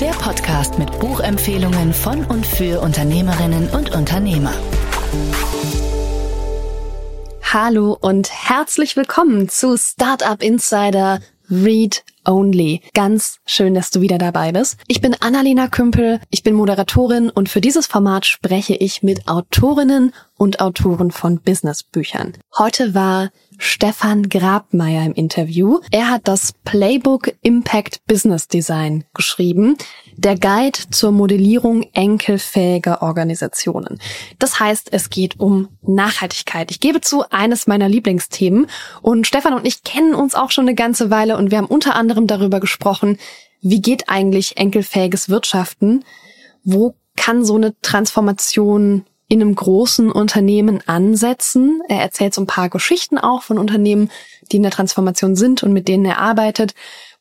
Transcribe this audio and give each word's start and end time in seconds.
Der 0.00 0.10
Podcast 0.10 0.78
mit 0.78 0.98
Buchempfehlungen 1.00 1.94
von 1.94 2.22
und 2.26 2.44
für 2.46 2.82
Unternehmerinnen 2.82 3.70
und 3.70 3.94
Unternehmer. 3.94 4.52
Hallo 7.42 7.96
und 7.98 8.30
herzlich 8.30 8.96
willkommen 8.96 9.48
zu 9.48 9.78
Startup 9.78 10.42
Insider 10.42 11.20
Read 11.50 12.04
Only. 12.24 12.82
Ganz 12.94 13.38
schön, 13.46 13.74
dass 13.74 13.90
du 13.90 14.00
wieder 14.00 14.18
dabei 14.18 14.52
bist. 14.52 14.78
Ich 14.88 15.00
bin 15.00 15.14
Annalena 15.20 15.68
Kümpel, 15.68 16.20
ich 16.30 16.42
bin 16.42 16.54
Moderatorin 16.54 17.30
und 17.30 17.48
für 17.48 17.60
dieses 17.60 17.86
Format 17.86 18.26
spreche 18.26 18.74
ich 18.74 19.02
mit 19.02 19.28
Autorinnen 19.28 20.12
und 20.36 20.60
Autoren 20.60 21.10
von 21.10 21.40
Businessbüchern. 21.40 22.34
Heute 22.58 22.94
war 22.94 23.30
Stefan 23.58 24.28
Grabmeier 24.28 25.06
im 25.06 25.14
Interview. 25.14 25.80
Er 25.90 26.10
hat 26.10 26.28
das 26.28 26.52
Playbook 26.64 27.32
Impact 27.42 28.00
Business 28.06 28.48
Design 28.48 29.04
geschrieben, 29.14 29.76
der 30.16 30.38
Guide 30.38 30.78
zur 30.90 31.12
Modellierung 31.12 31.84
enkelfähiger 31.92 33.02
Organisationen. 33.02 33.98
Das 34.38 34.58
heißt, 34.58 34.88
es 34.92 35.10
geht 35.10 35.38
um 35.38 35.68
Nachhaltigkeit. 35.82 36.70
Ich 36.70 36.80
gebe 36.80 37.00
zu, 37.00 37.24
eines 37.30 37.66
meiner 37.66 37.88
Lieblingsthemen. 37.88 38.66
Und 39.02 39.26
Stefan 39.26 39.54
und 39.54 39.66
ich 39.66 39.82
kennen 39.84 40.14
uns 40.14 40.34
auch 40.34 40.50
schon 40.50 40.64
eine 40.64 40.74
ganze 40.74 41.10
Weile 41.10 41.36
und 41.36 41.50
wir 41.50 41.58
haben 41.58 41.66
unter 41.66 41.94
anderem 41.94 42.26
darüber 42.26 42.60
gesprochen, 42.60 43.18
wie 43.60 43.82
geht 43.82 44.08
eigentlich 44.08 44.56
enkelfähiges 44.56 45.28
Wirtschaften? 45.28 46.04
Wo 46.64 46.94
kann 47.16 47.44
so 47.44 47.56
eine 47.56 47.74
Transformation 47.80 49.04
in 49.28 49.42
einem 49.42 49.54
großen 49.54 50.12
Unternehmen 50.12 50.82
ansetzen. 50.86 51.82
Er 51.88 52.00
erzählt 52.00 52.34
so 52.34 52.42
ein 52.42 52.46
paar 52.46 52.68
Geschichten 52.68 53.18
auch 53.18 53.42
von 53.42 53.58
Unternehmen, 53.58 54.10
die 54.52 54.56
in 54.56 54.62
der 54.62 54.70
Transformation 54.70 55.34
sind 55.34 55.62
und 55.62 55.72
mit 55.72 55.88
denen 55.88 56.04
er 56.04 56.18
arbeitet. 56.18 56.74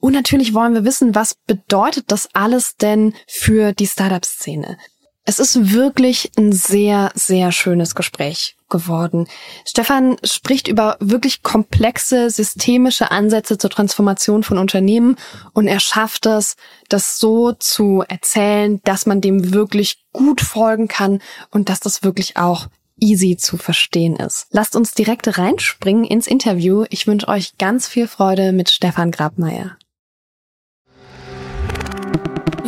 Und 0.05 0.13
natürlich 0.13 0.53
wollen 0.53 0.75
wir 0.75 0.85
wissen, 0.85 1.15
was 1.15 1.33
bedeutet 1.33 2.11
das 2.11 2.29
alles 2.33 2.77
denn 2.77 3.15
für 3.27 3.73
die 3.73 3.87
Startup-Szene? 3.87 4.77
Es 5.23 5.39
ist 5.39 5.73
wirklich 5.73 6.31
ein 6.37 6.51
sehr, 6.51 7.11
sehr 7.15 7.51
schönes 7.51 7.95
Gespräch 7.95 8.55
geworden. 8.69 9.27
Stefan 9.67 10.17
spricht 10.23 10.67
über 10.67 10.97
wirklich 10.99 11.41
komplexe 11.41 12.29
systemische 12.29 13.09
Ansätze 13.09 13.57
zur 13.57 13.71
Transformation 13.71 14.43
von 14.43 14.59
Unternehmen 14.59 15.15
und 15.53 15.65
er 15.65 15.79
schafft 15.79 16.27
es, 16.27 16.55
das 16.87 17.17
so 17.17 17.53
zu 17.53 18.03
erzählen, 18.07 18.81
dass 18.83 19.07
man 19.07 19.21
dem 19.21 19.55
wirklich 19.55 20.05
gut 20.13 20.39
folgen 20.39 20.87
kann 20.87 21.19
und 21.49 21.67
dass 21.69 21.79
das 21.79 22.03
wirklich 22.03 22.37
auch 22.37 22.67
easy 22.99 23.37
zu 23.37 23.57
verstehen 23.57 24.17
ist. 24.17 24.45
Lasst 24.51 24.75
uns 24.75 24.93
direkt 24.93 25.39
reinspringen 25.39 26.03
ins 26.03 26.27
Interview. 26.27 26.85
Ich 26.91 27.07
wünsche 27.07 27.27
euch 27.27 27.57
ganz 27.57 27.87
viel 27.87 28.07
Freude 28.07 28.51
mit 28.51 28.69
Stefan 28.69 29.09
Grabmeier. 29.09 29.77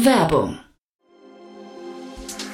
Werbung 0.07 0.66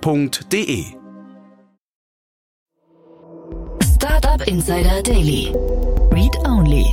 f.de. 0.00 0.84
Startup 3.94 4.46
Insider 4.46 5.02
Daily. 5.02 5.52
Read 6.10 6.34
Only. 6.46 6.86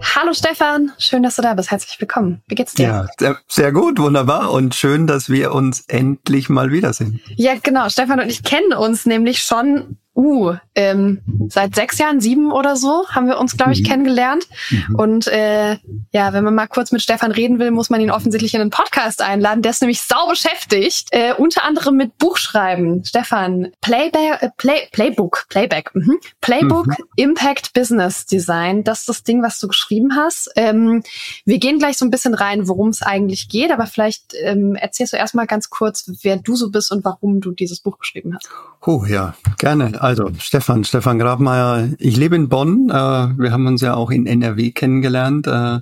Hallo 0.00 0.32
Stefan, 0.32 0.92
schön, 0.98 1.22
dass 1.22 1.36
du 1.36 1.42
da 1.42 1.54
bist. 1.54 1.70
Herzlich 1.70 2.00
willkommen. 2.00 2.42
Wie 2.48 2.54
geht's 2.54 2.74
dir? 2.74 2.86
Ja, 2.86 3.06
sehr, 3.18 3.38
sehr 3.48 3.72
gut, 3.72 3.98
wunderbar 3.98 4.52
und 4.52 4.74
schön, 4.74 5.06
dass 5.06 5.28
wir 5.28 5.52
uns 5.52 5.84
endlich 5.88 6.48
mal 6.48 6.72
wiedersehen. 6.72 7.20
Ja, 7.36 7.54
genau. 7.60 7.88
Stefan 7.88 8.20
und 8.20 8.28
ich 8.28 8.42
kennen 8.42 8.72
uns 8.72 9.06
nämlich 9.06 9.42
schon 9.42 9.98
uh, 10.18 10.56
ähm, 10.74 11.20
seit 11.48 11.76
sechs 11.76 11.98
Jahren, 11.98 12.20
sieben 12.20 12.50
oder 12.50 12.76
so, 12.76 13.08
haben 13.08 13.28
wir 13.28 13.38
uns, 13.38 13.56
glaube 13.56 13.72
ich, 13.72 13.82
mhm. 13.82 13.86
kennengelernt. 13.86 14.48
Mhm. 14.70 14.94
Und 14.96 15.26
äh, 15.28 15.78
ja, 16.10 16.32
wenn 16.32 16.42
man 16.42 16.56
mal 16.56 16.66
kurz 16.66 16.90
mit 16.90 17.02
Stefan 17.02 17.30
reden 17.30 17.60
will, 17.60 17.70
muss 17.70 17.88
man 17.88 18.00
ihn 18.00 18.10
offensichtlich 18.10 18.54
in 18.54 18.60
einen 18.60 18.70
Podcast 18.70 19.22
einladen. 19.22 19.62
Der 19.62 19.70
ist 19.70 19.80
nämlich 19.80 20.02
sau 20.02 20.28
beschäftigt, 20.28 21.08
äh, 21.12 21.34
unter 21.38 21.64
anderem 21.64 21.96
mit 21.96 22.18
Buchschreiben. 22.18 23.04
Stefan, 23.04 23.68
Playback, 23.80 24.42
äh, 24.42 24.50
Play, 24.56 24.88
Playbook, 24.90 25.46
Playback, 25.48 25.94
mhm. 25.94 26.18
Playbook 26.40 26.88
mhm. 26.88 27.04
Impact 27.14 27.72
Business 27.72 28.26
Design. 28.26 28.82
Das 28.82 29.00
ist 29.00 29.08
das 29.08 29.22
Ding, 29.22 29.42
was 29.42 29.60
du 29.60 29.68
geschrieben 29.68 30.16
hast. 30.16 30.50
Ähm, 30.56 31.04
wir 31.44 31.58
gehen 31.58 31.78
gleich 31.78 31.96
so 31.96 32.04
ein 32.04 32.10
bisschen 32.10 32.34
rein, 32.34 32.66
worum 32.66 32.88
es 32.88 33.02
eigentlich 33.02 33.48
geht, 33.48 33.70
aber 33.70 33.86
vielleicht 33.86 34.34
ähm, 34.42 34.74
erzählst 34.74 35.12
du 35.12 35.16
erstmal 35.16 35.46
ganz 35.46 35.70
kurz, 35.70 36.10
wer 36.22 36.36
du 36.36 36.56
so 36.56 36.70
bist 36.70 36.90
und 36.90 37.04
warum 37.04 37.40
du 37.40 37.52
dieses 37.52 37.78
Buch 37.80 37.98
geschrieben 37.98 38.34
hast. 38.34 38.48
Oh 38.84 39.04
ja, 39.06 39.34
gerne. 39.58 40.00
Also 40.08 40.30
Stefan, 40.38 40.84
Stefan 40.84 41.18
Grabmeier, 41.18 41.90
ich 41.98 42.16
lebe 42.16 42.34
in 42.34 42.48
Bonn. 42.48 42.88
Äh, 42.88 42.94
wir 42.94 43.52
haben 43.52 43.66
uns 43.66 43.82
ja 43.82 43.92
auch 43.92 44.10
in 44.10 44.24
NRW 44.24 44.70
kennengelernt. 44.70 45.46
Äh, 45.46 45.80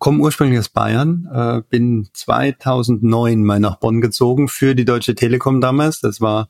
komme 0.00 0.18
ursprünglich 0.18 0.58
aus 0.58 0.68
Bayern, 0.68 1.28
äh, 1.32 1.62
bin 1.70 2.08
2009 2.12 3.44
mal 3.44 3.60
nach 3.60 3.76
Bonn 3.76 4.00
gezogen 4.00 4.48
für 4.48 4.74
die 4.74 4.84
Deutsche 4.84 5.14
Telekom 5.14 5.60
damals. 5.60 6.00
Das 6.00 6.20
war 6.20 6.48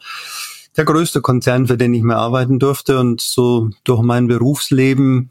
der 0.78 0.87
größte 0.87 1.21
Konzern, 1.21 1.66
für 1.66 1.77
den 1.77 1.93
ich 1.93 2.03
mehr 2.03 2.16
arbeiten 2.16 2.59
durfte. 2.59 2.99
Und 2.99 3.21
so 3.21 3.69
durch 3.84 4.00
mein 4.00 4.27
Berufsleben, 4.27 5.28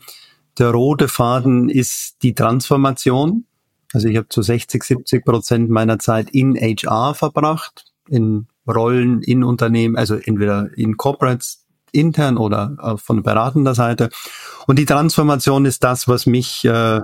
der 0.60 0.70
rote 0.70 1.08
Faden 1.08 1.68
ist 1.68 2.18
die 2.22 2.36
Transformation. 2.36 3.46
Also 3.92 4.08
ich 4.08 4.18
habe 4.18 4.30
zu 4.30 4.44
60, 4.44 4.84
70 4.84 5.26
Prozent 5.26 5.72
meiner 5.72 5.98
Zeit 5.98 6.30
in 6.30 6.56
HR 6.56 7.16
verbracht, 7.16 7.86
in 8.08 8.46
Rollen 8.68 9.24
in 9.24 9.44
Unternehmen, 9.44 9.96
also 9.96 10.14
entweder 10.14 10.70
in 10.78 10.96
Corporates 10.96 11.64
intern 11.98 12.38
oder 12.38 12.78
äh, 12.82 12.98
von 12.98 13.24
beratender 13.24 13.76
Seite. 13.76 14.10
Und 14.68 14.80
die 14.80 14.86
Transformation 14.86 15.66
ist 15.66 15.84
das, 15.84 16.08
was 16.08 16.26
mich 16.26 16.64
äh, 16.66 17.02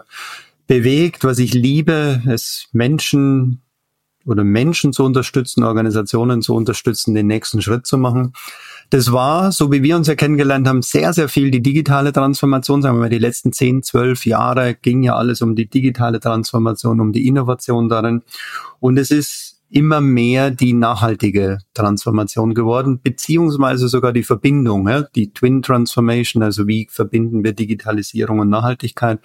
bewegt, 0.67 1.23
was 1.23 1.39
ich 1.39 1.53
liebe, 1.53 2.21
es 2.27 2.67
Menschen 2.71 3.61
oder 4.25 4.43
Menschen 4.43 4.93
zu 4.93 5.03
unterstützen, 5.03 5.63
Organisationen 5.63 6.41
zu 6.41 6.55
unterstützen, 6.55 7.13
den 7.13 7.27
nächsten 7.27 7.61
Schritt 7.61 7.85
zu 7.85 7.97
machen. 7.97 8.33
Das 8.89 9.11
war, 9.11 9.51
so 9.51 9.71
wie 9.71 9.83
wir 9.83 9.95
uns 9.95 10.07
ja 10.07 10.15
kennengelernt 10.15 10.67
haben, 10.67 10.81
sehr, 10.81 11.13
sehr 11.13 11.27
viel 11.27 11.51
die 11.51 11.61
digitale 11.61 12.13
Transformation. 12.13 12.81
Sagen 12.81 12.97
wir 12.97 13.01
mal, 13.01 13.09
die 13.09 13.17
letzten 13.17 13.51
zehn, 13.51 13.81
zwölf 13.81 14.25
Jahre 14.25 14.75
ging 14.75 15.03
ja 15.03 15.15
alles 15.15 15.41
um 15.41 15.55
die 15.55 15.67
digitale 15.67 16.19
Transformation, 16.19 17.01
um 17.01 17.11
die 17.11 17.27
Innovation 17.27 17.89
darin. 17.89 18.21
Und 18.79 18.97
es 18.97 19.11
ist 19.11 19.52
immer 19.73 20.01
mehr 20.01 20.51
die 20.51 20.73
nachhaltige 20.73 21.57
Transformation 21.73 22.53
geworden, 22.53 22.99
beziehungsweise 23.01 23.87
sogar 23.87 24.13
die 24.13 24.23
Verbindung, 24.23 24.87
ja, 24.87 25.01
die 25.01 25.33
Twin 25.33 25.61
Transformation, 25.61 26.43
also 26.43 26.67
wie 26.67 26.87
verbinden 26.91 27.43
wir 27.43 27.53
Digitalisierung 27.53 28.39
und 28.39 28.49
Nachhaltigkeit. 28.49 29.19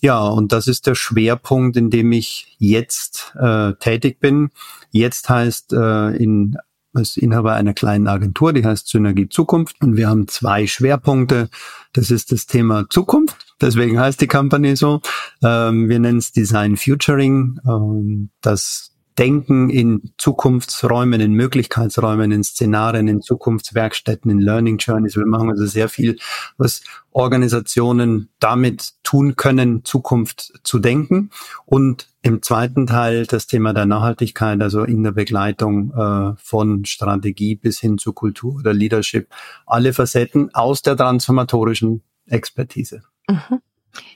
Ja, 0.00 0.22
und 0.22 0.52
das 0.52 0.68
ist 0.68 0.86
der 0.86 0.94
Schwerpunkt, 0.94 1.76
in 1.76 1.90
dem 1.90 2.12
ich 2.12 2.56
jetzt 2.58 3.34
äh, 3.36 3.72
tätig 3.74 4.20
bin. 4.20 4.50
Jetzt 4.90 5.28
heißt 5.28 5.72
äh, 5.72 6.16
in 6.16 6.56
als 6.94 7.16
Inhaber 7.16 7.54
einer 7.54 7.74
kleinen 7.74 8.06
Agentur, 8.06 8.52
die 8.52 8.64
heißt 8.64 8.86
Synergie 8.88 9.28
Zukunft. 9.28 9.82
Und 9.82 9.96
wir 9.96 10.08
haben 10.08 10.28
zwei 10.28 10.66
Schwerpunkte. 10.68 11.48
Das 11.92 12.12
ist 12.12 12.30
das 12.30 12.46
Thema 12.46 12.86
Zukunft. 12.88 13.54
Deswegen 13.60 13.98
heißt 13.98 14.20
die 14.20 14.28
Company 14.28 14.76
so. 14.76 15.00
Ähm, 15.42 15.88
wir 15.88 15.98
nennen 15.98 16.18
es 16.18 16.30
Design 16.30 16.76
Futuring. 16.76 17.58
Ähm, 17.66 18.30
das 18.40 18.93
denken 19.18 19.70
in 19.70 20.12
Zukunftsräumen, 20.18 21.20
in 21.20 21.32
Möglichkeitsräumen, 21.32 22.32
in 22.32 22.42
Szenarien, 22.42 23.06
in 23.06 23.22
Zukunftswerkstätten, 23.22 24.30
in 24.30 24.40
Learning 24.40 24.78
Journeys. 24.78 25.16
Wir 25.16 25.26
machen 25.26 25.50
also 25.50 25.66
sehr 25.66 25.88
viel, 25.88 26.18
was 26.56 26.82
Organisationen 27.12 28.30
damit 28.40 28.94
tun 29.04 29.36
können, 29.36 29.84
Zukunft 29.84 30.60
zu 30.64 30.80
denken. 30.80 31.30
Und 31.64 32.08
im 32.22 32.42
zweiten 32.42 32.86
Teil 32.86 33.26
das 33.26 33.46
Thema 33.46 33.72
der 33.72 33.86
Nachhaltigkeit, 33.86 34.60
also 34.60 34.82
in 34.82 35.04
der 35.04 35.12
Begleitung 35.12 35.92
äh, 35.92 36.32
von 36.36 36.84
Strategie 36.84 37.54
bis 37.54 37.78
hin 37.78 37.98
zu 37.98 38.12
Kultur 38.12 38.56
oder 38.56 38.72
Leadership, 38.72 39.28
alle 39.66 39.92
Facetten 39.92 40.52
aus 40.54 40.82
der 40.82 40.96
transformatorischen 40.96 42.02
Expertise. 42.26 43.02
Mhm. 43.28 43.60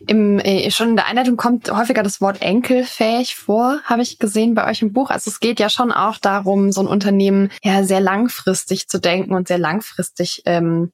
Im, 0.07 0.39
äh, 0.39 0.71
schon 0.71 0.91
in 0.91 0.97
der 0.97 1.07
Einleitung 1.07 1.37
kommt 1.37 1.71
häufiger 1.71 2.03
das 2.03 2.21
Wort 2.21 2.43
enkelfähig 2.43 3.37
vor, 3.37 3.81
habe 3.85 4.03
ich 4.03 4.19
gesehen 4.19 4.55
bei 4.55 4.69
euch 4.69 4.83
im 4.83 4.93
Buch. 4.93 5.11
Also 5.11 5.31
es 5.31 5.41
geht 5.41 5.61
ja 5.61 5.71
schon 5.71 5.93
auch 5.93 6.19
darum, 6.19 6.73
so 6.73 6.81
ein 6.81 6.87
Unternehmen 6.87 7.51
ja 7.63 7.85
sehr 7.85 8.01
langfristig 8.01 8.89
zu 8.89 8.99
denken 8.99 9.35
und 9.35 9.49
sehr 9.49 9.59
langfristig 9.59 10.43
ähm, 10.47 10.93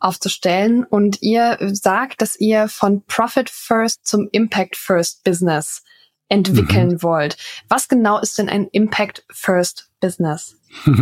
aufzustellen. 0.00 0.84
Und 0.84 1.22
ihr 1.22 1.58
sagt, 1.72 2.22
dass 2.22 2.38
ihr 2.38 2.68
von 2.68 3.04
Profit 3.06 3.50
First 3.50 4.06
zum 4.06 4.28
Impact 4.32 4.76
First 4.76 5.24
Business 5.24 5.82
entwickeln 6.28 6.88
mhm. 6.88 7.02
wollt. 7.02 7.36
Was 7.68 7.88
genau 7.88 8.18
ist 8.18 8.38
denn 8.38 8.48
ein 8.48 8.66
Impact 8.72 9.24
First 9.30 9.90
Business? 10.00 10.56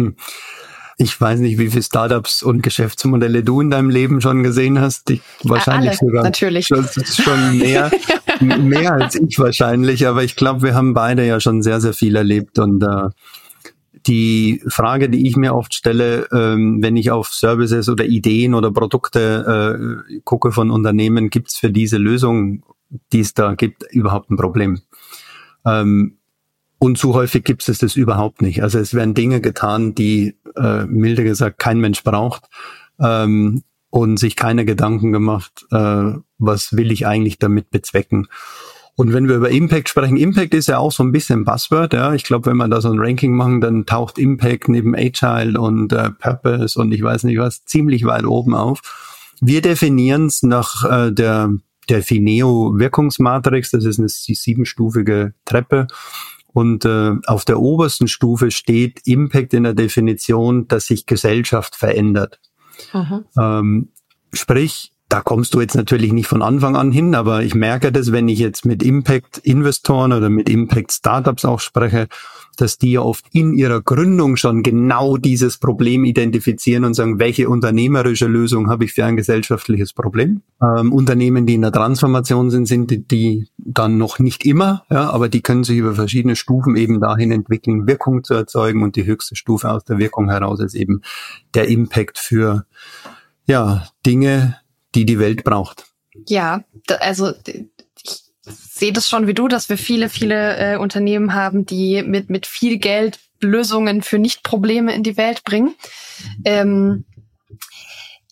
Ich 1.03 1.19
weiß 1.19 1.41
nicht, 1.41 1.59
wie 1.59 1.71
viele 1.71 1.83
Startups 1.83 2.43
und 2.43 2.63
Geschäftsmodelle 2.63 3.43
du 3.43 3.63
in 3.63 3.71
deinem 3.71 3.89
Leben 3.89 4.21
schon 4.21 4.43
gesehen 4.43 4.79
hast. 4.79 5.09
Ich, 5.09 5.23
wahrscheinlich 5.45 5.93
Alle, 5.93 5.99
sogar 5.99 6.23
natürlich. 6.23 6.67
Schon, 6.67 6.87
schon 6.87 7.57
mehr, 7.57 7.91
mehr 8.41 8.93
als 8.93 9.15
ich 9.15 9.39
wahrscheinlich. 9.39 10.07
Aber 10.07 10.25
ich 10.25 10.37
glaube, 10.37 10.61
wir 10.61 10.75
haben 10.75 10.93
beide 10.93 11.27
ja 11.27 11.41
schon 11.41 11.63
sehr, 11.63 11.81
sehr 11.81 11.95
viel 11.95 12.17
erlebt. 12.17 12.59
Und 12.59 12.83
äh, 12.83 13.09
die 14.07 14.63
Frage, 14.69 15.09
die 15.09 15.27
ich 15.27 15.37
mir 15.37 15.55
oft 15.55 15.73
stelle, 15.73 16.29
ähm, 16.33 16.83
wenn 16.83 16.99
ich 16.99 17.11
auf 17.11 17.29
Services 17.29 17.89
oder 17.89 18.05
Ideen 18.05 18.53
oder 18.53 18.71
Produkte 18.71 20.05
äh, 20.11 20.21
gucke 20.25 20.53
von 20.53 20.71
Unternehmen, 20.71 21.31
gibt 21.31 21.49
es 21.49 21.57
für 21.57 21.71
diese 21.71 21.97
Lösung, 21.97 22.63
die 23.15 23.21
es 23.21 23.33
da 23.33 23.55
gibt, 23.55 23.85
überhaupt 23.91 24.31
ein 24.31 24.37
Problem? 24.37 24.83
Ähm, 25.65 26.19
und 26.81 26.97
zu 26.97 27.15
häufig 27.15 27.45
gibt 27.45 27.69
es 27.69 27.79
das 27.79 27.95
überhaupt 27.95 28.41
nicht. 28.41 28.63
Also 28.63 28.79
es 28.79 28.95
werden 28.95 29.13
Dinge 29.13 29.43
getan, 29.43 29.95
die 29.95 30.35
äh, 30.57 30.87
milde 30.87 31.25
gesagt 31.25 31.59
kein 31.59 31.79
Mensch 31.79 32.03
braucht 32.03 32.45
ähm, 32.99 33.63
und 33.91 34.19
sich 34.19 34.35
keine 34.35 34.65
Gedanken 34.65 35.13
gemacht, 35.13 35.67
äh, 35.73 36.13
was 36.39 36.75
will 36.75 36.91
ich 36.91 37.07
eigentlich 37.07 37.39
damit 37.39 37.71
bezwecken. 37.71 38.29
Und 38.97 39.13
wenn 39.13 39.29
wir 39.29 39.37
über 39.37 39.51
Impact 39.51 39.91
sprechen, 39.91 40.17
Impact 40.17 40.55
ist 40.55 40.69
ja 40.69 40.79
auch 40.79 40.91
so 40.91 41.03
ein 41.03 41.13
bisschen 41.13 41.45
Buzzword. 41.45 41.93
Ja, 41.93 42.15
ich 42.15 42.25
glaube, 42.25 42.47
wenn 42.51 42.57
man 42.57 42.71
da 42.71 42.81
so 42.81 42.91
ein 42.91 42.99
Ranking 42.99 43.37
machen, 43.37 43.61
dann 43.61 43.85
taucht 43.85 44.19
Impact 44.19 44.71
neben 44.71 44.95
Agile 44.95 45.61
und 45.61 45.93
äh, 45.93 46.11
Purpose 46.11 46.81
und 46.81 46.93
ich 46.93 47.03
weiß 47.03 47.25
nicht 47.25 47.39
was 47.39 47.67
ziemlich 47.67 48.07
weit 48.07 48.25
oben 48.25 48.55
auf. 48.55 48.81
Wir 49.43 49.61
definieren 49.61 50.27
es 50.27 50.43
nach 50.43 50.91
äh, 50.91 51.13
der 51.13 51.53
der 51.91 52.03
Fineo 52.03 52.73
Wirkungsmatrix. 52.77 53.71
Das 53.73 53.85
ist 53.85 53.99
eine 53.99 54.09
siebenstufige 54.09 55.35
Treppe 55.45 55.89
und 56.53 56.85
äh, 56.85 57.13
auf 57.27 57.45
der 57.45 57.61
obersten 57.61 58.09
Stufe 58.09 58.51
steht 58.51 59.07
Impact 59.07 59.55
in 59.55 59.65
der 59.65 59.75
Definition, 59.75 60.69
dass 60.69 60.87
sich 60.87 61.07
Gesellschaft 61.07 61.77
verändert. 61.77 62.41
Ähm, 63.39 63.89
sprich, 64.33 64.93
da 65.09 65.21
kommst 65.21 65.55
du 65.55 65.61
jetzt 65.61 65.75
natürlich 65.75 66.13
nicht 66.13 66.29
von 66.29 66.41
Anfang 66.43 66.77
an 66.77 66.93
hin, 66.93 67.15
aber 67.15 67.43
ich 67.43 67.55
merke 67.55 67.91
das, 67.91 68.13
wenn 68.13 68.29
ich 68.29 68.39
jetzt 68.39 68.65
mit 68.65 68.83
Impact-Investoren 68.83 70.13
oder 70.13 70.31
mit 70.31 70.49
Impact-Startups 70.49 71.45
auch 71.45 71.61
spreche, 71.61 72.07
dass 72.61 72.79
die 72.79 72.93
ja 72.93 73.01
oft 73.01 73.25
in 73.33 73.55
ihrer 73.55 73.81
Gründung 73.81 74.37
schon 74.37 74.63
genau 74.63 75.17
dieses 75.17 75.59
Problem 75.59 76.05
identifizieren 76.05 76.85
und 76.85 76.95
sagen, 76.95 77.19
welche 77.19 77.49
unternehmerische 77.49 78.27
Lösung 78.27 78.69
habe 78.69 78.85
ich 78.85 78.93
für 78.93 79.05
ein 79.05 79.17
gesellschaftliches 79.17 79.93
Problem? 79.93 80.43
Ähm, 80.63 80.93
Unternehmen, 80.93 81.47
die 81.47 81.55
in 81.55 81.63
der 81.63 81.73
Transformation 81.73 82.51
sind, 82.51 82.67
sind 82.67 82.91
die, 82.91 83.07
die 83.07 83.49
dann 83.57 83.99
noch 83.99 84.19
nicht 84.19 84.45
immer, 84.45 84.85
ja, 84.91 85.11
aber 85.11 85.29
die 85.29 85.43
können 85.43 85.65
sich 85.65 85.79
über 85.79 85.95
verschiedene 85.95 86.37
Stufen 86.37 86.77
eben 86.77 87.01
dahin 87.01 87.33
entwickeln, 87.33 87.87
Wirkung 87.87 88.25
zu 88.25 88.35
erzeugen 88.35 88.83
und 88.83 88.97
die 88.97 89.07
höchste 89.07 89.37
Stufe 89.37 89.71
aus 89.71 89.85
der 89.85 89.99
Wirkung 89.99 90.29
heraus 90.29 90.61
ist 90.61 90.75
eben 90.75 91.03
der 91.55 91.69
Impact 91.69 92.19
für 92.19 92.67
ja, 93.47 93.87
Dinge, 94.07 94.57
die 94.95 95.05
die 95.05 95.19
Welt 95.19 95.45
braucht. 95.45 95.87
Ja, 96.27 96.65
also 97.01 97.33
sehe 98.51 98.93
das 98.93 99.09
schon 99.09 99.27
wie 99.27 99.35
du, 99.35 99.49
dass 99.49 99.69
wir 99.69 99.79
viele, 99.79 100.09
viele 100.09 100.57
äh, 100.57 100.77
Unternehmen 100.77 101.35
haben, 101.35 101.67
die 101.67 102.03
mit, 102.03 102.31
mit 102.31 102.47
viel 102.47 102.79
Geld 102.79 103.19
Lösungen 103.41 104.03
für 104.03 104.19
Nicht-Probleme 104.19 104.95
in 104.95 105.03
die 105.03 105.17
Welt 105.17 105.45
bringen. 105.45 105.75
Ähm, 106.45 107.05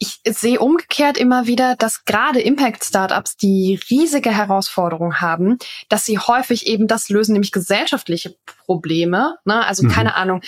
ich 0.00 0.20
sehe 0.24 0.60
umgekehrt 0.60 1.18
immer 1.18 1.46
wieder, 1.46 1.74
dass 1.74 2.04
gerade 2.04 2.40
Impact-Startups 2.40 3.36
die 3.36 3.80
riesige 3.90 4.30
Herausforderung 4.30 5.20
haben, 5.20 5.58
dass 5.88 6.04
sie 6.04 6.18
häufig 6.18 6.66
eben 6.66 6.86
das 6.86 7.08
lösen, 7.08 7.32
nämlich 7.32 7.50
gesellschaftliche 7.50 8.36
Probleme. 8.64 9.36
Ne? 9.44 9.66
Also 9.66 9.82
mhm. 9.82 9.88
keine 9.88 10.14
Ahnung, 10.14 10.42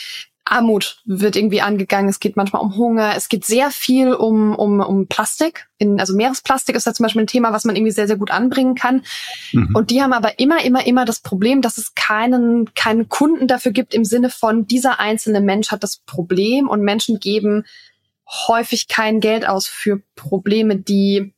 Armut 0.50 1.00
wird 1.04 1.36
irgendwie 1.36 1.60
angegangen, 1.60 2.08
es 2.08 2.18
geht 2.18 2.36
manchmal 2.36 2.62
um 2.62 2.76
Hunger, 2.76 3.14
es 3.16 3.28
geht 3.28 3.44
sehr 3.44 3.70
viel 3.70 4.12
um, 4.12 4.54
um, 4.54 4.80
um 4.80 5.06
Plastik. 5.06 5.68
In, 5.78 6.00
also 6.00 6.14
Meeresplastik 6.14 6.74
ist 6.74 6.86
da 6.86 6.92
zum 6.92 7.04
Beispiel 7.04 7.22
ein 7.22 7.28
Thema, 7.28 7.52
was 7.52 7.64
man 7.64 7.76
irgendwie 7.76 7.92
sehr, 7.92 8.08
sehr 8.08 8.16
gut 8.16 8.32
anbringen 8.32 8.74
kann. 8.74 9.02
Mhm. 9.52 9.74
Und 9.74 9.90
die 9.90 10.02
haben 10.02 10.12
aber 10.12 10.40
immer, 10.40 10.64
immer, 10.64 10.84
immer 10.86 11.04
das 11.04 11.20
Problem, 11.20 11.62
dass 11.62 11.78
es 11.78 11.94
keinen, 11.94 12.74
keinen 12.74 13.08
Kunden 13.08 13.46
dafür 13.46 13.70
gibt 13.70 13.94
im 13.94 14.04
Sinne 14.04 14.28
von, 14.28 14.66
dieser 14.66 14.98
einzelne 14.98 15.40
Mensch 15.40 15.70
hat 15.70 15.84
das 15.84 15.98
Problem 15.98 16.68
und 16.68 16.82
Menschen 16.82 17.20
geben 17.20 17.64
häufig 18.48 18.88
kein 18.88 19.20
Geld 19.20 19.46
aus 19.46 19.68
für 19.68 20.02
Probleme, 20.16 20.76
die 20.76 21.32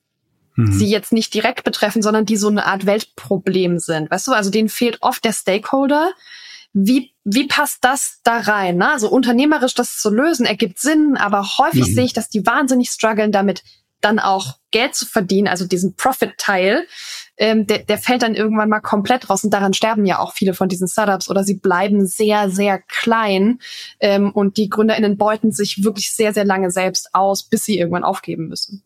mhm. 0.57 0.73
sie 0.73 0.87
jetzt 0.87 1.13
nicht 1.13 1.35
direkt 1.35 1.65
betreffen, 1.65 2.01
sondern 2.01 2.25
die 2.25 2.37
so 2.37 2.49
eine 2.49 2.65
Art 2.65 2.87
Weltproblem 2.87 3.79
sind. 3.79 4.11
Weißt 4.11 4.27
du, 4.27 4.33
also 4.33 4.51
denen 4.51 4.71
fehlt 4.71 4.99
oft 5.03 5.23
der 5.25 5.33
Stakeholder, 5.33 6.13
wie, 6.73 7.15
wie 7.25 7.47
passt 7.47 7.79
das 7.83 8.21
da 8.25 8.39
rein? 8.39 8.79
Ne? 8.79 8.91
Also 8.91 9.11
unternehmerisch 9.11 9.75
das 9.75 9.99
zu 9.99 10.11
lösen 10.11 10.47
ergibt 10.47 10.79
Sinn, 10.79 11.17
aber 11.17 11.43
häufig 11.59 11.89
mhm. 11.89 11.95
sehe 11.95 12.05
ich, 12.05 12.13
dass 12.13 12.29
die 12.29 12.47
wahnsinnig 12.47 12.91
strugglen 12.91 13.33
damit, 13.33 13.63
dann 14.01 14.19
auch 14.19 14.59
Geld 14.73 14.95
zu 14.95 15.07
verdienen, 15.07 15.49
also 15.49 15.67
diesen 15.67 15.95
Profit-Teil, 15.95 16.87
ähm, 17.37 17.67
der, 17.67 17.79
der 17.79 17.99
fällt 17.99 18.23
dann 18.23 18.35
irgendwann 18.35 18.69
mal 18.69 18.81
komplett 18.81 19.31
raus 19.31 19.45
und 19.45 19.51
daran 19.51 19.75
sterben 19.75 20.05
ja 20.05 20.19
auch 20.19 20.33
viele 20.33 20.55
von 20.55 20.69
diesen 20.69 20.89
Startups 20.89 21.31
oder 21.31 21.45
sie 21.45 21.55
bleiben 21.55 22.05
sehr, 22.07 22.51
sehr 22.51 22.81
klein 22.81 23.61
ähm, 24.01 24.33
und 24.33 24.57
die 24.57 24.69
GründerInnen 24.69 25.17
beuten 25.17 25.53
sich 25.53 25.85
wirklich 25.85 26.11
sehr, 26.11 26.35
sehr 26.35 26.45
lange 26.45 26.71
selbst 26.71 27.15
aus, 27.15 27.45
bis 27.45 27.65
sie 27.65 27.79
irgendwann 27.79 28.05
aufgeben 28.05 28.49
müssen. 28.49 28.83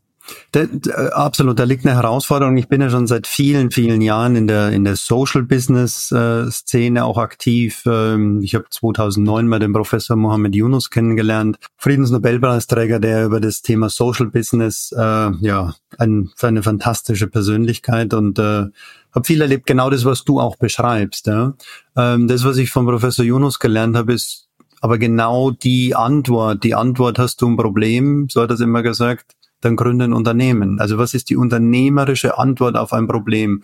Da, 0.52 0.64
da, 0.66 1.08
absolut, 1.08 1.58
da 1.58 1.64
liegt 1.64 1.86
eine 1.86 1.94
Herausforderung. 1.94 2.56
Ich 2.56 2.68
bin 2.68 2.80
ja 2.80 2.90
schon 2.90 3.06
seit 3.06 3.26
vielen, 3.26 3.70
vielen 3.70 4.00
Jahren 4.00 4.36
in 4.36 4.46
der 4.46 4.70
in 4.70 4.84
der 4.84 4.96
Social 4.96 5.42
Business 5.42 6.10
äh, 6.12 6.50
Szene 6.50 7.04
auch 7.04 7.18
aktiv. 7.18 7.82
Ähm, 7.86 8.40
ich 8.42 8.54
habe 8.54 8.66
2009 8.70 9.46
mal 9.46 9.58
den 9.58 9.72
Professor 9.72 10.16
Mohammed 10.16 10.54
Yunus 10.54 10.90
kennengelernt, 10.90 11.58
Friedensnobelpreisträger, 11.76 12.98
der 12.98 13.26
über 13.26 13.40
das 13.40 13.62
Thema 13.62 13.88
Social 13.88 14.26
Business 14.26 14.92
äh, 14.96 15.30
ja 15.40 15.74
ein, 15.98 16.30
eine 16.40 16.62
fantastische 16.62 17.28
Persönlichkeit 17.28 18.14
und 18.14 18.38
äh, 18.38 18.66
habe 19.14 19.24
viel 19.24 19.40
erlebt. 19.40 19.66
Genau 19.66 19.90
das, 19.90 20.04
was 20.04 20.24
du 20.24 20.40
auch 20.40 20.56
beschreibst. 20.56 21.26
Ja? 21.26 21.54
Ähm, 21.96 22.28
das, 22.28 22.44
was 22.44 22.56
ich 22.56 22.70
von 22.70 22.86
Professor 22.86 23.24
Yunus 23.24 23.58
gelernt 23.58 23.96
habe, 23.96 24.12
ist 24.12 24.48
aber 24.80 24.98
genau 24.98 25.50
die 25.50 25.94
Antwort. 25.94 26.62
Die 26.62 26.74
Antwort 26.74 27.18
hast 27.18 27.40
du 27.40 27.48
ein 27.48 27.56
Problem, 27.56 28.28
so 28.30 28.42
hat 28.42 28.50
er 28.50 28.54
es 28.54 28.60
immer 28.60 28.82
gesagt 28.82 29.36
dann 29.60 29.76
gründe 29.76 30.04
ein 30.04 30.12
Unternehmen. 30.12 30.80
Also 30.80 30.98
was 30.98 31.14
ist 31.14 31.30
die 31.30 31.36
unternehmerische 31.36 32.38
Antwort 32.38 32.76
auf 32.76 32.92
ein 32.92 33.06
Problem? 33.06 33.62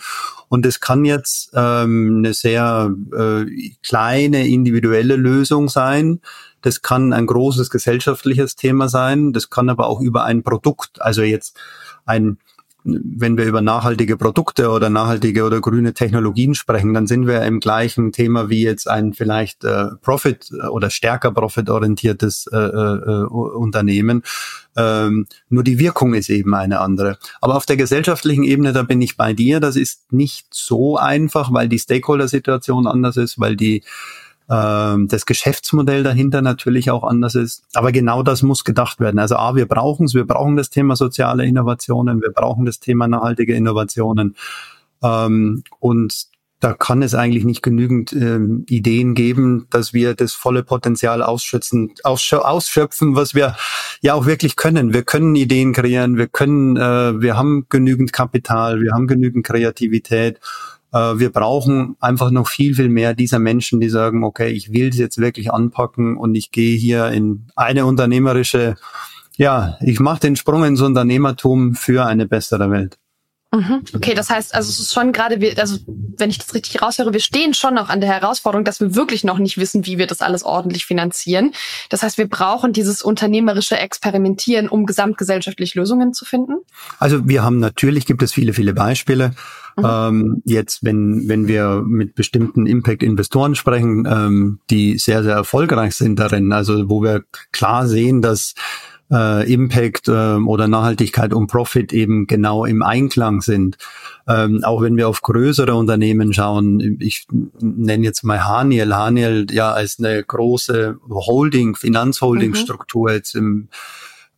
Und 0.48 0.66
es 0.66 0.80
kann 0.80 1.04
jetzt 1.04 1.50
ähm, 1.54 2.18
eine 2.18 2.34
sehr 2.34 2.94
äh, 3.16 3.44
kleine 3.82 4.48
individuelle 4.48 5.16
Lösung 5.16 5.68
sein. 5.68 6.20
Das 6.62 6.82
kann 6.82 7.12
ein 7.12 7.26
großes 7.26 7.70
gesellschaftliches 7.70 8.56
Thema 8.56 8.88
sein. 8.88 9.32
Das 9.32 9.50
kann 9.50 9.68
aber 9.68 9.86
auch 9.86 10.00
über 10.00 10.24
ein 10.24 10.42
Produkt, 10.42 11.02
also 11.02 11.22
jetzt 11.22 11.58
ein 12.04 12.38
wenn 12.84 13.36
wir 13.36 13.44
über 13.44 13.60
nachhaltige 13.60 14.16
Produkte 14.16 14.70
oder 14.70 14.90
nachhaltige 14.90 15.44
oder 15.44 15.60
grüne 15.60 15.94
Technologien 15.94 16.54
sprechen, 16.54 16.94
dann 16.94 17.06
sind 17.06 17.26
wir 17.26 17.42
im 17.42 17.60
gleichen 17.60 18.12
Thema 18.12 18.48
wie 18.48 18.62
jetzt 18.62 18.88
ein 18.88 19.12
vielleicht 19.12 19.64
äh, 19.64 19.86
Profit 20.00 20.50
oder 20.70 20.90
stärker 20.90 21.32
profitorientiertes 21.32 22.48
äh, 22.52 22.56
äh, 22.56 23.24
Unternehmen. 23.26 24.22
Ähm, 24.76 25.26
nur 25.48 25.62
die 25.62 25.78
Wirkung 25.78 26.14
ist 26.14 26.30
eben 26.30 26.54
eine 26.54 26.80
andere. 26.80 27.18
Aber 27.40 27.56
auf 27.56 27.66
der 27.66 27.76
gesellschaftlichen 27.76 28.42
Ebene, 28.42 28.72
da 28.72 28.82
bin 28.82 29.00
ich 29.00 29.16
bei 29.16 29.32
dir. 29.32 29.60
Das 29.60 29.76
ist 29.76 30.12
nicht 30.12 30.46
so 30.52 30.96
einfach, 30.96 31.52
weil 31.52 31.68
die 31.68 31.78
Stakeholder-Situation 31.78 32.86
anders 32.86 33.16
ist, 33.16 33.38
weil 33.38 33.56
die 33.56 33.82
ähm, 34.50 35.08
das 35.08 35.26
Geschäftsmodell 35.26 36.02
dahinter 36.02 36.42
natürlich 36.42 36.90
auch 36.90 37.04
anders 37.04 37.34
ist. 37.34 37.64
Aber 37.74 37.92
genau 37.92 38.22
das 38.22 38.42
muss 38.42 38.64
gedacht 38.64 39.00
werden. 39.00 39.18
Also 39.18 39.36
A, 39.36 39.54
wir 39.54 39.66
brauchen 39.66 40.06
es, 40.06 40.14
wir 40.14 40.26
brauchen 40.26 40.56
das 40.56 40.70
Thema 40.70 40.96
soziale 40.96 41.44
Innovationen, 41.44 42.20
wir 42.20 42.30
brauchen 42.30 42.64
das 42.64 42.80
Thema 42.80 43.08
nachhaltige 43.08 43.54
Innovationen. 43.54 44.36
Ähm, 45.02 45.64
und 45.80 46.26
da 46.62 46.74
kann 46.74 47.02
es 47.02 47.16
eigentlich 47.16 47.44
nicht 47.44 47.62
genügend 47.62 48.12
ähm, 48.12 48.64
Ideen 48.68 49.14
geben, 49.14 49.66
dass 49.70 49.92
wir 49.92 50.14
das 50.14 50.32
volle 50.32 50.62
Potenzial 50.62 51.20
ausschöpfen, 51.20 51.92
ausschöpfen, 52.04 53.16
was 53.16 53.34
wir 53.34 53.56
ja 54.00 54.14
auch 54.14 54.26
wirklich 54.26 54.54
können. 54.54 54.94
Wir 54.94 55.02
können 55.02 55.34
Ideen 55.34 55.72
kreieren, 55.72 56.16
wir 56.16 56.28
können, 56.28 56.76
äh, 56.76 57.20
wir 57.20 57.36
haben 57.36 57.66
genügend 57.68 58.12
Kapital, 58.12 58.80
wir 58.80 58.92
haben 58.92 59.08
genügend 59.08 59.44
Kreativität. 59.44 60.38
Äh, 60.92 61.18
wir 61.18 61.30
brauchen 61.30 61.96
einfach 62.00 62.30
noch 62.30 62.48
viel, 62.48 62.74
viel 62.74 62.88
mehr 62.88 63.14
dieser 63.14 63.38
Menschen, 63.38 63.80
die 63.80 63.88
sagen, 63.88 64.24
okay, 64.24 64.48
ich 64.48 64.72
will 64.72 64.88
es 64.88 64.98
jetzt 64.98 65.18
wirklich 65.18 65.52
anpacken 65.52 66.16
und 66.16 66.34
ich 66.34 66.50
gehe 66.50 66.76
hier 66.76 67.08
in 67.08 67.46
eine 67.56 67.86
unternehmerische, 67.86 68.76
ja, 69.36 69.76
ich 69.80 70.00
mache 70.00 70.20
den 70.20 70.36
Sprung 70.36 70.64
ins 70.64 70.80
Unternehmertum 70.80 71.74
für 71.74 72.06
eine 72.06 72.26
bessere 72.26 72.70
Welt. 72.70 72.98
Mhm. 73.54 73.82
Okay, 73.94 74.14
das 74.14 74.30
heißt, 74.30 74.54
also 74.54 74.70
es 74.70 74.78
ist 74.78 74.94
schon 74.94 75.12
gerade, 75.12 75.38
also 75.58 75.76
wenn 75.86 76.30
ich 76.30 76.38
das 76.38 76.54
richtig 76.54 76.80
raushöre, 76.80 77.12
wir 77.12 77.20
stehen 77.20 77.52
schon 77.52 77.74
noch 77.74 77.90
an 77.90 78.00
der 78.00 78.08
Herausforderung, 78.08 78.64
dass 78.64 78.80
wir 78.80 78.94
wirklich 78.94 79.24
noch 79.24 79.38
nicht 79.38 79.58
wissen, 79.58 79.84
wie 79.84 79.98
wir 79.98 80.06
das 80.06 80.22
alles 80.22 80.42
ordentlich 80.42 80.86
finanzieren. 80.86 81.52
Das 81.90 82.02
heißt, 82.02 82.16
wir 82.16 82.28
brauchen 82.28 82.72
dieses 82.72 83.02
unternehmerische 83.02 83.78
Experimentieren, 83.78 84.68
um 84.68 84.86
gesamtgesellschaftlich 84.86 85.74
Lösungen 85.74 86.14
zu 86.14 86.24
finden. 86.24 86.54
Also 86.98 87.28
wir 87.28 87.42
haben 87.42 87.58
natürlich, 87.58 88.06
gibt 88.06 88.22
es 88.22 88.32
viele, 88.32 88.54
viele 88.54 88.72
Beispiele. 88.72 89.34
Mhm. 89.76 89.84
Ähm, 89.86 90.42
jetzt, 90.46 90.82
wenn, 90.82 91.28
wenn 91.28 91.46
wir 91.46 91.82
mit 91.86 92.14
bestimmten 92.14 92.66
Impact-Investoren 92.66 93.54
sprechen, 93.54 94.06
ähm, 94.10 94.60
die 94.70 94.96
sehr, 94.98 95.22
sehr 95.22 95.34
erfolgreich 95.34 95.94
sind 95.94 96.18
darin, 96.18 96.52
also 96.52 96.88
wo 96.88 97.02
wir 97.02 97.24
klar 97.52 97.86
sehen, 97.86 98.22
dass 98.22 98.54
äh, 99.10 99.52
Impact 99.52 100.08
äh, 100.08 100.36
oder 100.36 100.68
Nachhaltigkeit 100.68 101.32
und 101.32 101.46
Profit 101.46 101.92
eben 101.92 102.26
genau 102.26 102.64
im 102.64 102.82
Einklang 102.82 103.40
sind. 103.40 103.76
Ähm, 104.28 104.62
auch 104.64 104.82
wenn 104.82 104.96
wir 104.96 105.08
auf 105.08 105.22
größere 105.22 105.74
Unternehmen 105.74 106.32
schauen, 106.32 106.98
ich 107.00 107.26
nenne 107.60 108.04
jetzt 108.04 108.22
mal 108.22 108.44
Haniel, 108.44 108.94
Haniel 108.94 109.46
ja 109.50 109.72
als 109.72 109.98
eine 109.98 110.22
große 110.22 110.98
Holding, 111.08 111.76
Finanzholding-Struktur 111.76 113.10
mhm. 113.10 113.14
jetzt 113.14 113.34
im 113.34 113.68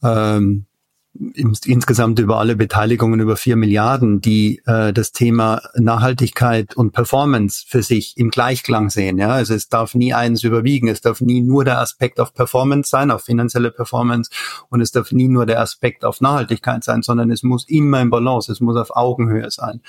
ähm, 0.03 0.67
insgesamt 1.15 2.19
über 2.19 2.39
alle 2.39 2.57
Beteiligungen 2.57 3.21
über 3.21 3.37
vier 3.37 3.55
Milliarden, 3.57 4.21
die 4.21 4.61
äh, 4.67 4.93
das 4.93 5.13
Thema 5.13 5.63
Nachhaltigkeit 5.77 6.77
und 6.77 6.93
Performance 6.93 7.65
für 7.69 7.83
sich 7.83 8.17
im 8.17 8.31
Gleichklang 8.31 8.91
sehen. 8.91 9.19
Ja, 9.19 9.31
also 9.31 9.55
es 9.55 9.69
darf 9.69 9.95
nie 9.95 10.13
eins 10.13 10.43
überwiegen. 10.43 10.89
Es 10.89 11.01
darf 11.01 11.21
nie 11.21 11.41
nur 11.41 11.65
der 11.65 11.81
Aspekt 11.81 12.19
auf 12.19 12.35
Performance 12.35 12.91
sein, 12.91 13.11
auf 13.11 13.23
finanzielle 13.23 13.71
Performance, 13.71 14.31
und 14.71 14.81
es 14.81 14.91
darf 14.91 15.13
nie 15.13 15.29
nur 15.29 15.47
der 15.47 15.61
Aspekt 15.61 16.05
auf 16.05 16.21
Nachhaltigkeit 16.21 16.83
sein, 16.83 17.03
sondern 17.03 17.31
es 17.31 17.43
muss 17.43 17.69
immer 17.69 18.01
im 18.01 18.11
Balance. 18.11 18.51
Es 18.51 18.61
muss 18.61 18.77
auf 18.77 18.97
Augenhöhe 18.97 19.51
sein. 19.51 19.83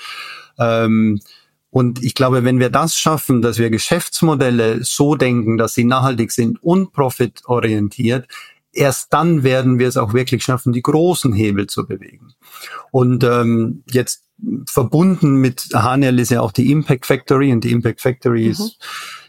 Ähm, 0.58 1.20
und 1.70 2.02
ich 2.02 2.14
glaube, 2.14 2.44
wenn 2.44 2.60
wir 2.60 2.70
das 2.70 2.96
schaffen, 2.96 3.42
dass 3.42 3.58
wir 3.58 3.68
Geschäftsmodelle 3.68 4.82
so 4.84 5.16
denken, 5.16 5.58
dass 5.58 5.74
sie 5.74 5.84
nachhaltig 5.84 6.32
sind 6.32 6.62
und 6.62 6.92
profitorientiert, 6.92 8.28
erst 8.76 9.12
dann 9.12 9.42
werden 9.42 9.78
wir 9.78 9.88
es 9.88 9.96
auch 9.96 10.12
wirklich 10.12 10.44
schaffen, 10.44 10.72
die 10.72 10.82
großen 10.82 11.32
Hebel 11.32 11.66
zu 11.66 11.86
bewegen. 11.86 12.34
Und 12.90 13.24
ähm, 13.24 13.82
jetzt 13.90 14.24
verbunden 14.66 15.36
mit 15.36 15.68
Haniel 15.72 16.18
ist 16.18 16.30
ja 16.30 16.40
auch 16.42 16.52
die 16.52 16.70
Impact 16.70 17.06
Factory 17.06 17.52
und 17.52 17.64
die 17.64 17.72
Impact 17.72 18.00
Factory 18.00 18.44
mhm. 18.44 18.50
ist 18.50 18.78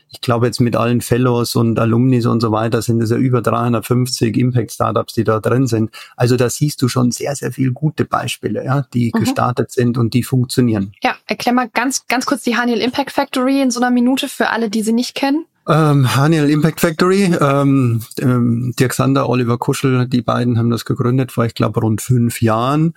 ich 0.09 0.21
glaube 0.21 0.45
jetzt 0.45 0.59
mit 0.59 0.75
allen 0.75 1.01
Fellows 1.01 1.55
und 1.55 1.79
Alumnis 1.79 2.25
und 2.25 2.41
so 2.41 2.51
weiter 2.51 2.81
sind 2.81 3.01
es 3.01 3.11
ja 3.11 3.17
über 3.17 3.41
350 3.41 4.37
Impact 4.37 4.71
Startups, 4.71 5.13
die 5.13 5.23
da 5.23 5.39
drin 5.39 5.67
sind. 5.67 5.91
Also 6.15 6.37
da 6.37 6.49
siehst 6.49 6.81
du 6.81 6.87
schon 6.87 7.11
sehr, 7.11 7.35
sehr 7.35 7.51
viele 7.51 7.73
gute 7.73 8.05
Beispiele, 8.05 8.63
ja, 8.63 8.85
die 8.93 9.11
mhm. 9.13 9.19
gestartet 9.19 9.71
sind 9.71 9.97
und 9.97 10.13
die 10.13 10.23
funktionieren. 10.23 10.93
Ja, 11.03 11.15
erklär 11.25 11.53
mal 11.53 11.69
ganz, 11.69 12.07
ganz 12.07 12.25
kurz 12.25 12.43
die 12.43 12.55
Haniel 12.55 12.79
Impact 12.79 13.11
Factory 13.11 13.61
in 13.61 13.71
so 13.71 13.79
einer 13.79 13.91
Minute 13.91 14.29
für 14.29 14.49
alle, 14.49 14.69
die 14.69 14.81
sie 14.81 14.93
nicht 14.93 15.15
kennen. 15.15 15.45
Ähm, 15.67 16.15
Haniel 16.15 16.49
Impact 16.49 16.79
Factory, 16.79 17.23
ähm, 17.41 18.01
ähm, 18.21 18.73
Dirk 18.79 18.93
Sander, 18.93 19.27
Oliver 19.27 19.57
Kuschel, 19.57 20.07
die 20.07 20.21
beiden 20.21 20.57
haben 20.57 20.69
das 20.69 20.85
gegründet 20.85 21.33
vor, 21.33 21.45
ich 21.45 21.55
glaube, 21.55 21.81
rund 21.81 22.01
fünf 22.01 22.41
Jahren 22.41 22.93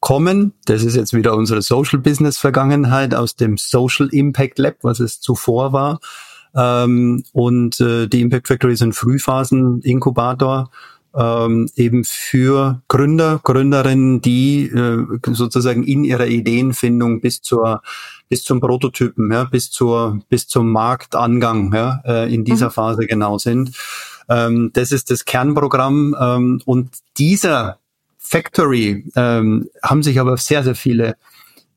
kommen, 0.00 0.52
das 0.66 0.82
ist 0.82 0.96
jetzt 0.96 1.14
wieder 1.14 1.34
unsere 1.34 1.62
Social 1.62 1.98
Business 1.98 2.36
Vergangenheit 2.36 3.14
aus 3.14 3.36
dem 3.36 3.56
Social 3.56 4.08
Impact 4.12 4.58
Lab, 4.58 4.76
was 4.82 5.00
es 5.00 5.20
zuvor 5.20 5.72
war. 5.72 6.00
Ähm, 6.54 7.24
und 7.32 7.80
äh, 7.80 8.06
die 8.06 8.20
Impact 8.20 8.48
Factory 8.48 8.72
ist 8.72 8.82
ein 8.82 8.92
Frühphasen 8.92 9.80
Inkubator 9.82 10.70
ähm, 11.14 11.68
eben 11.74 12.04
für 12.04 12.82
Gründer, 12.88 13.40
Gründerinnen, 13.42 14.20
die 14.20 14.66
äh, 14.66 15.06
sozusagen 15.32 15.84
in 15.84 16.04
ihrer 16.04 16.26
Ideenfindung 16.26 17.20
bis 17.20 17.40
zur 17.40 17.82
bis 18.30 18.44
zum 18.44 18.60
Prototypen, 18.60 19.30
ja, 19.30 19.44
bis 19.44 19.70
zur 19.70 20.20
bis 20.30 20.46
zum 20.46 20.70
Marktangang 20.70 21.74
ja, 21.74 22.00
äh, 22.06 22.32
in 22.32 22.44
dieser 22.44 22.68
mhm. 22.68 22.72
Phase 22.72 23.06
genau 23.06 23.36
sind. 23.36 23.76
Ähm, 24.28 24.70
das 24.72 24.92
ist 24.92 25.10
das 25.10 25.26
Kernprogramm 25.26 26.16
ähm, 26.18 26.62
und 26.64 26.90
dieser 27.18 27.78
Factory 28.16 29.04
ähm, 29.16 29.68
haben 29.82 30.02
sich 30.02 30.20
aber 30.20 30.36
sehr 30.38 30.62
sehr 30.62 30.76
viele 30.76 31.16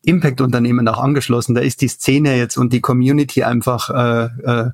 Impact-Unternehmen 0.03 0.87
auch 0.87 0.99
angeschlossen. 0.99 1.55
Da 1.55 1.61
ist 1.61 1.81
die 1.81 1.87
Szene 1.87 2.37
jetzt 2.37 2.57
und 2.57 2.73
die 2.73 2.81
Community 2.81 3.43
einfach 3.43 3.89
äh, 3.89 4.25
äh, 4.43 4.71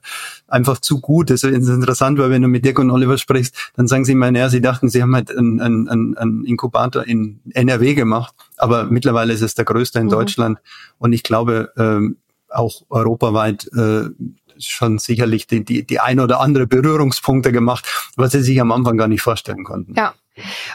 einfach 0.48 0.80
zu 0.80 1.00
gut. 1.00 1.30
Das 1.30 1.44
ist 1.44 1.70
interessant, 1.70 2.20
weil 2.20 2.30
wenn 2.32 2.42
du 2.42 2.48
mit 2.48 2.66
Dirk 2.66 2.80
und 2.80 2.92
Oliver 2.92 3.18
sprichst, 3.18 3.72
dann 3.76 3.88
sagen 3.88 4.06
sie 4.06 4.14
immer, 4.14 4.32
naja, 4.32 4.50
sie 4.50 4.62
dachten, 4.62 4.90
sie 4.90 5.02
haben 5.02 5.16
halt 5.16 5.36
einen, 5.36 5.62
einen, 5.62 6.18
einen 6.18 6.46
Inkubator 6.46 7.06
in 7.06 7.40
NRW 7.54 7.94
gemacht, 7.94 8.34
aber 8.58 8.86
mittlerweile 8.86 9.34
ist 9.34 9.42
es 9.42 9.56
der 9.56 9.66
größte 9.66 10.00
in 10.00 10.06
mhm. 10.06 10.12
Deutschland 10.12 10.60
und 10.98 11.14
ich 11.14 11.24
glaube 11.24 11.72
ähm, 11.78 12.18
auch 12.50 12.82
europaweit 12.90 13.70
äh, 13.74 14.10
schon 14.58 14.98
sicherlich 15.00 15.48
die, 15.48 15.64
die, 15.64 15.86
die 15.86 16.00
ein 16.00 16.20
oder 16.20 16.42
andere 16.42 16.68
Berührungspunkte 16.68 17.52
gemacht, 17.52 17.86
was 18.16 18.32
sie 18.32 18.42
sich 18.42 18.60
am 18.60 18.72
Anfang 18.72 18.98
gar 18.98 19.08
nicht 19.08 19.22
vorstellen 19.22 19.64
konnten. 19.64 19.94
Ja, 19.96 20.14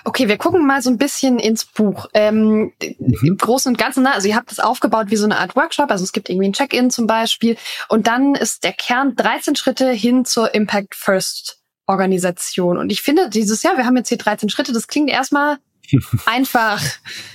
Okay, 0.04 0.28
wir 0.28 0.36
gucken 0.36 0.66
mal 0.66 0.82
so 0.82 0.90
ein 0.90 0.98
bisschen 0.98 1.38
ins 1.38 1.64
Buch. 1.64 2.06
Ähm, 2.14 2.72
mhm. 2.80 3.18
Im 3.22 3.36
Großen 3.36 3.70
und 3.72 3.78
Ganzen, 3.78 4.02
ne, 4.02 4.12
also 4.12 4.28
ihr 4.28 4.36
habt 4.36 4.50
das 4.50 4.60
aufgebaut 4.60 5.06
wie 5.10 5.16
so 5.16 5.24
eine 5.24 5.38
Art 5.38 5.56
Workshop, 5.56 5.90
also 5.90 6.04
es 6.04 6.12
gibt 6.12 6.28
irgendwie 6.28 6.48
ein 6.48 6.52
Check-in 6.52 6.90
zum 6.90 7.06
Beispiel 7.06 7.56
und 7.88 8.06
dann 8.06 8.34
ist 8.34 8.64
der 8.64 8.72
Kern 8.72 9.16
13 9.16 9.56
Schritte 9.56 9.90
hin 9.90 10.24
zur 10.24 10.54
Impact 10.54 10.94
First 10.94 11.60
Organisation. 11.86 12.78
Und 12.78 12.90
ich 12.90 13.02
finde 13.02 13.28
dieses 13.28 13.62
Jahr, 13.62 13.76
wir 13.76 13.84
haben 13.84 13.96
jetzt 13.96 14.08
hier 14.08 14.18
13 14.18 14.48
Schritte, 14.48 14.72
das 14.72 14.88
klingt 14.88 15.10
erstmal 15.10 15.58
einfach. 16.26 16.82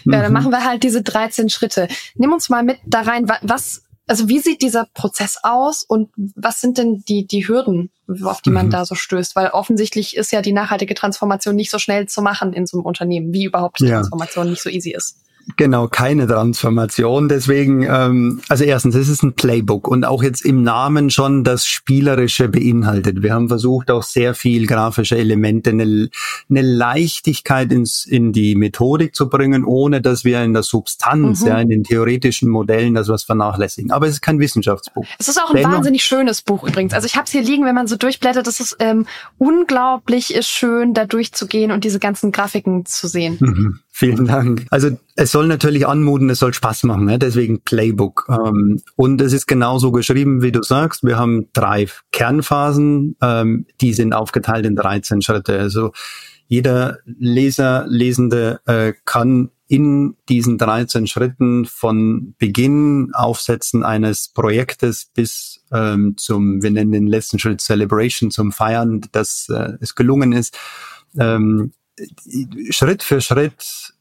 Ja, 0.05 0.21
dann 0.21 0.27
mhm. 0.27 0.33
machen 0.33 0.51
wir 0.51 0.65
halt 0.65 0.83
diese 0.83 1.03
13 1.03 1.49
Schritte. 1.49 1.87
Nimm 2.15 2.33
uns 2.33 2.49
mal 2.49 2.63
mit 2.63 2.79
da 2.85 3.01
rein, 3.01 3.29
was 3.41 3.83
also 4.09 4.27
wie 4.27 4.39
sieht 4.39 4.63
dieser 4.63 4.87
Prozess 4.95 5.37
aus 5.43 5.83
und 5.83 6.09
was 6.35 6.61
sind 6.61 6.79
denn 6.79 7.03
die, 7.07 7.27
die 7.27 7.47
Hürden, 7.47 7.91
auf 8.23 8.41
die 8.41 8.49
man 8.49 8.67
mhm. 8.67 8.71
da 8.71 8.85
so 8.85 8.95
stößt? 8.95 9.35
Weil 9.35 9.49
offensichtlich 9.49 10.15
ist 10.15 10.31
ja 10.31 10.41
die 10.41 10.53
nachhaltige 10.53 10.95
Transformation 10.95 11.55
nicht 11.55 11.71
so 11.71 11.79
schnell 11.79 12.07
zu 12.07 12.21
machen 12.21 12.53
in 12.53 12.65
so 12.65 12.77
einem 12.77 12.85
Unternehmen, 12.85 13.33
wie 13.33 13.45
überhaupt 13.45 13.79
die 13.79 13.85
ja. 13.85 13.97
Transformation 13.97 14.49
nicht 14.49 14.61
so 14.61 14.69
easy 14.69 14.91
ist. 14.91 15.17
Genau, 15.57 15.87
keine 15.87 16.27
Transformation. 16.27 17.27
Deswegen, 17.27 17.83
ähm, 17.83 18.41
also 18.49 18.63
erstens, 18.63 18.95
es 18.95 19.09
ist 19.09 19.23
ein 19.23 19.33
Playbook 19.33 19.87
und 19.87 20.05
auch 20.05 20.23
jetzt 20.23 20.45
im 20.45 20.63
Namen 20.63 21.09
schon 21.09 21.43
das 21.43 21.65
Spielerische 21.65 22.49
beinhaltet. 22.49 23.23
Wir 23.23 23.33
haben 23.33 23.47
versucht, 23.47 23.91
auch 23.91 24.03
sehr 24.03 24.35
viel 24.35 24.67
grafische 24.67 25.17
Elemente, 25.17 25.71
eine, 25.71 26.09
eine 26.49 26.61
Leichtigkeit 26.61 27.71
ins, 27.71 28.05
in 28.05 28.31
die 28.31 28.55
Methodik 28.55 29.15
zu 29.15 29.29
bringen, 29.29 29.65
ohne 29.65 30.01
dass 30.01 30.23
wir 30.23 30.43
in 30.43 30.53
der 30.53 30.63
Substanz, 30.63 31.41
mhm. 31.41 31.47
ja, 31.47 31.59
in 31.59 31.69
den 31.69 31.83
theoretischen 31.83 32.49
Modellen 32.49 32.93
das 32.93 33.09
was 33.09 33.23
vernachlässigen. 33.23 33.91
Aber 33.91 34.07
es 34.07 34.15
ist 34.15 34.21
kein 34.21 34.39
Wissenschaftsbuch. 34.39 35.05
Es 35.17 35.27
ist 35.27 35.41
auch 35.41 35.49
ein 35.49 35.57
Dennoch, 35.57 35.73
wahnsinnig 35.73 36.03
schönes 36.03 36.41
Buch 36.41 36.63
übrigens. 36.63 36.93
Also 36.93 37.05
ich 37.05 37.15
habe 37.15 37.25
es 37.25 37.31
hier 37.31 37.41
liegen, 37.41 37.65
wenn 37.65 37.75
man 37.75 37.87
so 37.87 37.95
durchblättert, 37.95 38.47
es 38.47 38.59
ist 38.59 38.77
ähm, 38.79 39.07
unglaublich 39.37 40.37
schön, 40.41 40.93
da 40.93 41.05
durchzugehen 41.05 41.71
und 41.71 41.83
diese 41.83 41.99
ganzen 41.99 42.31
Grafiken 42.31 42.85
zu 42.85 43.07
sehen. 43.07 43.37
Mhm. 43.39 43.79
Vielen 43.99 44.27
Dank. 44.27 44.65
Also 44.69 44.97
es 45.17 45.33
soll 45.33 45.47
natürlich 45.47 45.85
anmuten, 45.85 46.29
es 46.29 46.39
soll 46.39 46.53
Spaß 46.53 46.83
machen, 46.83 47.03
ne? 47.03 47.19
deswegen 47.19 47.59
Playbook. 47.63 48.27
Ähm, 48.29 48.81
und 48.95 49.19
es 49.19 49.33
ist 49.33 49.45
genauso 49.45 49.91
geschrieben, 49.91 50.41
wie 50.41 50.53
du 50.53 50.63
sagst. 50.63 51.03
Wir 51.03 51.17
haben 51.17 51.49
drei 51.51 51.85
Kernphasen, 52.13 53.17
ähm, 53.21 53.65
die 53.81 53.91
sind 53.91 54.13
aufgeteilt 54.13 54.65
in 54.65 54.77
13 54.77 55.21
Schritte. 55.21 55.59
Also 55.59 55.91
jeder 56.47 56.99
Leser, 57.03 57.87
Lesende 57.89 58.61
äh, 58.67 58.93
kann 59.03 59.49
in 59.67 60.15
diesen 60.29 60.57
13 60.57 61.05
Schritten 61.05 61.65
von 61.65 62.35
Beginn 62.37 63.11
Aufsetzen 63.13 63.83
eines 63.83 64.29
Projektes 64.29 65.11
bis 65.13 65.65
ähm, 65.73 66.15
zum, 66.15 66.63
wir 66.63 66.71
nennen 66.71 66.93
den 66.93 67.07
letzten 67.07 67.37
Schritt 67.37 67.59
Celebration, 67.59 68.31
zum 68.31 68.53
Feiern, 68.53 69.01
dass 69.11 69.49
äh, 69.49 69.73
es 69.81 69.93
gelungen 69.93 70.31
ist, 70.31 70.57
ähm, 71.19 71.73
Schritt 72.71 73.03
für 73.03 73.21
Schritt 73.21 73.93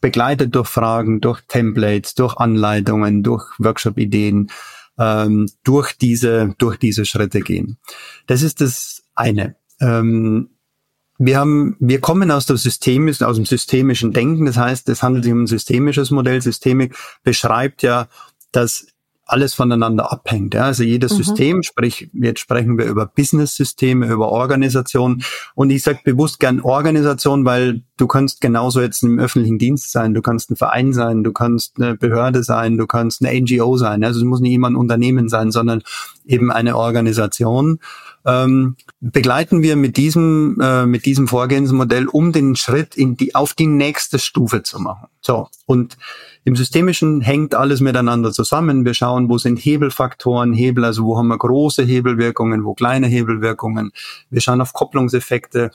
begleitet 0.00 0.54
durch 0.54 0.68
Fragen, 0.68 1.20
durch 1.20 1.40
Templates, 1.48 2.14
durch 2.14 2.36
Anleitungen, 2.36 3.22
durch 3.22 3.44
Workshop-Ideen, 3.58 4.50
ähm, 4.98 5.48
durch 5.64 5.92
diese, 5.94 6.54
durch 6.58 6.76
diese 6.76 7.04
Schritte 7.04 7.40
gehen. 7.40 7.78
Das 8.26 8.42
ist 8.42 8.60
das 8.60 9.02
eine. 9.14 9.56
Ähm, 9.80 10.50
wir 11.18 11.38
haben, 11.38 11.76
wir 11.80 12.00
kommen 12.00 12.30
aus 12.30 12.46
der 12.46 12.56
Systemis, 12.56 13.22
aus 13.22 13.36
dem 13.36 13.46
systemischen 13.46 14.12
Denken. 14.12 14.46
Das 14.46 14.58
heißt, 14.58 14.88
es 14.90 15.02
handelt 15.02 15.24
sich 15.24 15.32
um 15.32 15.42
ein 15.42 15.46
systemisches 15.46 16.10
Modell. 16.10 16.42
Systemik 16.42 16.94
beschreibt 17.22 17.82
ja, 17.82 18.08
dass 18.52 18.86
alles 19.26 19.54
voneinander 19.54 20.12
abhängt. 20.12 20.54
Ja? 20.54 20.64
Also 20.64 20.84
jedes 20.84 21.12
mhm. 21.12 21.16
System, 21.16 21.62
sprich, 21.62 22.08
jetzt 22.12 22.40
sprechen 22.40 22.78
wir 22.78 22.86
über 22.86 23.06
Business-Systeme, 23.06 24.06
über 24.06 24.28
Organisation. 24.28 25.22
Und 25.54 25.70
ich 25.70 25.82
sage 25.82 25.98
bewusst 26.04 26.38
gern 26.38 26.60
Organisation, 26.60 27.44
weil 27.44 27.82
du 27.96 28.06
kannst 28.06 28.40
genauso 28.40 28.80
jetzt 28.80 29.02
im 29.02 29.18
öffentlichen 29.18 29.58
Dienst 29.58 29.90
sein, 29.90 30.14
du 30.14 30.22
kannst 30.22 30.50
ein 30.50 30.56
Verein 30.56 30.92
sein, 30.92 31.24
du 31.24 31.32
kannst 31.32 31.76
eine 31.76 31.96
Behörde 31.96 32.44
sein, 32.44 32.78
du 32.78 32.86
kannst 32.86 33.24
eine 33.24 33.38
NGO 33.40 33.76
sein. 33.76 34.04
Also 34.04 34.20
es 34.20 34.24
muss 34.24 34.40
nicht 34.40 34.54
immer 34.54 34.70
ein 34.70 34.76
Unternehmen 34.76 35.28
sein, 35.28 35.50
sondern 35.50 35.82
eben 36.24 36.52
eine 36.52 36.76
Organisation. 36.76 37.80
Ähm, 38.24 38.76
begleiten 39.00 39.62
wir 39.62 39.76
mit 39.76 39.96
diesem 39.96 40.58
äh, 40.60 40.84
mit 40.84 41.06
diesem 41.06 41.28
Vorgehensmodell, 41.28 42.08
um 42.08 42.32
den 42.32 42.56
Schritt 42.56 42.96
in 42.96 43.16
die 43.16 43.34
auf 43.34 43.54
die 43.54 43.68
nächste 43.68 44.18
Stufe 44.18 44.62
zu 44.64 44.80
machen. 44.80 45.06
So 45.20 45.48
und 45.64 45.96
im 46.46 46.54
Systemischen 46.54 47.22
hängt 47.22 47.56
alles 47.56 47.80
miteinander 47.80 48.30
zusammen. 48.30 48.84
Wir 48.84 48.94
schauen, 48.94 49.28
wo 49.28 49.36
sind 49.36 49.58
Hebelfaktoren, 49.58 50.52
Hebel, 50.52 50.84
also 50.84 51.04
wo 51.04 51.18
haben 51.18 51.26
wir 51.26 51.36
große 51.36 51.82
Hebelwirkungen, 51.82 52.64
wo 52.64 52.72
kleine 52.72 53.08
Hebelwirkungen. 53.08 53.90
Wir 54.30 54.40
schauen 54.40 54.60
auf 54.60 54.72
Kopplungseffekte 54.72 55.72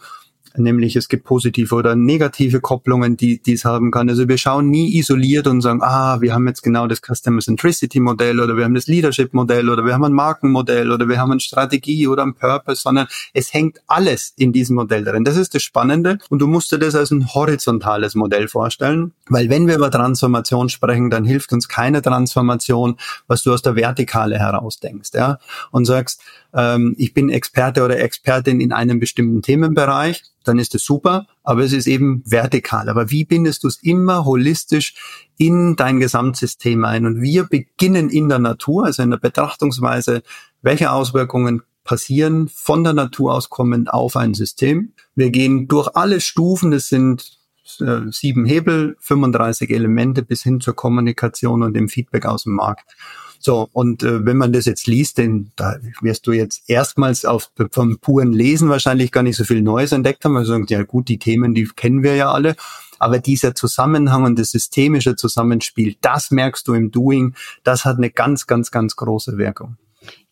nämlich 0.58 0.96
es 0.96 1.10
gibt 1.10 1.24
positive 1.24 1.74
oder 1.74 1.96
negative 1.96 2.62
Kopplungen, 2.62 3.18
die 3.18 3.42
dies 3.42 3.66
haben 3.66 3.92
kann. 3.92 4.10
Also 4.10 4.28
wir 4.28 4.38
schauen 4.38 4.70
nie 4.70 4.98
isoliert 4.98 5.48
und 5.48 5.62
sagen, 5.62 5.82
ah, 5.82 6.22
wir 6.22 6.34
haben 6.34 6.48
jetzt 6.48 6.62
genau 6.62 6.88
das 6.88 7.02
Customer 7.02 7.42
Centricity 7.42 8.00
Modell 8.00 8.40
oder 8.40 8.56
wir 8.58 8.64
haben 8.64 8.74
das 8.74 8.88
Leadership 8.88 9.34
Modell 9.34 9.70
oder 9.70 9.86
wir 9.86 9.94
haben 9.94 10.04
ein 10.04 10.14
Markenmodell 10.14 10.92
oder 10.92 11.08
wir 11.08 11.20
haben 11.20 11.32
eine 11.32 11.40
Strategie 11.40 12.08
oder 12.08 12.24
ein 12.24 12.34
Purpose, 12.34 12.82
sondern 12.82 13.08
es 13.34 13.54
hängt 13.54 13.82
alles 13.88 14.34
in 14.38 14.52
diesem 14.54 14.76
Modell 14.76 15.04
drin. 15.04 15.24
Das 15.24 15.38
ist 15.38 15.54
das 15.56 15.64
Spannende 15.64 16.18
und 16.30 16.40
du 16.40 16.48
musst 16.48 16.72
dir 16.72 16.80
das 16.80 16.96
als 16.96 17.12
ein 17.12 17.34
horizontales 17.34 18.16
Modell 18.16 18.48
vorstellen, 18.48 19.14
weil 19.30 19.50
wenn 19.50 19.68
wir 19.68 19.76
über 19.76 19.92
Transformation 19.92 20.70
sprechen, 20.70 21.10
dann 21.10 21.26
hilft 21.26 21.54
uns 21.54 21.68
keine 21.68 22.02
Transformation, 22.02 22.98
was 23.28 23.44
du 23.44 23.54
aus 23.54 23.62
der 23.62 23.76
Vertikale 23.76 24.40
herausdenkst, 24.40 25.12
ja, 25.14 25.40
und 25.72 25.86
sagst, 25.86 26.22
ähm, 26.54 26.96
ich 26.98 27.14
bin 27.14 27.30
Experte 27.30 27.84
oder 27.84 28.00
Expertin 28.00 28.60
in 28.60 28.72
einem 28.72 29.00
bestimmten 29.00 29.42
Themenbereich, 29.42 30.24
dann 30.44 30.60
ist 30.60 30.76
es 30.76 30.84
super, 30.84 31.28
aber 31.44 31.64
es 31.64 31.74
ist 31.74 31.88
eben 31.88 32.24
vertikal. 32.26 32.90
Aber 32.90 33.12
wie 33.12 33.26
bindest 33.26 33.64
du 33.64 33.68
es 33.68 33.82
immer 33.82 34.26
holistisch 34.26 34.96
in 35.38 35.76
dein 35.76 36.00
Gesamtsystem 36.00 36.84
ein? 36.86 37.06
Und 37.06 37.22
wir 37.22 37.46
beginnen 37.46 38.10
in 38.10 38.30
der 38.30 38.40
Natur, 38.40 38.86
also 38.86 39.04
in 39.04 39.12
der 39.12 39.18
Betrachtungsweise, 39.18 40.24
welche 40.62 40.92
Auswirkungen 40.92 41.62
passieren 41.84 42.48
von 42.48 42.84
der 42.84 42.94
Natur 42.94 43.34
aus 43.34 43.50
kommend 43.50 43.92
auf 43.92 44.16
ein 44.16 44.34
System. 44.34 44.94
Wir 45.16 45.32
gehen 45.32 45.68
durch 45.68 45.90
alle 45.96 46.22
Stufen, 46.22 46.72
das 46.72 46.90
sind 46.90 47.40
äh, 47.80 48.02
sieben 48.12 48.46
Hebel, 48.46 48.96
35 49.00 49.70
Elemente 49.70 50.24
bis 50.24 50.44
hin 50.44 50.62
zur 50.62 50.76
Kommunikation 50.76 51.64
und 51.64 51.74
dem 51.74 51.90
Feedback 51.90 52.26
aus 52.26 52.44
dem 52.44 52.54
Markt. 52.54 52.96
So, 53.44 53.70
und 53.74 54.04
äh, 54.04 54.26
wenn 54.26 54.38
man 54.38 54.54
das 54.54 54.66
jetzt 54.66 54.88
liest, 54.88 55.18
denn 55.18 55.52
da 55.56 55.78
wirst 56.02 56.28
du 56.28 56.32
jetzt 56.32 56.70
erstmals 56.70 57.26
auf, 57.26 57.52
vom 57.72 58.00
puren 58.00 58.32
Lesen 58.34 58.70
wahrscheinlich 58.70 59.12
gar 59.12 59.24
nicht 59.24 59.38
so 59.38 59.44
viel 59.44 59.62
Neues 59.62 59.92
entdeckt 59.92 60.26
haben. 60.26 60.38
Also 60.38 60.56
ja 60.56 60.84
gut, 60.84 61.08
die 61.08 61.20
Themen, 61.20 61.54
die 61.54 61.68
kennen 61.76 62.04
wir 62.04 62.16
ja 62.16 62.32
alle. 62.32 62.56
Aber 63.00 63.18
dieser 63.18 63.56
Zusammenhang 63.56 64.24
und 64.24 64.38
das 64.38 64.52
systemische 64.52 65.16
Zusammenspiel, 65.16 65.96
das 66.02 66.30
merkst 66.30 66.68
du 66.68 66.74
im 66.76 66.92
Doing, 66.92 67.34
das 67.64 67.84
hat 67.84 67.98
eine 67.98 68.12
ganz, 68.12 68.46
ganz, 68.46 68.70
ganz 68.70 68.96
große 68.96 69.38
Wirkung 69.38 69.78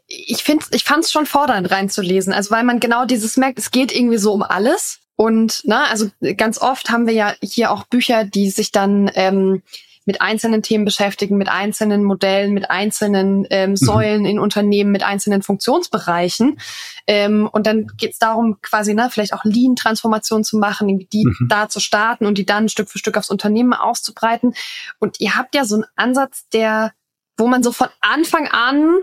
ich 0.10 0.44
finde, 0.44 0.66
ich 0.72 0.84
fand 0.84 1.06
es 1.06 1.12
schon 1.12 1.26
fordernd 1.26 1.70
reinzulesen, 1.70 2.34
also 2.34 2.52
weil 2.52 2.64
man 2.64 2.80
genau 2.80 3.06
dieses 3.06 3.38
merkt, 3.38 3.60
es 3.60 3.70
geht 3.72 3.96
irgendwie 3.96 4.18
so 4.18 4.34
um 4.34 4.42
alles 4.42 5.00
und 5.16 5.66
ne, 5.66 5.88
also 5.90 6.10
ganz 6.38 6.62
oft 6.62 6.90
haben 6.90 7.06
wir 7.06 7.14
ja 7.14 7.36
hier 7.42 7.72
auch 7.72 7.84
Bücher, 7.84 8.24
die 8.24 8.50
sich 8.50 8.72
dann 8.72 9.12
ähm, 9.14 9.62
mit 10.10 10.24
einzelnen 10.24 10.64
Themen 10.64 10.86
beschäftigen, 10.86 11.38
mit 11.38 11.50
einzelnen 11.50 12.04
Modellen, 12.04 12.52
mit 12.52 12.72
einzelnen 12.72 13.46
ähm, 13.52 13.70
mhm. 13.70 13.76
Säulen 13.76 14.22
mhm. 14.22 14.26
in 14.26 14.40
Unternehmen, 14.40 14.92
mit 14.92 15.04
einzelnen 15.04 15.44
Funktionsbereichen. 15.44 16.60
Ähm, 17.06 17.48
und 17.52 17.68
dann 17.68 17.86
geht 17.96 18.14
es 18.14 18.18
darum, 18.18 18.60
quasi 18.64 18.96
ne, 18.96 19.10
vielleicht 19.12 19.36
auch 19.36 19.44
Lean-Transformation 19.44 20.44
zu 20.44 20.58
machen, 20.58 21.08
die 21.14 21.28
mhm. 21.28 21.48
da 21.48 21.70
zu 21.70 21.80
starten 21.80 22.26
und 22.26 22.40
die 22.40 22.46
dann 22.48 22.70
Stück 22.70 22.90
für 22.90 22.98
Stück 22.98 23.18
aufs 23.18 23.30
Unternehmen 23.30 23.74
auszubreiten. 23.74 24.56
Und 24.98 25.20
ihr 25.20 25.36
habt 25.36 25.54
ja 25.54 25.64
so 25.64 25.76
einen 25.76 25.86
Ansatz, 25.96 26.50
der, 26.50 26.92
wo 27.38 27.46
man 27.46 27.62
so 27.62 27.72
von 27.72 27.90
Anfang 28.02 28.48
an 28.48 29.02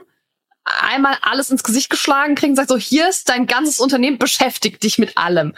einmal 0.66 1.16
alles 1.22 1.50
ins 1.50 1.62
Gesicht 1.62 1.90
geschlagen 1.90 2.34
kriegen, 2.34 2.56
sagt 2.56 2.70
so, 2.70 2.76
hier 2.76 3.08
ist 3.08 3.28
dein 3.28 3.46
ganzes 3.46 3.78
Unternehmen, 3.78 4.18
beschäftigt 4.18 4.82
dich 4.82 4.98
mit 4.98 5.16
allem. 5.16 5.54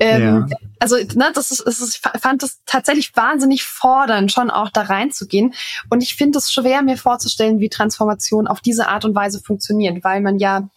Ähm, 0.00 0.48
ja. 0.48 0.56
Also, 0.78 0.96
ne, 0.96 1.30
das 1.34 1.50
ist, 1.50 1.66
das 1.66 1.80
ist, 1.80 1.96
ich 1.96 2.20
fand 2.20 2.42
das 2.42 2.60
tatsächlich 2.64 3.14
wahnsinnig 3.14 3.64
fordernd, 3.64 4.32
schon 4.32 4.50
auch 4.50 4.70
da 4.70 4.82
reinzugehen. 4.82 5.54
Und 5.90 6.02
ich 6.02 6.16
finde 6.16 6.38
es 6.38 6.50
schwer, 6.50 6.82
mir 6.82 6.96
vorzustellen, 6.96 7.60
wie 7.60 7.68
Transformation 7.68 8.46
auf 8.46 8.60
diese 8.60 8.88
Art 8.88 9.04
und 9.04 9.14
Weise 9.14 9.40
funktioniert, 9.40 10.02
weil 10.04 10.22
man 10.22 10.38
ja, 10.38 10.68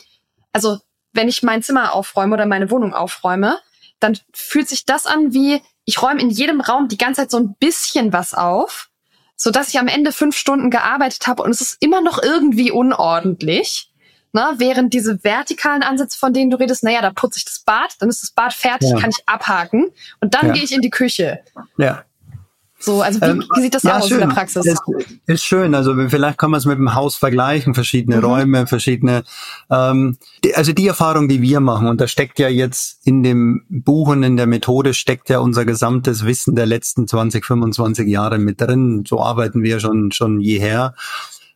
also, 0.51 0.79
wenn 1.13 1.29
ich 1.29 1.41
mein 1.41 1.63
Zimmer 1.63 1.93
aufräume 1.93 2.33
oder 2.33 2.45
meine 2.45 2.69
Wohnung 2.69 2.93
aufräume, 2.93 3.59
dann 3.99 4.17
fühlt 4.33 4.67
sich 4.67 4.85
das 4.85 5.05
an 5.05 5.33
wie, 5.33 5.61
ich 5.85 6.01
räume 6.01 6.21
in 6.21 6.29
jedem 6.29 6.59
Raum 6.61 6.87
die 6.89 6.97
ganze 6.97 7.21
Zeit 7.21 7.31
so 7.31 7.37
ein 7.37 7.55
bisschen 7.59 8.11
was 8.13 8.33
auf 8.33 8.89
so 9.41 9.51
dass 9.51 9.69
ich 9.69 9.79
am 9.79 9.87
Ende 9.87 10.11
fünf 10.11 10.35
Stunden 10.35 10.69
gearbeitet 10.69 11.25
habe 11.25 11.41
und 11.43 11.51
es 11.51 11.61
ist 11.61 11.77
immer 11.79 12.01
noch 12.01 12.21
irgendwie 12.21 12.71
unordentlich. 12.71 13.89
Na, 14.31 14.59
während 14.59 14.93
diese 14.93 15.23
vertikalen 15.23 15.81
Ansätze, 15.81 16.19
von 16.19 16.33
denen 16.33 16.51
du 16.51 16.57
redest, 16.57 16.83
naja, 16.83 17.01
da 17.01 17.09
putze 17.09 17.39
ich 17.39 17.45
das 17.45 17.59
Bad, 17.59 17.95
dann 17.97 18.09
ist 18.09 18.21
das 18.21 18.29
Bad 18.29 18.53
fertig, 18.53 18.91
ja. 18.91 18.99
kann 18.99 19.09
ich 19.09 19.27
abhaken 19.27 19.91
und 20.19 20.35
dann 20.35 20.47
ja. 20.47 20.53
gehe 20.53 20.63
ich 20.63 20.71
in 20.71 20.81
die 20.81 20.91
Küche. 20.91 21.39
Ja. 21.77 22.03
So, 22.81 23.01
also 23.01 23.19
wie, 23.19 23.25
ähm, 23.25 23.43
wie 23.55 23.61
sieht 23.61 23.75
das 23.75 23.83
ja, 23.83 23.97
aus 23.97 24.07
schön. 24.07 24.21
in 24.21 24.27
der 24.29 24.33
Praxis? 24.33 24.63
Das 24.65 24.79
ist 25.27 25.43
schön. 25.43 25.75
Also 25.75 25.93
vielleicht 26.07 26.37
kann 26.37 26.49
man 26.49 26.59
es 26.59 26.65
mit 26.65 26.77
dem 26.77 26.95
Haus 26.95 27.15
vergleichen, 27.15 27.73
verschiedene 27.73 28.17
mhm. 28.17 28.23
Räume, 28.23 28.67
verschiedene. 28.67 29.23
Ähm, 29.69 30.17
die, 30.43 30.55
also 30.55 30.71
die 30.71 30.87
Erfahrung, 30.87 31.27
die 31.27 31.41
wir 31.41 31.59
machen, 31.59 31.87
und 31.87 31.99
da 31.99 32.07
steckt 32.07 32.39
ja 32.39 32.47
jetzt 32.47 33.05
in 33.05 33.21
dem 33.21 33.65
Buch 33.69 34.07
und 34.07 34.23
in 34.23 34.37
der 34.37 34.47
Methode 34.47 34.93
steckt 34.93 35.29
ja 35.29 35.39
unser 35.39 35.65
gesamtes 35.65 36.25
Wissen 36.25 36.55
der 36.55 36.65
letzten 36.65 37.07
20, 37.07 37.45
25 37.45 38.07
Jahre 38.07 38.37
mit 38.37 38.61
drin. 38.61 39.03
So 39.05 39.21
arbeiten 39.21 39.61
wir 39.61 39.81
schon 39.81 40.11
schon 40.13 40.39
jeher. 40.39 40.95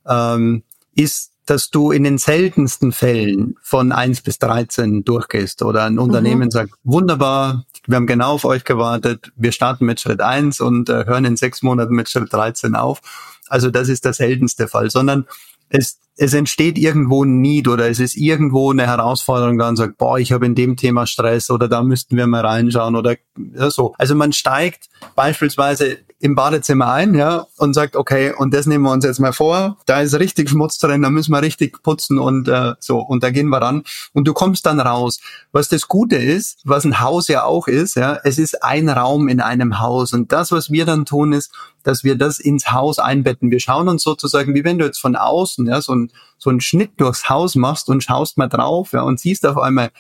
Ähm, 0.06 0.64
ist 0.96 1.34
dass 1.46 1.70
du 1.70 1.92
in 1.92 2.04
den 2.04 2.18
seltensten 2.18 2.92
Fällen 2.92 3.56
von 3.62 3.92
eins 3.92 4.22
bis 4.22 4.40
13 4.40 5.04
durchgehst 5.04 5.62
oder 5.62 5.84
ein 5.84 6.00
Unternehmen 6.00 6.46
mhm. 6.46 6.52
sagt, 6.52 6.72
wunderbar, 6.84 7.66
wir 7.88 7.96
haben 7.98 8.08
genau 8.08 8.34
auf 8.34 8.46
euch 8.46 8.64
gewartet, 8.64 9.32
wir 9.36 9.52
starten 9.52 9.86
mit 9.86 10.00
Schritt 10.00 10.22
eins 10.22 10.60
und 10.60 10.90
äh, 10.90 11.06
hören 11.06 11.26
in 11.26 11.36
sechs 11.36 11.62
Monaten 11.62 11.96
mit 11.96 12.10
Schritt 12.10 12.32
13 12.32 12.76
auf. 12.76 13.02
Also 13.48 13.70
das 13.70 13.90
ist 13.90 14.06
der 14.06 14.14
seltenste 14.14 14.68
Fall, 14.68 14.90
sondern 14.90 15.26
es, 15.70 16.00
es 16.18 16.34
entsteht 16.34 16.78
irgendwo 16.78 17.24
ein 17.24 17.42
Need 17.42 17.68
oder 17.68 17.90
es 17.90 18.00
ist 18.00 18.16
irgendwo 18.16 18.72
eine 18.72 18.86
Herausforderung 18.86 19.58
da 19.58 19.70
und 19.70 19.76
sagt, 19.76 19.98
boah, 19.98 20.20
ich 20.20 20.32
habe 20.32 20.46
in 20.46 20.56
dem 20.56 20.78
Thema 20.78 21.08
Stress 21.08 21.50
oder 21.50 21.68
da 21.68 21.82
müssten 21.82 22.16
wir 22.16 22.28
mal 22.28 22.46
reinschauen 22.46 22.96
oder 22.96 23.16
ja, 23.56 23.70
so. 23.70 23.94
Also 23.98 24.16
man 24.16 24.34
steigt 24.34 24.90
beispielsweise 25.16 25.98
im 26.24 26.36
Badezimmer 26.36 26.90
ein, 26.90 27.16
ja, 27.16 27.48
und 27.58 27.74
sagt, 27.74 27.98
okay, 27.98 28.32
und 28.32 28.54
das 28.54 28.66
nehmen 28.66 28.86
wir 28.86 28.94
uns 28.94 29.04
jetzt 29.04 29.20
mal 29.20 29.34
vor, 29.34 29.76
da 29.86 30.00
ist 30.00 30.18
richtig 30.18 30.50
Schmutz 30.50 30.78
drin, 30.78 31.02
da 31.02 31.10
müssen 31.10 31.34
wir 31.34 31.42
richtig 31.42 31.84
putzen 31.84 32.18
und 32.18 32.48
äh, 32.48 32.76
so, 32.80 33.00
und 33.00 33.24
da 33.24 33.30
gehen 33.30 33.50
wir 33.50 33.58
ran. 33.58 33.84
Und 34.14 34.26
du 34.26 34.34
kommst 34.34 34.66
dann 34.66 34.80
raus. 34.80 35.20
Was 35.52 35.68
das 35.68 35.90
Gute 35.90 36.16
ist, 36.16 36.62
was 36.64 36.86
ein 36.86 37.02
Haus 37.02 37.28
ja 37.28 37.44
auch 37.44 37.68
ist, 37.68 37.96
ja, 37.96 38.18
es 38.24 38.38
ist 38.38 38.64
ein 38.64 38.88
Raum 38.88 39.28
in 39.28 39.42
einem 39.42 39.82
Haus. 39.82 40.14
Und 40.14 40.32
das, 40.32 40.54
was 40.54 40.72
wir 40.72 40.86
dann 40.86 41.04
tun, 41.04 41.34
ist, 41.34 41.52
dass 41.84 42.06
wir 42.06 42.18
das 42.18 42.40
ins 42.40 42.72
Haus 42.72 43.00
einbetten. 43.00 43.52
Wir 43.52 43.60
schauen 43.60 43.90
uns 43.90 44.02
sozusagen, 44.02 44.56
wie 44.56 44.64
wenn 44.64 44.80
du 44.80 44.86
jetzt 44.86 45.02
von 45.02 45.18
außen, 45.18 45.68
ja, 45.68 45.82
so 45.82 45.94
ein, 45.94 46.10
so 46.38 46.50
einen 46.50 46.62
Schnitt 46.62 46.92
durchs 47.02 47.28
Haus 47.28 47.56
machst 47.56 47.90
und 47.90 48.02
schaust 48.02 48.38
mal 48.38 48.48
drauf, 48.48 48.94
ja, 48.94 49.02
und 49.02 49.20
siehst 49.20 49.46
auf 49.46 49.58
einmal, 49.58 49.92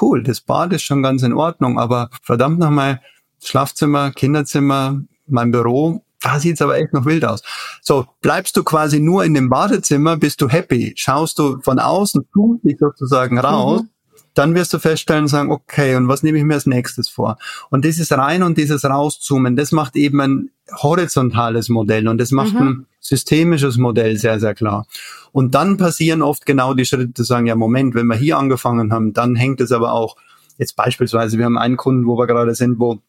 cool, 0.00 0.22
das 0.22 0.42
Bad 0.42 0.74
ist 0.74 0.84
schon 0.84 1.02
ganz 1.02 1.24
in 1.24 1.32
Ordnung, 1.32 1.80
aber 1.80 2.08
verdammt 2.22 2.60
nochmal, 2.60 3.00
Schlafzimmer, 3.42 4.12
Kinderzimmer, 4.12 5.02
mein 5.26 5.50
Büro, 5.50 6.02
da 6.22 6.38
sieht's 6.38 6.62
aber 6.62 6.78
echt 6.78 6.92
noch 6.92 7.04
wild 7.04 7.24
aus. 7.24 7.42
So, 7.82 8.06
bleibst 8.20 8.56
du 8.56 8.62
quasi 8.62 9.00
nur 9.00 9.24
in 9.24 9.34
dem 9.34 9.48
Badezimmer, 9.48 10.16
bist 10.16 10.40
du 10.40 10.48
happy. 10.48 10.92
Schaust 10.96 11.38
du 11.38 11.60
von 11.60 11.78
außen, 11.78 12.24
tust 12.32 12.64
dich 12.64 12.78
sozusagen 12.78 13.38
raus, 13.38 13.82
mhm. 13.82 13.88
dann 14.34 14.54
wirst 14.54 14.72
du 14.72 14.78
feststellen 14.78 15.24
und 15.24 15.28
sagen, 15.28 15.50
okay, 15.50 15.96
und 15.96 16.06
was 16.08 16.22
nehme 16.22 16.38
ich 16.38 16.44
mir 16.44 16.54
als 16.54 16.66
nächstes 16.66 17.08
vor? 17.08 17.38
Und 17.70 17.84
dieses 17.84 18.12
Rein 18.12 18.44
und 18.44 18.56
dieses 18.56 18.84
Rauszoomen, 18.84 19.56
das 19.56 19.72
macht 19.72 19.96
eben 19.96 20.20
ein 20.20 20.50
horizontales 20.80 21.68
Modell 21.68 22.06
und 22.06 22.18
das 22.18 22.30
macht 22.30 22.54
mhm. 22.54 22.60
ein 22.60 22.86
systemisches 23.00 23.76
Modell 23.76 24.16
sehr, 24.16 24.38
sehr 24.38 24.54
klar. 24.54 24.86
Und 25.32 25.54
dann 25.56 25.76
passieren 25.76 26.22
oft 26.22 26.46
genau 26.46 26.72
die 26.74 26.84
Schritte 26.84 27.12
zu 27.14 27.24
sagen, 27.24 27.46
ja, 27.46 27.56
Moment, 27.56 27.94
wenn 27.94 28.06
wir 28.06 28.16
hier 28.16 28.38
angefangen 28.38 28.92
haben, 28.92 29.12
dann 29.12 29.34
hängt 29.34 29.60
es 29.60 29.72
aber 29.72 29.92
auch, 29.92 30.16
jetzt 30.58 30.76
beispielsweise, 30.76 31.36
wir 31.36 31.46
haben 31.46 31.58
einen 31.58 31.76
Kunden, 31.76 32.06
wo 32.06 32.16
wir 32.16 32.28
gerade 32.28 32.54
sind, 32.54 32.78
wo 32.78 33.00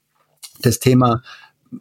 das 0.61 0.79
Thema 0.79 1.21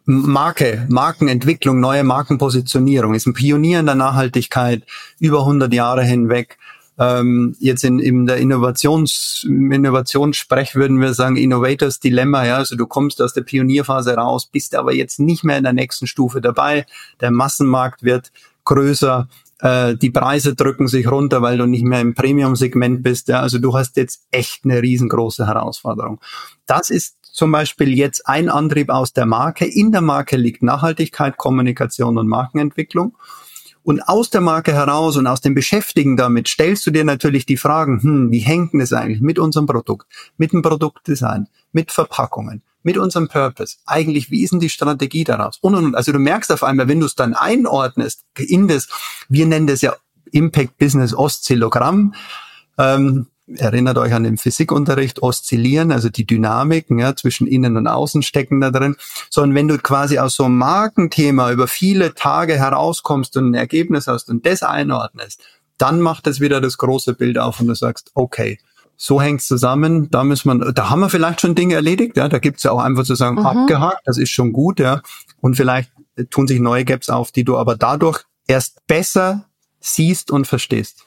Marke, 0.05 0.85
Markenentwicklung, 0.89 1.79
neue 1.79 2.03
Markenpositionierung, 2.03 3.13
ist 3.13 3.27
ein 3.27 3.33
Pionier 3.33 3.79
in 3.79 3.85
der 3.85 3.95
Nachhaltigkeit 3.95 4.83
über 5.19 5.39
100 5.39 5.73
Jahre 5.73 6.03
hinweg. 6.03 6.57
Ähm, 6.99 7.55
jetzt 7.59 7.83
in, 7.83 7.99
in 7.99 8.27
der 8.27 8.37
Innovations, 8.37 9.45
Innovationssprech 9.47 10.75
würden 10.75 11.01
wir 11.01 11.13
sagen 11.13 11.37
Innovators 11.37 11.99
Dilemma, 11.99 12.45
ja, 12.45 12.57
also 12.57 12.75
du 12.75 12.85
kommst 12.85 13.19
aus 13.21 13.33
der 13.33 13.41
Pionierphase 13.41 14.13
raus, 14.13 14.45
bist 14.45 14.75
aber 14.75 14.93
jetzt 14.93 15.19
nicht 15.19 15.43
mehr 15.43 15.57
in 15.57 15.63
der 15.63 15.73
nächsten 15.73 16.05
Stufe 16.05 16.39
dabei. 16.39 16.85
Der 17.19 17.31
Massenmarkt 17.31 18.03
wird 18.03 18.31
größer, 18.65 19.27
äh, 19.59 19.95
die 19.95 20.11
Preise 20.11 20.55
drücken 20.55 20.87
sich 20.87 21.09
runter, 21.09 21.41
weil 21.41 21.57
du 21.57 21.65
nicht 21.65 21.83
mehr 21.83 22.01
im 22.01 22.13
Premium-Segment 22.13 23.01
bist. 23.01 23.27
Ja? 23.27 23.39
Also 23.39 23.57
du 23.57 23.75
hast 23.75 23.97
jetzt 23.97 24.27
echt 24.29 24.63
eine 24.63 24.81
riesengroße 24.81 25.47
Herausforderung. 25.47 26.19
Das 26.67 26.91
ist 26.91 27.15
zum 27.33 27.51
Beispiel 27.51 27.93
jetzt 27.97 28.27
ein 28.27 28.47
Antrieb 28.47 28.89
aus 28.89 29.11
der 29.11 29.25
Marke. 29.25 29.65
In 29.65 29.91
der 29.91 30.01
Marke 30.01 30.37
liegt 30.37 30.61
Nachhaltigkeit, 30.61 31.35
Kommunikation 31.35 32.17
und 32.17 32.27
Markenentwicklung. 32.27 33.17
Und 33.81 34.01
aus 34.07 34.29
der 34.29 34.39
Marke 34.39 34.73
heraus 34.73 35.17
und 35.17 35.27
aus 35.27 35.41
dem 35.41 35.55
Beschäftigen 35.55 36.15
damit 36.15 36.47
stellst 36.47 36.87
du 36.87 36.91
dir 36.91 37.03
natürlich 37.03 37.45
die 37.45 37.57
Fragen, 37.57 38.01
hm, 38.01 38.31
wie 38.31 38.39
hängt 38.39 38.71
denn 38.71 38.79
das 38.79 38.93
eigentlich 38.93 39.19
mit 39.19 39.39
unserem 39.39 39.65
Produkt, 39.65 40.07
mit 40.37 40.53
dem 40.53 40.61
Produktdesign, 40.61 41.47
mit 41.73 41.91
Verpackungen, 41.91 42.61
mit 42.83 42.97
unserem 42.97 43.27
Purpose? 43.27 43.77
Eigentlich, 43.85 44.31
wie 44.31 44.43
ist 44.43 44.53
denn 44.53 44.61
die 44.61 44.69
Strategie 44.69 45.25
daraus? 45.25 45.57
Und, 45.59 45.75
und, 45.75 45.85
und. 45.85 45.95
Also 45.95 46.13
du 46.13 46.19
merkst 46.19 46.51
auf 46.51 46.63
einmal, 46.63 46.87
wenn 46.87 47.01
du 47.01 47.07
es 47.07 47.15
dann 47.15 47.33
einordnest 47.33 48.23
in 48.37 48.69
das, 48.69 48.87
wir 49.27 49.47
nennen 49.47 49.67
das 49.67 49.81
ja 49.81 49.95
Impact 50.31 50.77
Business 50.77 51.13
Oszillogramm, 51.13 52.13
ähm, 52.77 53.27
erinnert 53.47 53.97
euch 53.97 54.13
an 54.13 54.23
den 54.23 54.37
Physikunterricht, 54.37 55.21
oszillieren, 55.21 55.91
also 55.91 56.09
die 56.09 56.25
Dynamiken 56.25 56.99
ja, 56.99 57.15
zwischen 57.15 57.47
innen 57.47 57.77
und 57.77 57.87
außen 57.87 58.23
stecken 58.23 58.61
da 58.61 58.71
drin, 58.71 58.95
sondern 59.29 59.55
wenn 59.55 59.67
du 59.67 59.77
quasi 59.77 60.19
aus 60.19 60.35
so 60.35 60.45
einem 60.45 60.57
Markenthema 60.57 61.51
über 61.51 61.67
viele 61.67 62.13
Tage 62.13 62.57
herauskommst 62.57 63.35
und 63.37 63.51
ein 63.51 63.53
Ergebnis 63.53 64.07
hast 64.07 64.29
und 64.29 64.45
das 64.45 64.63
einordnest, 64.63 65.41
dann 65.77 65.99
macht 65.99 66.27
es 66.27 66.39
wieder 66.39 66.61
das 66.61 66.77
große 66.77 67.13
Bild 67.13 67.37
auf 67.37 67.59
und 67.59 67.67
du 67.67 67.75
sagst, 67.75 68.11
okay, 68.13 68.59
so 68.95 69.21
hängt's 69.21 69.47
zusammen, 69.47 70.09
da 70.11 70.23
müssen 70.23 70.59
wir, 70.59 70.71
da 70.71 70.89
haben 70.89 71.01
wir 71.01 71.09
vielleicht 71.09 71.41
schon 71.41 71.55
Dinge 71.55 71.75
erledigt, 71.75 72.15
ja, 72.15 72.29
da 72.29 72.39
gibt's 72.39 72.63
ja 72.63 72.71
auch 72.71 72.79
einfach 72.79 73.03
zu 73.03 73.15
sagen, 73.15 73.39
mhm. 73.39 73.45
abgehakt, 73.45 74.01
das 74.05 74.17
ist 74.17 74.29
schon 74.29 74.53
gut, 74.53 74.79
ja, 74.79 75.01
und 75.41 75.55
vielleicht 75.55 75.91
tun 76.29 76.47
sich 76.47 76.59
neue 76.59 76.85
Gaps 76.85 77.09
auf, 77.09 77.31
die 77.31 77.43
du 77.43 77.57
aber 77.57 77.75
dadurch 77.75 78.23
erst 78.47 78.85
besser 78.87 79.45
siehst 79.79 80.31
und 80.31 80.47
verstehst. 80.47 81.03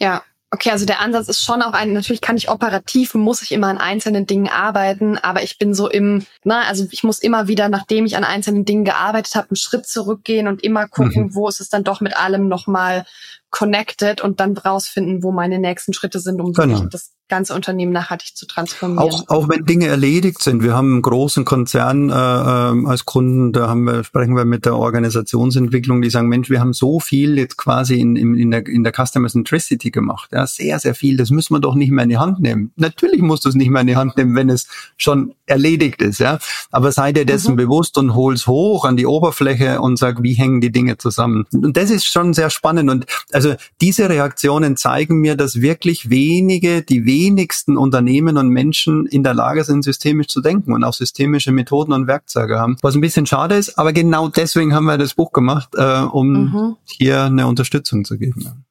Ja, 0.00 0.22
Okay, 0.50 0.70
also 0.70 0.86
der 0.86 1.00
Ansatz 1.00 1.28
ist 1.28 1.44
schon 1.44 1.60
auch 1.60 1.74
ein, 1.74 1.92
natürlich 1.92 2.22
kann 2.22 2.38
ich 2.38 2.48
operativ, 2.48 3.14
muss 3.14 3.42
ich 3.42 3.52
immer 3.52 3.66
an 3.66 3.76
einzelnen 3.76 4.24
Dingen 4.24 4.48
arbeiten, 4.48 5.18
aber 5.18 5.42
ich 5.42 5.58
bin 5.58 5.74
so 5.74 5.90
im, 5.90 6.24
na, 6.42 6.62
also 6.62 6.86
ich 6.90 7.04
muss 7.04 7.18
immer 7.18 7.48
wieder, 7.48 7.68
nachdem 7.68 8.06
ich 8.06 8.16
an 8.16 8.24
einzelnen 8.24 8.64
Dingen 8.64 8.86
gearbeitet 8.86 9.34
habe, 9.34 9.50
einen 9.50 9.56
Schritt 9.56 9.86
zurückgehen 9.86 10.48
und 10.48 10.64
immer 10.64 10.88
gucken, 10.88 11.24
mhm. 11.24 11.34
wo 11.34 11.48
ist 11.48 11.60
es 11.60 11.68
dann 11.68 11.84
doch 11.84 12.00
mit 12.00 12.16
allem 12.16 12.48
nochmal 12.48 13.04
connected 13.50 14.22
und 14.22 14.40
dann 14.40 14.56
rausfinden, 14.56 15.22
wo 15.22 15.32
meine 15.32 15.58
nächsten 15.58 15.92
Schritte 15.92 16.18
sind, 16.18 16.40
um 16.40 16.54
genau. 16.54 16.84
das 16.86 17.12
ganze 17.28 17.54
Unternehmen 17.54 17.92
nachhaltig 17.92 18.36
zu 18.36 18.46
transformieren. 18.46 18.98
Auch, 18.98 19.28
auch 19.28 19.48
wenn 19.48 19.64
Dinge 19.64 19.86
erledigt 19.86 20.42
sind. 20.42 20.62
Wir 20.62 20.74
haben 20.74 20.92
einen 20.92 21.02
großen 21.02 21.44
Konzern 21.44 22.10
äh, 22.10 22.12
äh, 22.12 22.86
als 22.86 23.04
Kunden, 23.04 23.52
da 23.52 23.68
haben 23.68 23.84
wir, 23.84 24.04
sprechen 24.04 24.34
wir 24.34 24.44
mit 24.44 24.64
der 24.64 24.76
Organisationsentwicklung, 24.76 26.02
die 26.02 26.10
sagen, 26.10 26.28
Mensch, 26.28 26.50
wir 26.50 26.60
haben 26.60 26.72
so 26.72 27.00
viel 27.00 27.38
jetzt 27.38 27.56
quasi 27.56 28.00
in, 28.00 28.16
in, 28.16 28.34
in, 28.34 28.50
der, 28.50 28.66
in 28.66 28.82
der 28.82 28.92
Customer 28.92 29.28
Centricity 29.28 29.90
gemacht. 29.90 30.30
Ja, 30.32 30.46
sehr, 30.46 30.78
sehr 30.78 30.94
viel. 30.94 31.16
Das 31.16 31.30
müssen 31.30 31.54
wir 31.54 31.60
doch 31.60 31.74
nicht 31.74 31.90
mehr 31.90 32.04
in 32.04 32.10
die 32.10 32.18
Hand 32.18 32.40
nehmen. 32.40 32.72
Natürlich 32.76 33.20
musst 33.20 33.44
du 33.44 33.50
es 33.50 33.54
nicht 33.54 33.70
mehr 33.70 33.82
in 33.82 33.86
die 33.86 33.96
Hand 33.96 34.16
nehmen, 34.16 34.34
wenn 34.34 34.48
es 34.48 34.66
schon 34.96 35.34
erledigt 35.46 36.02
ist. 36.02 36.18
Ja, 36.18 36.38
aber 36.70 36.92
sei 36.92 37.12
dir 37.12 37.24
dessen 37.24 37.52
mhm. 37.52 37.56
bewusst 37.56 37.98
und 37.98 38.14
hol's 38.14 38.46
hoch 38.46 38.84
an 38.84 38.96
die 38.96 39.06
Oberfläche 39.06 39.80
und 39.80 39.98
sag, 39.98 40.22
wie 40.22 40.34
hängen 40.34 40.60
die 40.60 40.72
Dinge 40.72 40.98
zusammen. 40.98 41.44
Und 41.52 41.76
das 41.76 41.90
ist 41.90 42.06
schon 42.06 42.34
sehr 42.34 42.50
spannend. 42.50 42.90
Und 42.90 43.06
also 43.32 43.54
diese 43.80 44.08
Reaktionen 44.08 44.76
zeigen 44.76 45.20
mir, 45.20 45.36
dass 45.36 45.60
wirklich 45.60 46.10
wenige, 46.10 46.82
die 46.82 47.04
wenigsten 47.18 47.76
Unternehmen 47.76 48.36
und 48.36 48.48
Menschen 48.48 49.06
in 49.06 49.24
der 49.24 49.34
Lage 49.34 49.64
sind, 49.64 49.82
systemisch 49.82 50.28
zu 50.28 50.40
denken 50.40 50.72
und 50.72 50.84
auch 50.84 50.94
systemische 50.94 51.50
Methoden 51.50 51.92
und 51.92 52.06
Werkzeuge 52.06 52.58
haben. 52.58 52.76
Was 52.82 52.94
ein 52.94 53.00
bisschen 53.00 53.26
schade 53.26 53.56
ist, 53.56 53.76
aber 53.78 53.92
genau 53.92 54.28
deswegen 54.28 54.72
haben 54.72 54.84
wir 54.84 54.98
das 54.98 55.14
Buch 55.14 55.32
gemacht, 55.32 55.70
äh, 55.74 56.02
um 56.02 56.28
mhm. 56.28 56.76
hier 56.84 57.24
eine 57.24 57.46
Unterstützung 57.46 58.04
zu 58.04 58.18
geben. 58.18 58.64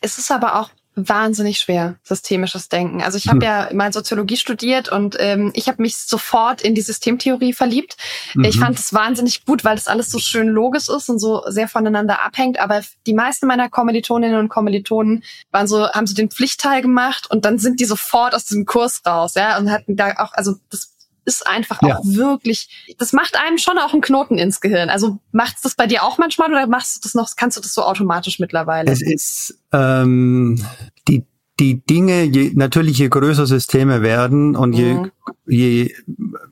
Es 0.00 0.18
ist 0.18 0.30
aber 0.30 0.60
auch 0.60 0.70
wahnsinnig 0.96 1.60
schwer, 1.60 1.96
systemisches 2.02 2.70
Denken. 2.70 3.02
Also 3.02 3.18
ich 3.18 3.28
habe 3.28 3.36
hm. 3.36 3.42
ja 3.42 3.68
mal 3.74 3.92
Soziologie 3.92 4.38
studiert 4.38 4.88
und 4.88 5.16
ähm, 5.20 5.52
ich 5.54 5.68
habe 5.68 5.82
mich 5.82 5.96
sofort 5.96 6.62
in 6.62 6.74
die 6.74 6.80
Systemtheorie 6.80 7.52
verliebt. 7.52 7.96
Mhm. 8.34 8.44
Ich 8.44 8.58
fand 8.58 8.78
es 8.78 8.94
wahnsinnig 8.94 9.44
gut, 9.44 9.62
weil 9.62 9.76
das 9.76 9.88
alles 9.88 10.10
so 10.10 10.18
schön 10.18 10.48
logisch 10.48 10.88
ist 10.88 11.10
und 11.10 11.18
so 11.18 11.42
sehr 11.48 11.68
voneinander 11.68 12.24
abhängt. 12.24 12.58
Aber 12.58 12.80
die 13.06 13.12
meisten 13.12 13.46
meiner 13.46 13.68
Kommilitoninnen 13.68 14.38
und 14.38 14.48
Kommilitonen 14.48 15.22
waren 15.50 15.66
so, 15.66 15.86
haben 15.90 16.06
so 16.06 16.14
den 16.14 16.30
Pflichtteil 16.30 16.80
gemacht 16.80 17.30
und 17.30 17.44
dann 17.44 17.58
sind 17.58 17.78
die 17.78 17.84
sofort 17.84 18.34
aus 18.34 18.46
diesem 18.46 18.64
Kurs 18.64 19.02
raus, 19.06 19.34
ja, 19.34 19.58
und 19.58 19.70
hatten 19.70 19.96
da 19.96 20.14
auch, 20.16 20.32
also 20.32 20.54
das 20.70 20.95
ist 21.26 21.46
einfach 21.46 21.82
ja. 21.82 21.96
auch 21.96 22.04
wirklich, 22.04 22.94
das 22.98 23.12
macht 23.12 23.36
einem 23.36 23.58
schon 23.58 23.76
auch 23.78 23.92
einen 23.92 24.00
Knoten 24.00 24.38
ins 24.38 24.60
Gehirn. 24.60 24.88
Also 24.88 25.18
macht's 25.32 25.60
das 25.60 25.74
bei 25.74 25.86
dir 25.86 26.04
auch 26.04 26.18
manchmal 26.18 26.50
oder 26.50 26.66
machst 26.66 26.96
du 26.96 27.00
das 27.02 27.14
noch, 27.14 27.28
kannst 27.36 27.56
du 27.56 27.60
das 27.60 27.74
so 27.74 27.82
automatisch 27.82 28.38
mittlerweile? 28.38 28.90
Es 28.90 29.02
ist 29.02 29.58
ähm, 29.72 30.64
die 31.08 31.26
die 31.58 31.82
Dinge, 31.82 32.24
je, 32.24 32.52
natürlich 32.54 32.98
je 32.98 33.08
größer 33.08 33.46
Systeme 33.46 34.02
werden 34.02 34.56
und 34.56 34.74
je, 34.74 34.94
mhm. 34.94 35.10
je 35.46 35.94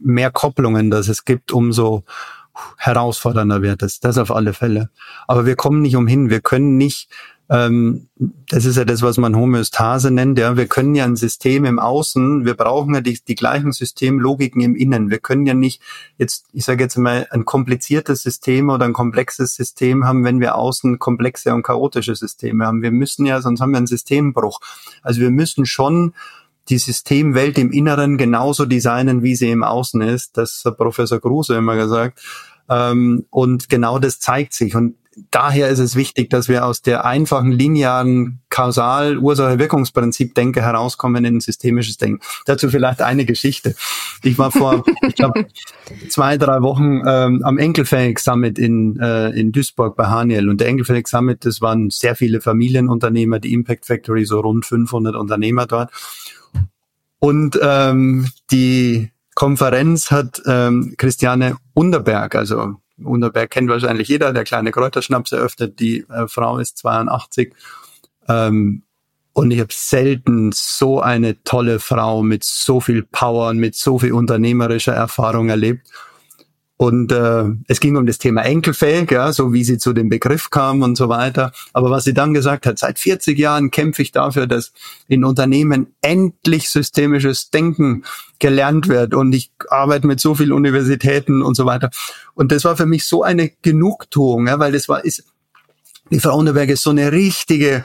mehr 0.01 0.31
Kopplungen 0.31 0.91
das 0.91 1.09
es 1.09 1.27
gibt, 1.27 1.53
umso 1.53 2.05
herausfordernder 2.79 3.63
wird 3.63 3.83
es. 3.83 4.01
Das 4.01 4.17
auf 4.17 4.31
alle 4.31 4.53
Fälle. 4.53 4.91
Aber 5.27 5.45
wir 5.45 5.57
kommen 5.57 5.83
nicht 5.83 5.97
umhin. 5.97 6.31
Wir 6.31 6.41
können 6.41 6.77
nicht 6.77 7.11
das 7.47 8.65
ist 8.65 8.77
ja 8.77 8.87
das, 8.87 9.03
was 9.03 9.19
man 9.19 9.37
Homöostase 9.37 10.11
nennt. 10.11 10.39
Ja, 10.39 10.57
wir 10.57 10.67
können 10.67 10.95
ja 10.95 11.05
ein 11.05 11.17
System 11.17 11.67
im 11.67 11.79
Außen, 11.79 12.47
wir 12.47 12.55
brauchen 12.55 12.95
ja 12.95 13.03
die, 13.03 13.21
die 13.27 13.35
gleichen 13.35 13.73
Systemlogiken 13.73 14.63
im 14.63 14.75
Innen. 14.75 15.11
Wir 15.11 15.19
können 15.19 15.45
ja 15.45 15.53
nicht 15.53 15.83
jetzt, 16.17 16.47
ich 16.53 16.65
sage 16.65 16.83
jetzt 16.83 16.97
mal, 16.97 17.27
ein 17.31 17.45
kompliziertes 17.45 18.23
System 18.23 18.71
oder 18.71 18.87
ein 18.87 18.95
komplexes 18.95 19.55
System 19.55 20.07
haben, 20.07 20.25
wenn 20.25 20.41
wir 20.41 20.55
außen 20.55 20.99
komplexe 20.99 21.53
und 21.53 21.65
chaotische 21.65 22.15
Systeme 22.15 22.65
haben. 22.65 22.81
Wir 22.81 22.93
müssen 22.93 23.27
ja, 23.27 23.43
sonst 23.43 23.61
haben 23.61 23.73
wir 23.73 23.79
einen 23.79 23.87
Systembruch. 23.87 24.61
Also 25.03 25.21
wir 25.21 25.31
müssen 25.31 25.67
schon 25.67 26.15
die 26.71 26.79
Systemwelt 26.79 27.59
im 27.59 27.73
Inneren 27.73 28.17
genauso 28.17 28.65
designen, 28.65 29.23
wie 29.23 29.37
sie 29.37 29.51
im 29.51 29.63
Außen 29.63 30.01
ist. 30.01 30.39
Das 30.39 30.63
hat 30.65 30.79
Professor 30.79 31.21
Kruse 31.21 31.57
immer 31.57 31.77
gesagt. 31.77 32.23
Ähm, 32.71 33.27
und 33.29 33.69
genau 33.69 33.99
das 33.99 34.19
zeigt 34.19 34.55
sich. 34.55 34.75
Und 34.75 34.95
daher 35.31 35.69
ist 35.69 35.79
es 35.79 35.95
wichtig, 35.97 36.31
dass 36.31 36.49
wir 36.49 36.65
aus 36.65 36.81
der 36.83 37.05
einfachen 37.05 37.53
linearen 37.53 38.41
Kausal-Ursache-Wirkungsprinzip-Denke 38.51 40.63
herauskommen 40.63 41.25
in 41.25 41.37
ein 41.37 41.41
systemisches 41.41 41.97
Denken. 41.97 42.21
Dazu 42.47 42.69
vielleicht 42.69 43.03
eine 43.03 43.25
Geschichte. 43.25 43.77
Ich 44.23 44.39
war 44.39 44.51
vor, 44.51 44.85
ich 45.07 45.15
glaube, 45.15 45.47
zwei, 46.09 46.39
drei 46.39 46.63
Wochen 46.63 47.03
ähm, 47.07 47.43
am 47.45 47.59
Enkelfähig 47.59 48.19
Summit 48.19 48.59
in, 48.59 48.99
äh, 49.01 49.31
in 49.31 49.53
Duisburg 49.53 49.97
bei 49.97 50.07
Haniel. 50.07 50.49
Und 50.49 50.61
der 50.61 50.69
Enkelfähig 50.69 51.09
Summit, 51.09 51.45
das 51.45 51.61
waren 51.61 51.91
sehr 51.91 52.15
viele 52.15 52.41
Familienunternehmer, 52.41 53.41
die 53.41 53.53
Impact 53.53 53.87
Factory, 53.87 54.25
so 54.25 54.41
rund 54.41 54.67
500 54.67 55.17
Unternehmer 55.17 55.67
dort. 55.67 55.91
Und 57.19 57.59
ähm, 57.63 58.29
die 58.51 59.11
Konferenz 59.35 60.11
hat 60.11 60.43
ähm, 60.47 60.95
Christiane 60.97 61.57
Underberg, 61.75 62.35
also 62.35 62.77
Unterberg 63.03 63.51
kennt 63.51 63.69
wahrscheinlich 63.69 64.09
jeder, 64.09 64.33
der 64.33 64.45
kleine 64.45 64.71
Kräuterschnaps 64.71 65.33
eröffnet. 65.33 65.81
Die 65.81 66.07
äh, 66.09 66.29
Frau 66.29 66.59
ist 66.59 66.79
82. 66.79 67.53
Ähm, 68.29 68.83
und 69.33 69.51
ich 69.51 69.59
habe 69.59 69.73
selten 69.73 70.53
so 70.53 71.01
eine 71.01 71.43
tolle 71.43 71.81
Frau 71.81 72.23
mit 72.23 72.45
so 72.45 72.81
viel 72.81 73.03
Power 73.03 73.49
und 73.51 73.59
mit 73.59 73.75
so 73.75 73.99
viel 73.99 74.13
unternehmerischer 74.13 74.93
Erfahrung 74.95 75.49
erlebt. 75.49 75.89
Und 76.77 77.13
äh, 77.13 77.45
es 77.69 77.79
ging 77.79 77.97
um 77.97 78.05
das 78.05 78.19
Thema 78.19 78.43
enkelfähig, 78.43 79.11
ja, 79.13 79.33
so 79.33 79.53
wie 79.53 79.63
sie 79.63 79.79
zu 79.79 79.93
dem 79.93 80.09
Begriff 80.09 80.51
kam 80.51 80.83
und 80.83 80.97
so 80.97 81.09
weiter. 81.09 81.53
Aber 81.73 81.91
was 81.91 82.03
sie 82.03 82.15
dann 82.15 82.35
gesagt 82.35 82.67
hat, 82.67 82.81
seit 82.81 82.99
40 82.99 83.39
Jahren 83.39 83.71
kämpfe 83.71 84.03
ich 84.03 84.11
dafür, 84.11 84.49
dass 84.49 84.73
in 85.07 85.25
Unternehmen 85.25 85.95
endlich 86.03 86.69
systemisches 86.71 87.51
Denken 87.51 88.05
gelernt 88.41 88.89
wird. 88.89 89.15
Und 89.15 89.33
ich 89.35 89.53
arbeite 89.69 90.09
mit 90.09 90.19
so 90.19 90.35
vielen 90.35 90.53
Universitäten 90.53 91.43
und 91.43 91.55
so 91.55 91.65
weiter. 91.65 91.91
Und 92.35 92.51
das 92.51 92.65
war 92.65 92.77
für 92.77 92.87
mich 92.87 93.05
so 93.07 93.23
eine 93.23 93.51
Genugtuung, 93.63 94.49
ja, 94.49 94.59
weil 94.59 94.73
das 94.73 94.89
war, 94.89 95.05
ist, 95.05 95.25
die 96.11 96.19
Frau 96.19 96.37
Unterberg 96.37 96.71
ist 96.71 96.83
so 96.83 96.91
eine 96.91 97.13
richtige 97.13 97.85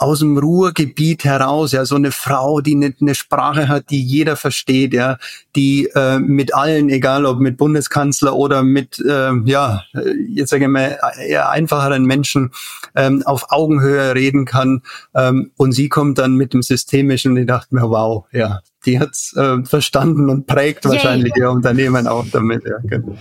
aus 0.00 0.20
dem 0.20 0.38
Ruhrgebiet 0.38 1.24
heraus, 1.24 1.72
ja, 1.72 1.84
so 1.84 1.94
eine 1.94 2.10
Frau, 2.10 2.62
die 2.62 2.74
eine, 2.74 2.94
eine 2.98 3.14
Sprache 3.14 3.68
hat, 3.68 3.90
die 3.90 4.02
jeder 4.02 4.34
versteht, 4.34 4.94
ja, 4.94 5.18
die 5.54 5.90
äh, 5.94 6.18
mit 6.18 6.54
allen, 6.54 6.88
egal 6.88 7.26
ob 7.26 7.38
mit 7.38 7.58
Bundeskanzler 7.58 8.34
oder 8.34 8.62
mit, 8.62 8.98
äh, 9.06 9.32
ja, 9.44 9.82
jetzt 10.26 10.48
sage 10.48 10.64
ich 10.64 10.70
mal, 10.70 10.98
eher 11.22 11.50
einfacheren 11.50 12.06
Menschen 12.06 12.50
ähm, 12.96 13.22
auf 13.26 13.52
Augenhöhe 13.52 14.14
reden 14.14 14.46
kann. 14.46 14.82
Ähm, 15.14 15.52
und 15.58 15.72
sie 15.72 15.90
kommt 15.90 16.16
dann 16.16 16.34
mit 16.34 16.54
dem 16.54 16.62
Systemischen 16.62 17.32
und 17.32 17.38
ich 17.38 17.46
dachte 17.46 17.74
mir, 17.74 17.90
wow, 17.90 18.24
ja, 18.32 18.60
die 18.86 18.98
hat's 18.98 19.36
äh, 19.36 19.62
verstanden 19.64 20.30
und 20.30 20.46
prägt 20.46 20.86
wahrscheinlich 20.86 21.36
ihr 21.36 21.50
Unternehmen 21.50 22.06
auch 22.06 22.24
damit. 22.32 22.64
Ja, 22.64 22.78
genau. 22.82 23.18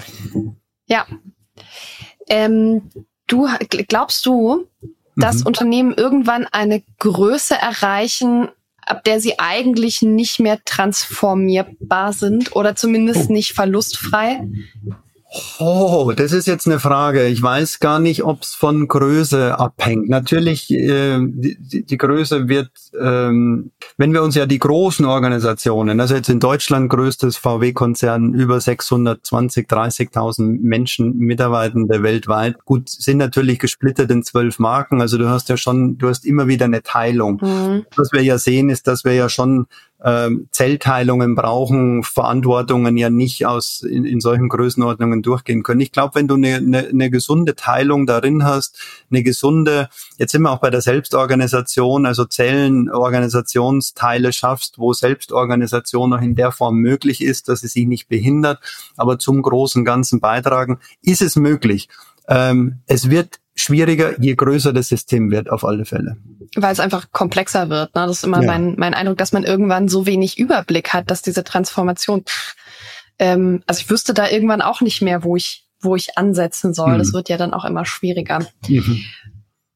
ja. 0.85 1.05
Ähm, 2.29 2.83
du 3.27 3.49
glaubst 3.89 4.25
du, 4.25 4.65
dass 5.19 5.41
mhm. 5.41 5.47
Unternehmen 5.47 5.93
irgendwann 5.93 6.47
eine 6.51 6.81
Größe 6.99 7.55
erreichen, 7.55 8.49
ab 8.81 9.03
der 9.03 9.19
sie 9.19 9.39
eigentlich 9.39 10.01
nicht 10.01 10.39
mehr 10.39 10.59
transformierbar 10.65 12.13
sind 12.13 12.55
oder 12.55 12.75
zumindest 12.75 13.29
oh. 13.29 13.33
nicht 13.33 13.53
verlustfrei? 13.53 14.47
Oh, 15.59 16.11
das 16.15 16.31
ist 16.31 16.47
jetzt 16.47 16.65
eine 16.65 16.79
Frage. 16.79 17.27
Ich 17.27 17.41
weiß 17.41 17.79
gar 17.79 17.99
nicht, 17.99 18.23
ob 18.23 18.41
es 18.41 18.55
von 18.55 18.87
Größe 18.87 19.59
abhängt. 19.59 20.09
Natürlich, 20.09 20.71
äh, 20.71 21.19
die, 21.19 21.85
die 21.85 21.97
Größe 21.97 22.49
wird, 22.49 22.71
ähm, 22.99 23.71
wenn 23.97 24.11
wir 24.11 24.23
uns 24.23 24.33
ja 24.33 24.47
die 24.47 24.57
großen 24.57 25.05
Organisationen, 25.05 25.99
also 25.99 26.15
jetzt 26.15 26.29
in 26.29 26.39
Deutschland 26.39 26.89
größtes 26.89 27.37
VW-Konzern, 27.37 28.33
über 28.33 28.59
620, 28.59 29.67
30.000 29.67 30.61
Menschen, 30.61 31.15
Mitarbeitende 31.17 32.01
weltweit. 32.01 32.65
Gut, 32.65 32.89
sind 32.89 33.17
natürlich 33.17 33.59
gesplittert 33.59 34.09
in 34.09 34.23
zwölf 34.23 34.57
Marken. 34.57 34.99
Also 34.99 35.19
du 35.19 35.29
hast 35.29 35.47
ja 35.49 35.57
schon, 35.57 35.99
du 35.99 36.09
hast 36.09 36.25
immer 36.25 36.47
wieder 36.47 36.65
eine 36.65 36.81
Teilung. 36.81 37.39
Mhm. 37.39 37.85
Was 37.95 38.11
wir 38.11 38.23
ja 38.23 38.39
sehen, 38.39 38.69
ist, 38.69 38.87
dass 38.87 39.03
wir 39.03 39.13
ja 39.13 39.29
schon 39.29 39.67
ähm, 40.03 40.47
Zellteilungen 40.51 41.35
brauchen, 41.35 42.03
Verantwortungen 42.03 42.97
ja 42.97 43.09
nicht 43.09 43.45
aus 43.45 43.81
in, 43.81 44.05
in 44.05 44.21
solchen 44.21 44.47
Größenordnungen 44.47 45.21
durchgehen 45.21 45.63
können. 45.63 45.81
Ich 45.81 45.91
glaube, 45.91 46.15
wenn 46.15 46.27
du 46.27 46.35
eine, 46.35 46.55
eine, 46.55 46.87
eine 46.87 47.09
gesunde 47.09 47.55
Teilung 47.55 48.05
darin 48.05 48.45
hast, 48.45 48.79
eine 49.11 49.23
gesunde, 49.23 49.89
jetzt 50.17 50.31
sind 50.31 50.43
wir 50.43 50.51
auch 50.51 50.59
bei 50.59 50.69
der 50.69 50.81
Selbstorganisation, 50.81 52.05
also 52.05 52.25
Zellenorganisationsteile 52.25 54.31
schaffst, 54.31 54.79
wo 54.79 54.93
Selbstorganisation 54.93 56.11
noch 56.11 56.21
in 56.21 56.35
der 56.35 56.51
Form 56.51 56.77
möglich 56.77 57.21
ist, 57.21 57.49
dass 57.49 57.63
es 57.63 57.73
sich 57.73 57.85
nicht 57.85 58.07
behindert, 58.07 58.59
aber 58.95 59.19
zum 59.19 59.41
großen 59.41 59.83
Ganzen 59.83 60.21
beitragen, 60.21 60.79
ist 61.01 61.21
es 61.21 61.35
möglich. 61.35 61.89
Ähm, 62.29 62.79
es 62.85 63.09
wird 63.09 63.39
schwieriger, 63.59 64.19
je 64.19 64.35
größer 64.35 64.73
das 64.73 64.89
System 64.89 65.31
wird, 65.31 65.49
auf 65.49 65.63
alle 65.63 65.85
Fälle. 65.85 66.17
Weil 66.55 66.71
es 66.71 66.79
einfach 66.79 67.11
komplexer 67.11 67.69
wird. 67.69 67.95
Ne? 67.95 68.07
Das 68.07 68.17
ist 68.17 68.23
immer 68.23 68.41
ja. 68.41 68.47
mein, 68.47 68.75
mein 68.77 68.93
Eindruck, 68.93 69.17
dass 69.17 69.31
man 69.31 69.43
irgendwann 69.43 69.87
so 69.87 70.05
wenig 70.05 70.39
Überblick 70.39 70.93
hat, 70.93 71.11
dass 71.11 71.21
diese 71.21 71.43
Transformation, 71.43 72.23
pff, 72.23 72.55
ähm, 73.19 73.63
also 73.67 73.81
ich 73.81 73.89
wüsste 73.89 74.13
da 74.13 74.29
irgendwann 74.29 74.61
auch 74.61 74.81
nicht 74.81 75.01
mehr, 75.01 75.23
wo 75.23 75.35
ich, 75.35 75.65
wo 75.81 75.95
ich 75.95 76.17
ansetzen 76.17 76.73
soll. 76.73 76.93
Mhm. 76.93 76.99
Das 76.99 77.13
wird 77.13 77.29
ja 77.29 77.37
dann 77.37 77.53
auch 77.53 77.65
immer 77.65 77.85
schwieriger. 77.85 78.39
Mhm. 78.67 79.03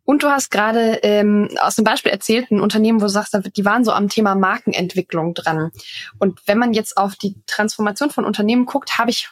Und 0.06 0.24
du 0.24 0.28
hast 0.28 0.52
gerade 0.52 1.00
ähm, 1.04 1.50
aus 1.62 1.76
dem 1.76 1.86
Beispiel 1.86 2.12
erzählt, 2.12 2.52
ein 2.52 2.60
Unternehmen, 2.60 3.00
wo 3.00 3.06
du 3.06 3.12
sagst, 3.12 3.38
die 3.56 3.66
waren 3.66 3.86
so 3.86 3.94
am 3.94 4.10
Thema 4.10 4.36
Markenentwicklung 4.36 5.34
dran. 5.34 5.72
Und 6.20 6.42
wenn 6.46 6.58
man 6.58 6.74
jetzt 6.74 6.98
auf 6.98 7.16
die 7.16 7.36
Transformation 7.46 8.10
von 8.10 8.26
Unternehmen 8.26 8.66
guckt, 8.66 8.98
habe 8.98 9.12
ich 9.12 9.30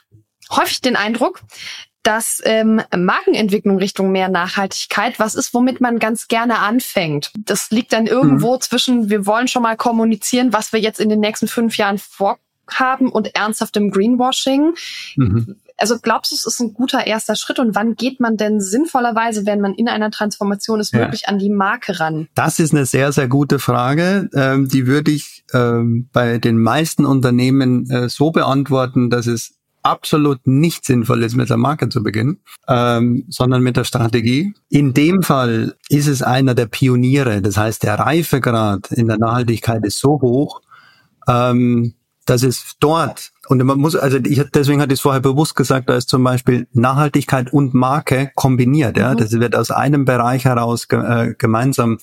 häufig 0.49 0.81
den 0.81 0.95
Eindruck, 0.95 1.41
dass 2.03 2.41
ähm, 2.45 2.81
Markenentwicklung 2.95 3.77
Richtung 3.77 4.11
mehr 4.11 4.29
Nachhaltigkeit 4.29 5.19
was 5.19 5.35
ist, 5.35 5.53
womit 5.53 5.81
man 5.81 5.99
ganz 5.99 6.27
gerne 6.27 6.59
anfängt. 6.59 7.31
Das 7.37 7.71
liegt 7.71 7.93
dann 7.93 8.07
irgendwo 8.07 8.55
mhm. 8.55 8.61
zwischen, 8.61 9.09
wir 9.09 9.25
wollen 9.25 9.47
schon 9.47 9.63
mal 9.63 9.77
kommunizieren, 9.77 10.53
was 10.53 10.73
wir 10.73 10.79
jetzt 10.79 10.99
in 10.99 11.09
den 11.09 11.19
nächsten 11.19 11.47
fünf 11.47 11.77
Jahren 11.77 11.99
vorhaben 11.99 13.11
und 13.11 13.35
ernsthaftem 13.35 13.91
Greenwashing. 13.91 14.73
Mhm. 15.15 15.55
Also 15.77 15.97
glaubst 15.99 16.31
du, 16.31 16.35
es 16.35 16.45
ist 16.45 16.59
ein 16.59 16.75
guter 16.75 17.07
erster 17.07 17.35
Schritt 17.35 17.57
und 17.57 17.73
wann 17.73 17.95
geht 17.95 18.19
man 18.19 18.37
denn 18.37 18.61
sinnvollerweise, 18.61 19.47
wenn 19.47 19.61
man 19.61 19.73
in 19.73 19.89
einer 19.89 20.11
Transformation 20.11 20.79
ist, 20.79 20.93
ja. 20.93 20.99
wirklich 20.99 21.27
an 21.27 21.39
die 21.39 21.49
Marke 21.49 21.99
ran? 21.99 22.27
Das 22.35 22.59
ist 22.59 22.71
eine 22.71 22.85
sehr, 22.85 23.11
sehr 23.11 23.27
gute 23.27 23.57
Frage. 23.57 24.29
Ähm, 24.35 24.67
die 24.67 24.85
würde 24.85 25.09
ich 25.09 25.43
ähm, 25.53 26.07
bei 26.13 26.37
den 26.37 26.59
meisten 26.59 27.05
Unternehmen 27.05 27.89
äh, 27.89 28.09
so 28.09 28.29
beantworten, 28.29 29.09
dass 29.09 29.25
es 29.25 29.55
absolut 29.83 30.45
nicht 30.45 30.85
sinnvoll 30.85 31.23
ist, 31.23 31.35
mit 31.35 31.49
der 31.49 31.57
Marke 31.57 31.89
zu 31.89 32.03
beginnen, 32.03 32.39
ähm, 32.67 33.25
sondern 33.29 33.63
mit 33.63 33.77
der 33.77 33.83
Strategie. 33.83 34.53
In 34.69 34.93
dem 34.93 35.23
Fall 35.23 35.75
ist 35.89 36.07
es 36.07 36.21
einer 36.21 36.53
der 36.53 36.67
Pioniere. 36.67 37.41
Das 37.41 37.57
heißt, 37.57 37.83
der 37.83 37.95
Reifegrad 37.95 38.91
in 38.91 39.07
der 39.07 39.17
Nachhaltigkeit 39.17 39.85
ist 39.85 39.99
so 39.99 40.21
hoch, 40.21 40.61
ähm, 41.27 41.93
dass 42.25 42.43
es 42.43 42.75
dort 42.79 43.31
und 43.51 43.61
man 43.65 43.79
muss, 43.79 43.97
also 43.97 44.17
ich, 44.17 44.41
deswegen 44.53 44.79
hatte 44.79 44.93
ich 44.93 44.99
es 44.99 45.01
vorher 45.01 45.19
bewusst 45.19 45.57
gesagt, 45.57 45.89
da 45.89 45.95
ist 45.97 46.07
zum 46.07 46.23
Beispiel 46.23 46.67
Nachhaltigkeit 46.71 47.51
und 47.51 47.73
Marke 47.73 48.31
kombiniert. 48.33 48.95
Ja, 48.95 49.11
mhm. 49.11 49.17
das 49.17 49.33
wird 49.33 49.57
aus 49.57 49.71
einem 49.71 50.05
Bereich 50.05 50.45
heraus 50.45 50.87
ge, 50.87 50.99
äh, 50.99 51.35
gemeinsam 51.37 51.97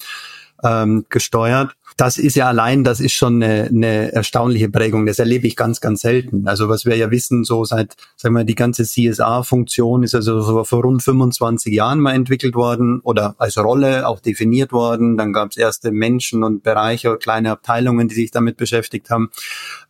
ähm, 0.62 1.06
gesteuert 1.08 1.74
das 1.98 2.16
ist 2.16 2.37
ja 2.37 2.46
allein, 2.46 2.84
das 2.84 3.00
ist 3.00 3.12
schon 3.12 3.42
eine, 3.42 3.64
eine 3.64 4.12
erstaunliche 4.12 4.70
Prägung. 4.70 5.04
Das 5.04 5.18
erlebe 5.18 5.48
ich 5.48 5.56
ganz, 5.56 5.80
ganz 5.80 6.02
selten. 6.02 6.46
Also 6.46 6.68
was 6.68 6.87
wir 6.87 6.96
ja 6.96 7.11
wissen, 7.11 7.42
so 7.42 7.64
seit, 7.64 7.96
sagen 8.14 8.37
wir, 8.37 8.44
die 8.44 8.54
ganze 8.54 8.84
CSA-Funktion 8.84 10.04
ist 10.04 10.14
also 10.14 10.40
so 10.40 10.62
vor 10.62 10.82
rund 10.82 11.02
25 11.02 11.74
Jahren 11.74 11.98
mal 11.98 12.14
entwickelt 12.14 12.54
worden 12.54 13.00
oder 13.00 13.34
als 13.38 13.58
Rolle 13.58 14.06
auch 14.06 14.20
definiert 14.20 14.70
worden. 14.70 15.16
Dann 15.16 15.32
gab 15.32 15.50
es 15.50 15.56
erste 15.56 15.90
Menschen 15.90 16.44
und 16.44 16.62
Bereiche, 16.62 17.16
kleine 17.16 17.50
Abteilungen, 17.50 18.06
die 18.06 18.14
sich 18.14 18.30
damit 18.30 18.56
beschäftigt 18.56 19.11
haben. 19.11 19.30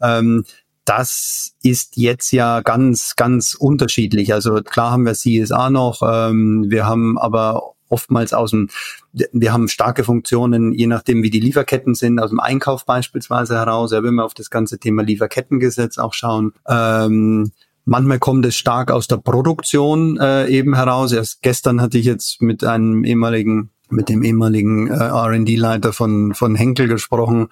Ähm, 0.00 0.44
das 0.86 1.52
ist 1.62 1.98
jetzt 1.98 2.32
ja 2.32 2.62
ganz, 2.62 3.16
ganz 3.16 3.54
unterschiedlich. 3.54 4.32
Also 4.32 4.62
klar 4.62 4.92
haben 4.92 5.04
wir 5.04 5.12
CSA 5.12 5.68
noch, 5.68 6.00
ähm, 6.02 6.64
wir 6.70 6.86
haben 6.86 7.18
aber 7.18 7.74
oftmals 7.88 8.32
aus 8.32 8.50
dem, 8.50 8.68
wir 9.12 9.52
haben 9.52 9.68
starke 9.68 10.04
Funktionen, 10.04 10.72
je 10.72 10.86
nachdem 10.86 11.22
wie 11.22 11.30
die 11.30 11.40
Lieferketten 11.40 11.94
sind, 11.94 12.20
aus 12.20 12.30
dem 12.30 12.40
Einkauf 12.40 12.86
beispielsweise 12.86 13.56
heraus. 13.56 13.92
Ja, 13.92 14.02
wenn 14.02 14.14
wir 14.14 14.24
auf 14.24 14.34
das 14.34 14.50
ganze 14.50 14.78
Thema 14.78 15.02
Lieferkettengesetz 15.02 15.98
auch 15.98 16.14
schauen. 16.14 16.52
Ähm, 16.68 17.52
Manchmal 17.90 18.18
kommt 18.18 18.44
es 18.44 18.54
stark 18.54 18.90
aus 18.90 19.08
der 19.08 19.16
Produktion 19.16 20.18
äh, 20.18 20.46
eben 20.48 20.74
heraus. 20.74 21.10
Erst 21.10 21.40
gestern 21.40 21.80
hatte 21.80 21.96
ich 21.96 22.04
jetzt 22.04 22.42
mit 22.42 22.62
einem 22.62 23.02
ehemaligen 23.02 23.70
mit 23.90 24.08
dem 24.08 24.22
ehemaligen 24.22 24.88
äh, 24.88 24.94
R&D-Leiter 24.94 25.92
von, 25.92 26.34
von 26.34 26.54
Henkel 26.54 26.88
gesprochen 26.88 27.48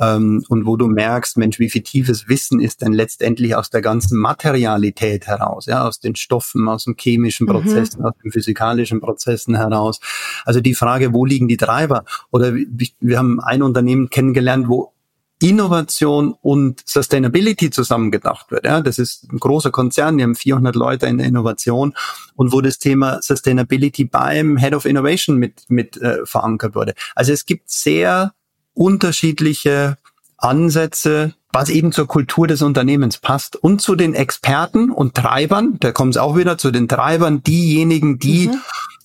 ähm, 0.00 0.44
und 0.48 0.66
wo 0.66 0.76
du 0.76 0.88
merkst, 0.88 1.36
Mensch, 1.36 1.58
wie 1.58 1.70
viel 1.70 1.82
tiefes 1.82 2.28
Wissen 2.28 2.60
ist 2.60 2.82
denn 2.82 2.92
letztendlich 2.92 3.54
aus 3.54 3.70
der 3.70 3.82
ganzen 3.82 4.18
Materialität 4.18 5.26
heraus, 5.26 5.66
ja, 5.66 5.86
aus 5.86 6.00
den 6.00 6.16
Stoffen, 6.16 6.68
aus 6.68 6.84
den 6.84 6.96
chemischen 6.98 7.46
mhm. 7.46 7.52
Prozessen, 7.52 8.00
mhm. 8.00 8.06
aus 8.06 8.14
den 8.22 8.32
physikalischen 8.32 9.00
Prozessen 9.00 9.56
heraus. 9.56 10.00
Also 10.44 10.60
die 10.60 10.74
Frage, 10.74 11.12
wo 11.12 11.24
liegen 11.24 11.48
die 11.48 11.56
Treiber? 11.56 12.04
Oder 12.30 12.54
wir 12.54 13.18
haben 13.18 13.40
ein 13.40 13.62
Unternehmen 13.62 14.10
kennengelernt, 14.10 14.68
wo 14.68 14.92
Innovation 15.40 16.34
und 16.40 16.82
Sustainability 16.86 17.70
zusammengedacht 17.70 18.50
wird. 18.50 18.64
Ja, 18.64 18.80
das 18.80 18.98
ist 18.98 19.30
ein 19.30 19.38
großer 19.38 19.70
Konzern, 19.70 20.16
die 20.16 20.24
haben 20.24 20.34
400 20.34 20.74
Leute 20.74 21.06
in 21.06 21.18
der 21.18 21.26
Innovation 21.26 21.94
und 22.34 22.52
wo 22.52 22.60
das 22.60 22.78
Thema 22.78 23.20
Sustainability 23.20 24.04
beim 24.04 24.56
Head 24.56 24.74
of 24.74 24.86
Innovation 24.86 25.36
mit, 25.36 25.64
mit 25.68 26.00
äh, 26.00 26.24
verankert 26.24 26.74
wurde. 26.74 26.94
Also 27.14 27.32
es 27.32 27.44
gibt 27.44 27.70
sehr 27.70 28.32
unterschiedliche 28.72 29.98
Ansätze, 30.38 31.34
was 31.52 31.70
eben 31.70 31.92
zur 31.92 32.06
Kultur 32.06 32.46
des 32.46 32.60
Unternehmens 32.60 33.18
passt 33.18 33.56
und 33.56 33.80
zu 33.80 33.94
den 33.94 34.14
Experten 34.14 34.90
und 34.90 35.14
Treibern, 35.14 35.76
da 35.80 35.92
kommt 35.92 36.14
es 36.14 36.20
auch 36.20 36.36
wieder 36.36 36.58
zu 36.58 36.70
den 36.70 36.88
Treibern, 36.88 37.42
diejenigen, 37.42 38.18
die 38.18 38.48
mhm. 38.48 38.60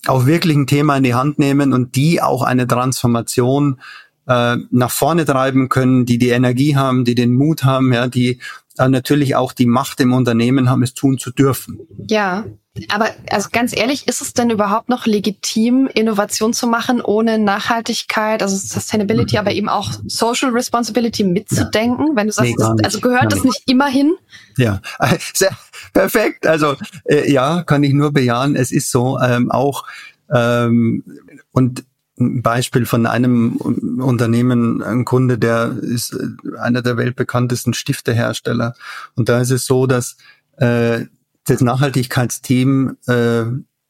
auch 0.06 0.26
wirklich 0.26 0.56
ein 0.56 0.66
Thema 0.66 0.96
in 0.98 1.04
die 1.04 1.14
Hand 1.14 1.38
nehmen 1.38 1.72
und 1.72 1.96
die 1.96 2.20
auch 2.20 2.42
eine 2.42 2.66
Transformation 2.66 3.80
äh, 4.26 4.56
nach 4.70 4.90
vorne 4.90 5.24
treiben 5.24 5.68
können, 5.68 6.06
die 6.06 6.18
die 6.18 6.30
Energie 6.30 6.76
haben, 6.76 7.04
die 7.04 7.14
den 7.14 7.34
Mut 7.34 7.64
haben, 7.64 7.92
ja, 7.92 8.06
die 8.06 8.38
äh, 8.78 8.88
natürlich 8.88 9.36
auch 9.36 9.52
die 9.52 9.66
Macht 9.66 10.00
im 10.00 10.12
Unternehmen 10.12 10.70
haben, 10.70 10.82
es 10.82 10.94
tun 10.94 11.18
zu 11.18 11.30
dürfen. 11.30 11.80
Ja, 12.08 12.44
aber 12.88 13.10
also 13.30 13.50
ganz 13.52 13.76
ehrlich, 13.76 14.08
ist 14.08 14.22
es 14.22 14.32
denn 14.32 14.48
überhaupt 14.48 14.88
noch 14.88 15.04
legitim, 15.04 15.88
Innovation 15.92 16.54
zu 16.54 16.66
machen, 16.66 17.02
ohne 17.02 17.38
Nachhaltigkeit, 17.38 18.42
also 18.42 18.56
Sustainability, 18.56 19.36
mhm. 19.36 19.40
aber 19.40 19.52
eben 19.52 19.68
auch 19.68 19.90
Social 20.06 20.50
Responsibility 20.50 21.22
mitzudenken? 21.22 22.06
Ja. 22.08 22.16
Wenn 22.16 22.28
du 22.28 22.32
sagst, 22.32 22.54
nee, 22.56 22.64
also 22.82 23.00
gehört 23.00 23.30
das 23.30 23.44
nicht 23.44 23.62
immer 23.66 23.88
hin? 23.88 24.14
Ja, 24.56 24.80
sehr 25.34 25.50
perfekt. 25.92 26.46
Also 26.46 26.76
äh, 27.04 27.30
ja, 27.30 27.62
kann 27.62 27.82
ich 27.82 27.92
nur 27.92 28.12
bejahen. 28.12 28.56
Es 28.56 28.72
ist 28.72 28.90
so 28.90 29.18
ähm, 29.18 29.50
auch 29.50 29.84
ähm, 30.32 31.04
und 31.52 31.84
Beispiel 32.16 32.86
von 32.86 33.06
einem 33.06 33.56
Unternehmen, 33.56 34.82
ein 34.82 35.04
Kunde, 35.04 35.38
der 35.38 35.76
ist 35.80 36.12
äh, 36.12 36.58
einer 36.58 36.82
der 36.82 36.96
weltbekanntesten 36.96 37.74
Stiftehersteller. 37.74 38.74
Und 39.14 39.28
da 39.28 39.40
ist 39.40 39.50
es 39.50 39.66
so, 39.66 39.86
dass 39.86 40.16
äh, 40.58 41.06
das 41.46 41.60
Nachhaltigkeitsteam 41.60 42.96
äh, 43.06 43.44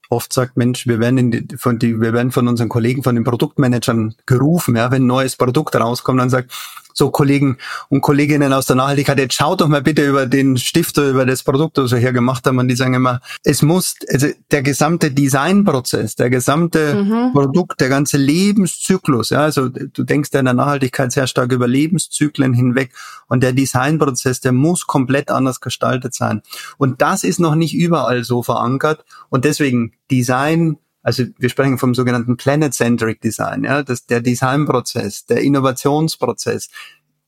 oft 0.09 0.33
sagt, 0.33 0.57
Mensch, 0.57 0.87
wir 0.87 1.01
werden, 1.01 1.31
die, 1.31 1.57
von 1.57 1.79
die, 1.79 2.01
wir 2.01 2.13
werden 2.13 2.33
von 2.33 2.47
unseren 2.47 2.69
Kollegen, 2.69 3.03
von 3.03 3.15
den 3.15 3.25
Produktmanagern 3.25 4.15
gerufen, 4.27 4.77
ja, 4.77 4.91
wenn 4.91 5.05
ein 5.05 5.07
neues 5.07 5.37
Produkt 5.37 5.75
rauskommt, 5.75 6.21
dann 6.21 6.31
sagt, 6.31 6.53
so 6.95 7.11
Kollegen 7.11 7.59
und 7.89 8.01
Kolleginnen 8.01 8.53
aus 8.53 8.67
der 8.67 8.77
Nachhaltigkeit, 8.77 9.19
jetzt 9.19 9.35
schaut 9.35 9.61
doch 9.61 9.69
mal 9.69 9.83
bitte 9.83 10.07
über 10.07 10.27
den 10.27 10.57
Stifter, 10.57 11.11
über 11.11 11.27
das 11.27 11.43
Produkt, 11.43 11.79
das 11.79 11.93
wir 11.93 11.99
hier 11.99 12.13
gemacht 12.13 12.47
haben. 12.47 12.59
Und 12.59 12.69
die 12.69 12.77
sagen 12.77 12.95
immer, 12.95 13.21
es 13.45 13.63
muss, 13.63 13.97
also 14.09 14.29
der 14.51 14.63
gesamte 14.63 15.11
Designprozess, 15.11 16.17
der 16.17 16.31
gesamte 16.31 16.95
mhm. 16.95 17.33
Produkt, 17.33 17.81
der 17.81 17.89
ganze 17.89 18.17
Lebenszyklus, 18.17 19.31
ja, 19.31 19.41
also 19.41 19.69
du 19.69 20.03
denkst 20.03 20.31
ja 20.33 20.41
in 20.41 20.47
der 20.47 20.55
Nachhaltigkeit 20.55 21.13
sehr 21.13 21.27
stark 21.27 21.53
über 21.53 21.69
Lebenszyklen 21.69 22.55
hinweg. 22.55 22.93
Und 23.29 23.43
der 23.43 23.53
Designprozess, 23.53 24.41
der 24.41 24.53
muss 24.53 24.87
komplett 24.87 25.31
anders 25.31 25.61
gestaltet 25.61 26.15
sein. 26.15 26.43
Und 26.79 27.01
das 27.01 27.25
ist 27.25 27.41
noch 27.41 27.55
nicht 27.55 27.75
überall 27.75 28.25
so 28.25 28.43
verankert. 28.43 29.05
Und 29.31 29.45
deswegen 29.45 29.93
Design 30.11 30.79
also 31.03 31.25
wir 31.39 31.49
sprechen 31.49 31.79
vom 31.79 31.95
sogenannten 31.95 32.37
Planet-Centric 32.37 33.21
Design, 33.21 33.65
ja, 33.65 33.83
dass 33.83 34.07
der 34.07 34.21
Designprozess, 34.21 35.27
der 35.27 35.41
Innovationsprozess, 35.41 36.69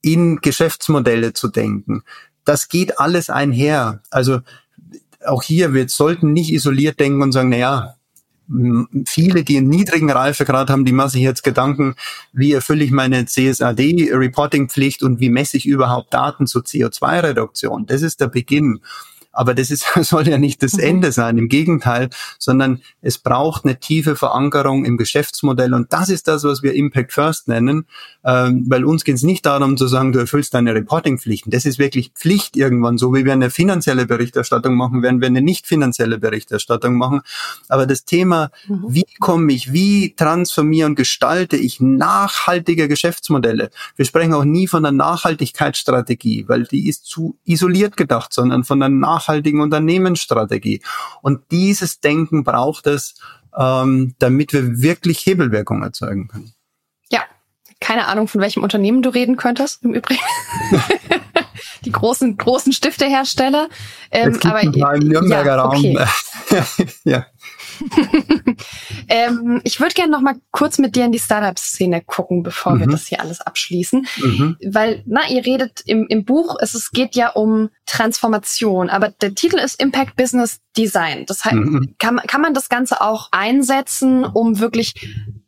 in 0.01 0.41
Geschäftsmodelle 0.41 1.33
zu 1.33 1.49
denken. 1.49 2.03
Das 2.45 2.69
geht 2.69 3.01
alles 3.01 3.31
einher. 3.31 4.03
Also 4.11 4.41
auch 5.25 5.43
hier, 5.43 5.73
wir 5.73 5.89
sollten 5.89 6.33
nicht 6.33 6.53
isoliert 6.53 7.01
denken 7.01 7.23
und 7.23 7.33
sagen, 7.33 7.49
na 7.49 7.57
ja, 7.57 7.95
viele, 9.07 9.43
die 9.43 9.57
einen 9.57 9.69
niedrigen 9.69 10.11
Reifegrad 10.11 10.69
haben, 10.69 10.85
die 10.85 10.93
machen 10.93 11.11
sich 11.11 11.23
jetzt 11.23 11.43
Gedanken, 11.43 11.95
wie 12.33 12.53
erfülle 12.53 12.85
ich 12.85 12.91
meine 12.91 13.25
CSAD-Reporting-Pflicht 13.25 15.03
und 15.03 15.19
wie 15.21 15.31
messe 15.31 15.57
ich 15.57 15.67
überhaupt 15.67 16.13
Daten 16.13 16.47
zur 16.47 16.63
CO2-Reduktion. 16.63 17.87
Das 17.87 18.03
ist 18.03 18.21
der 18.21 18.29
Beginn. 18.29 18.81
Aber 19.35 19.55
das 19.55 19.70
ist, 19.70 19.87
soll 20.03 20.29
ja 20.29 20.38
nicht 20.38 20.62
das 20.62 20.75
mhm. 20.75 20.81
Ende 20.81 21.12
sein, 21.12 21.38
im 21.38 21.49
Gegenteil, 21.49 22.11
sondern 22.38 22.81
es 23.03 23.18
braucht 23.18 23.64
eine 23.64 23.79
tiefe 23.79 24.16
Verankerung 24.16 24.85
im 24.85 24.97
Geschäftsmodell. 24.97 25.75
Und 25.75 25.92
das 25.92 26.09
ist 26.09 26.29
das, 26.29 26.44
was 26.44 26.62
wir 26.62 26.75
Impact 26.75 27.12
First 27.12 27.49
nennen, 27.49 27.87
ähm, 28.25 28.64
weil 28.68 28.85
uns 28.85 29.05
geht 29.05 29.16
es 29.16 29.23
nicht 29.23 29.44
darum 29.44 29.77
zu 29.77 29.87
sagen, 29.87 30.12
du 30.12 30.18
erfüllst 30.18 30.55
deine 30.55 30.75
Reporting-Pflichten. 30.75 31.51
Das 31.51 31.64
ist 31.64 31.79
wirklich 31.79 32.12
Pflicht 32.14 32.57
irgendwann, 32.57 32.99
so 32.99 33.12
wie 33.14 33.25
wir 33.25 33.33
eine 33.33 33.51
finanzielle 33.51 34.07
Berichterstattung 34.07 34.75
machen, 34.75 35.03
werden 35.03 35.20
wir 35.20 35.27
eine 35.27 35.42
nicht 35.42 35.66
finanzielle 35.66 36.18
Berichterstattung 36.18 36.97
machen. 36.97 37.20
Aber 37.68 37.87
das 37.87 38.05
Thema, 38.05 38.51
mhm. 38.68 38.85
wie 38.88 39.07
komme 39.20 39.53
ich, 39.53 39.73
wie 39.73 40.14
transformiere 40.14 40.87
und 40.87 40.94
gestalte 40.94 41.57
ich 41.57 41.81
nachhaltige 41.81 42.88
Geschäftsmodelle? 42.88 43.70
Wir 43.97 44.05
sprechen 44.05 44.35
auch 44.35 44.44
nie 44.44 44.66
von 44.66 44.85
einer 44.85 44.97
Nachhaltigkeitsstrategie, 44.97 46.44
weil 46.49 46.64
die 46.64 46.88
ist 46.88 47.07
zu 47.07 47.38
isoliert 47.44 47.97
gedacht, 47.97 48.33
sondern 48.33 48.64
von 48.64 48.83
einer 48.83 48.94
nachhaltigen 49.25 49.61
Unternehmensstrategie. 49.61 50.83
Und 51.23 51.51
dieses 51.51 52.01
Denken 52.01 52.45
braucht 52.45 52.87
es, 52.87 53.15
ähm, 53.57 54.15
damit 54.19 54.53
wir 54.53 54.81
wirklich 54.81 55.25
Hebelwirkung 55.25 55.83
erzeugen 55.83 56.29
können. 56.29 56.53
Ja, 57.11 57.23
keine 57.81 58.07
Ahnung, 58.09 58.29
von 58.29 58.41
welchem 58.41 58.63
Unternehmen 58.63 59.03
du 59.03 59.11
reden 59.11 59.37
könntest, 59.37 59.85
im 59.85 59.95
Übrigen. 59.95 60.23
die 61.85 61.93
großen, 61.93 62.37
großen 62.37 62.73
Stiftehersteller. 62.73 63.69
Ähm, 64.11 64.39
aber, 64.43 64.63
im 64.63 65.09
Nürnberger 65.09 65.57
ja, 65.57 65.65
okay. 65.67 65.97
Raum. 65.97 66.67
ja. 67.05 67.27
ähm, 69.09 69.61
ich 69.65 69.81
würde 69.81 69.95
gerne 69.95 70.13
noch 70.13 70.21
mal 70.21 70.37
kurz 70.51 70.79
mit 70.79 70.97
dir 70.97 71.05
in 71.05 71.13
die 71.13 71.19
Startup-Szene 71.19 72.03
gucken, 72.03 72.43
bevor 72.43 72.75
mhm. 72.75 72.81
wir 72.81 72.87
das 72.89 73.07
hier 73.07 73.21
alles 73.21 73.41
abschließen. 73.41 74.07
Mhm. 74.19 74.57
Weil, 74.67 75.03
na, 75.07 75.29
ihr 75.29 75.45
redet 75.45 75.83
im, 75.87 76.07
im 76.09 76.25
Buch, 76.25 76.57
es, 76.61 76.75
es 76.75 76.91
geht 76.91 77.15
ja 77.15 77.31
um 77.31 77.71
Transformation, 77.87 78.91
aber 78.91 79.11
der 79.11 79.35
Titel 79.35 79.59
ist 79.59 79.81
Impact 79.81 80.17
Business 80.17 80.61
Design. 80.77 81.25
Das 81.27 81.45
heißt, 81.45 81.55
mhm. 81.55 81.95
kann, 81.99 82.19
kann 82.27 82.41
man 82.41 82.55
das 82.55 82.69
Ganze 82.69 83.01
auch 83.01 83.29
einsetzen, 83.33 84.25
um 84.25 84.59
wirklich 84.61 84.95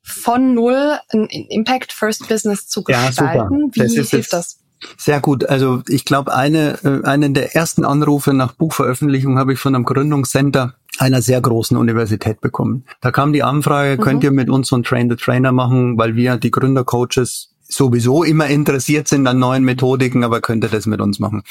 von 0.02 0.54
null 0.54 0.98
ein 1.12 1.26
Impact 1.26 1.92
First 1.92 2.28
Business 2.28 2.68
zu 2.68 2.84
gestalten? 2.84 3.72
Ja, 3.74 3.84
Wie 3.84 4.02
hilft 4.02 4.32
das? 4.32 4.58
Sehr 4.96 5.20
gut. 5.20 5.48
Also 5.48 5.82
ich 5.88 6.04
glaube, 6.04 6.34
eine, 6.34 6.78
äh, 6.84 7.06
einen 7.06 7.34
der 7.34 7.54
ersten 7.54 7.84
Anrufe 7.84 8.32
nach 8.34 8.52
Buchveröffentlichung 8.52 9.38
habe 9.38 9.52
ich 9.52 9.58
von 9.58 9.74
einem 9.74 9.84
Gründungscenter 9.84 10.74
einer 10.98 11.22
sehr 11.22 11.40
großen 11.40 11.76
Universität 11.76 12.40
bekommen. 12.40 12.84
Da 13.00 13.10
kam 13.10 13.32
die 13.32 13.42
Anfrage, 13.42 13.96
mhm. 13.96 14.02
könnt 14.02 14.24
ihr 14.24 14.30
mit 14.30 14.50
uns 14.50 14.68
so 14.68 14.76
einen 14.76 14.84
Train-the-Trainer 14.84 15.52
machen, 15.52 15.98
weil 15.98 16.16
wir 16.16 16.36
die 16.36 16.50
Gründercoaches 16.50 17.50
sowieso 17.68 18.22
immer 18.22 18.46
interessiert 18.46 19.08
sind 19.08 19.26
an 19.26 19.38
neuen 19.38 19.64
Methodiken, 19.64 20.24
aber 20.24 20.40
könnt 20.40 20.64
ihr 20.64 20.70
das 20.70 20.86
mit 20.86 21.00
uns 21.00 21.18
machen? 21.18 21.42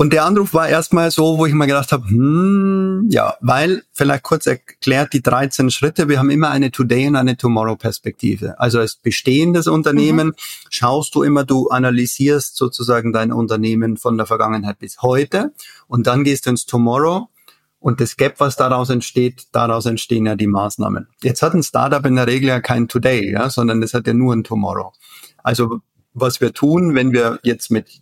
Und 0.00 0.12
der 0.12 0.24
Anruf 0.24 0.54
war 0.54 0.68
erstmal 0.68 1.10
so, 1.10 1.38
wo 1.38 1.46
ich 1.46 1.54
mir 1.54 1.66
gedacht 1.66 1.90
habe, 1.90 2.08
hm, 2.08 3.08
ja, 3.10 3.34
weil, 3.40 3.82
vielleicht 3.92 4.22
kurz 4.22 4.46
erklärt, 4.46 5.12
die 5.12 5.22
13 5.22 5.72
Schritte, 5.72 6.08
wir 6.08 6.20
haben 6.20 6.30
immer 6.30 6.50
eine 6.50 6.70
Today- 6.70 7.08
und 7.08 7.16
eine 7.16 7.36
Tomorrow-Perspektive. 7.36 8.60
Also 8.60 8.78
als 8.78 8.94
bestehendes 8.94 9.66
Unternehmen 9.66 10.28
mhm. 10.28 10.34
schaust 10.70 11.16
du 11.16 11.24
immer, 11.24 11.42
du 11.42 11.68
analysierst 11.70 12.56
sozusagen 12.56 13.12
dein 13.12 13.32
Unternehmen 13.32 13.96
von 13.96 14.16
der 14.16 14.26
Vergangenheit 14.26 14.78
bis 14.78 15.02
heute 15.02 15.52
und 15.88 16.06
dann 16.06 16.22
gehst 16.22 16.46
du 16.46 16.50
ins 16.50 16.64
Tomorrow 16.64 17.28
und 17.80 18.00
das 18.00 18.16
Gap, 18.16 18.34
was 18.38 18.56
daraus 18.56 18.90
entsteht, 18.90 19.46
daraus 19.52 19.86
entstehen 19.86 20.26
ja 20.26 20.34
die 20.34 20.46
Maßnahmen. 20.46 21.08
Jetzt 21.22 21.42
hat 21.42 21.54
ein 21.54 21.62
Startup 21.62 22.04
in 22.04 22.16
der 22.16 22.26
Regel 22.26 22.48
ja 22.48 22.60
kein 22.60 22.88
Today, 22.88 23.32
ja, 23.32 23.50
sondern 23.50 23.82
es 23.82 23.94
hat 23.94 24.06
ja 24.06 24.14
nur 24.14 24.34
ein 24.34 24.44
Tomorrow. 24.44 24.92
Also 25.42 25.80
was 26.14 26.40
wir 26.40 26.52
tun, 26.52 26.94
wenn 26.94 27.12
wir 27.12 27.38
jetzt 27.42 27.70
mit 27.70 28.00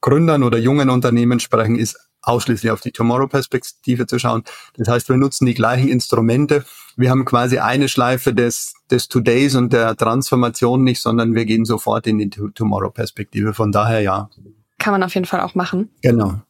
Gründern 0.00 0.42
oder 0.42 0.58
jungen 0.58 0.90
Unternehmen 0.90 1.40
sprechen, 1.40 1.76
ist 1.76 1.98
ausschließlich 2.22 2.72
auf 2.72 2.80
die 2.80 2.90
Tomorrow-Perspektive 2.90 4.06
zu 4.06 4.18
schauen. 4.18 4.42
Das 4.76 4.88
heißt, 4.88 5.08
wir 5.08 5.16
nutzen 5.16 5.46
die 5.46 5.54
gleichen 5.54 5.88
Instrumente. 5.88 6.64
Wir 6.96 7.10
haben 7.10 7.24
quasi 7.24 7.58
eine 7.58 7.88
Schleife 7.88 8.34
des, 8.34 8.74
des 8.90 9.08
Todays 9.08 9.54
und 9.54 9.72
der 9.72 9.94
Transformation 9.96 10.82
nicht, 10.82 11.00
sondern 11.00 11.34
wir 11.34 11.44
gehen 11.44 11.64
sofort 11.64 12.06
in 12.06 12.18
die 12.18 12.30
Tomorrow-Perspektive. 12.30 13.54
Von 13.54 13.70
daher 13.70 14.00
ja. 14.00 14.28
Kann 14.78 14.92
man 14.92 15.02
auf 15.02 15.14
jeden 15.14 15.26
Fall 15.26 15.40
auch 15.40 15.54
machen. 15.54 15.90
Genau. 16.02 16.40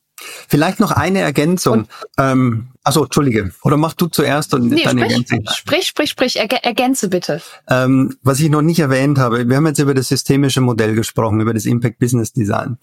Vielleicht 0.48 0.80
noch 0.80 0.92
eine 0.92 1.20
Ergänzung. 1.20 1.86
ähm, 2.18 2.68
also 2.82 3.04
Entschuldige. 3.04 3.52
Oder 3.62 3.76
mach 3.76 3.94
du 3.94 4.06
zuerst 4.06 4.54
und 4.54 4.68
nee, 4.68 4.84
deine 4.84 5.00
sprich, 5.00 5.12
Ergänzung. 5.12 5.44
Sprich, 5.54 5.86
sprich, 5.86 6.10
sprich. 6.10 6.36
Erg 6.36 6.52
ergänze 6.64 7.08
bitte. 7.08 7.42
Ähm, 7.68 8.16
was 8.22 8.40
ich 8.40 8.48
noch 8.48 8.62
nicht 8.62 8.78
erwähnt 8.78 9.18
habe, 9.18 9.48
wir 9.48 9.56
haben 9.56 9.66
jetzt 9.66 9.80
über 9.80 9.94
das 9.94 10.08
systemische 10.08 10.60
Modell 10.60 10.94
gesprochen, 10.94 11.40
über 11.40 11.52
das 11.52 11.66
Impact 11.66 11.98
Business 11.98 12.32
Design. 12.32 12.78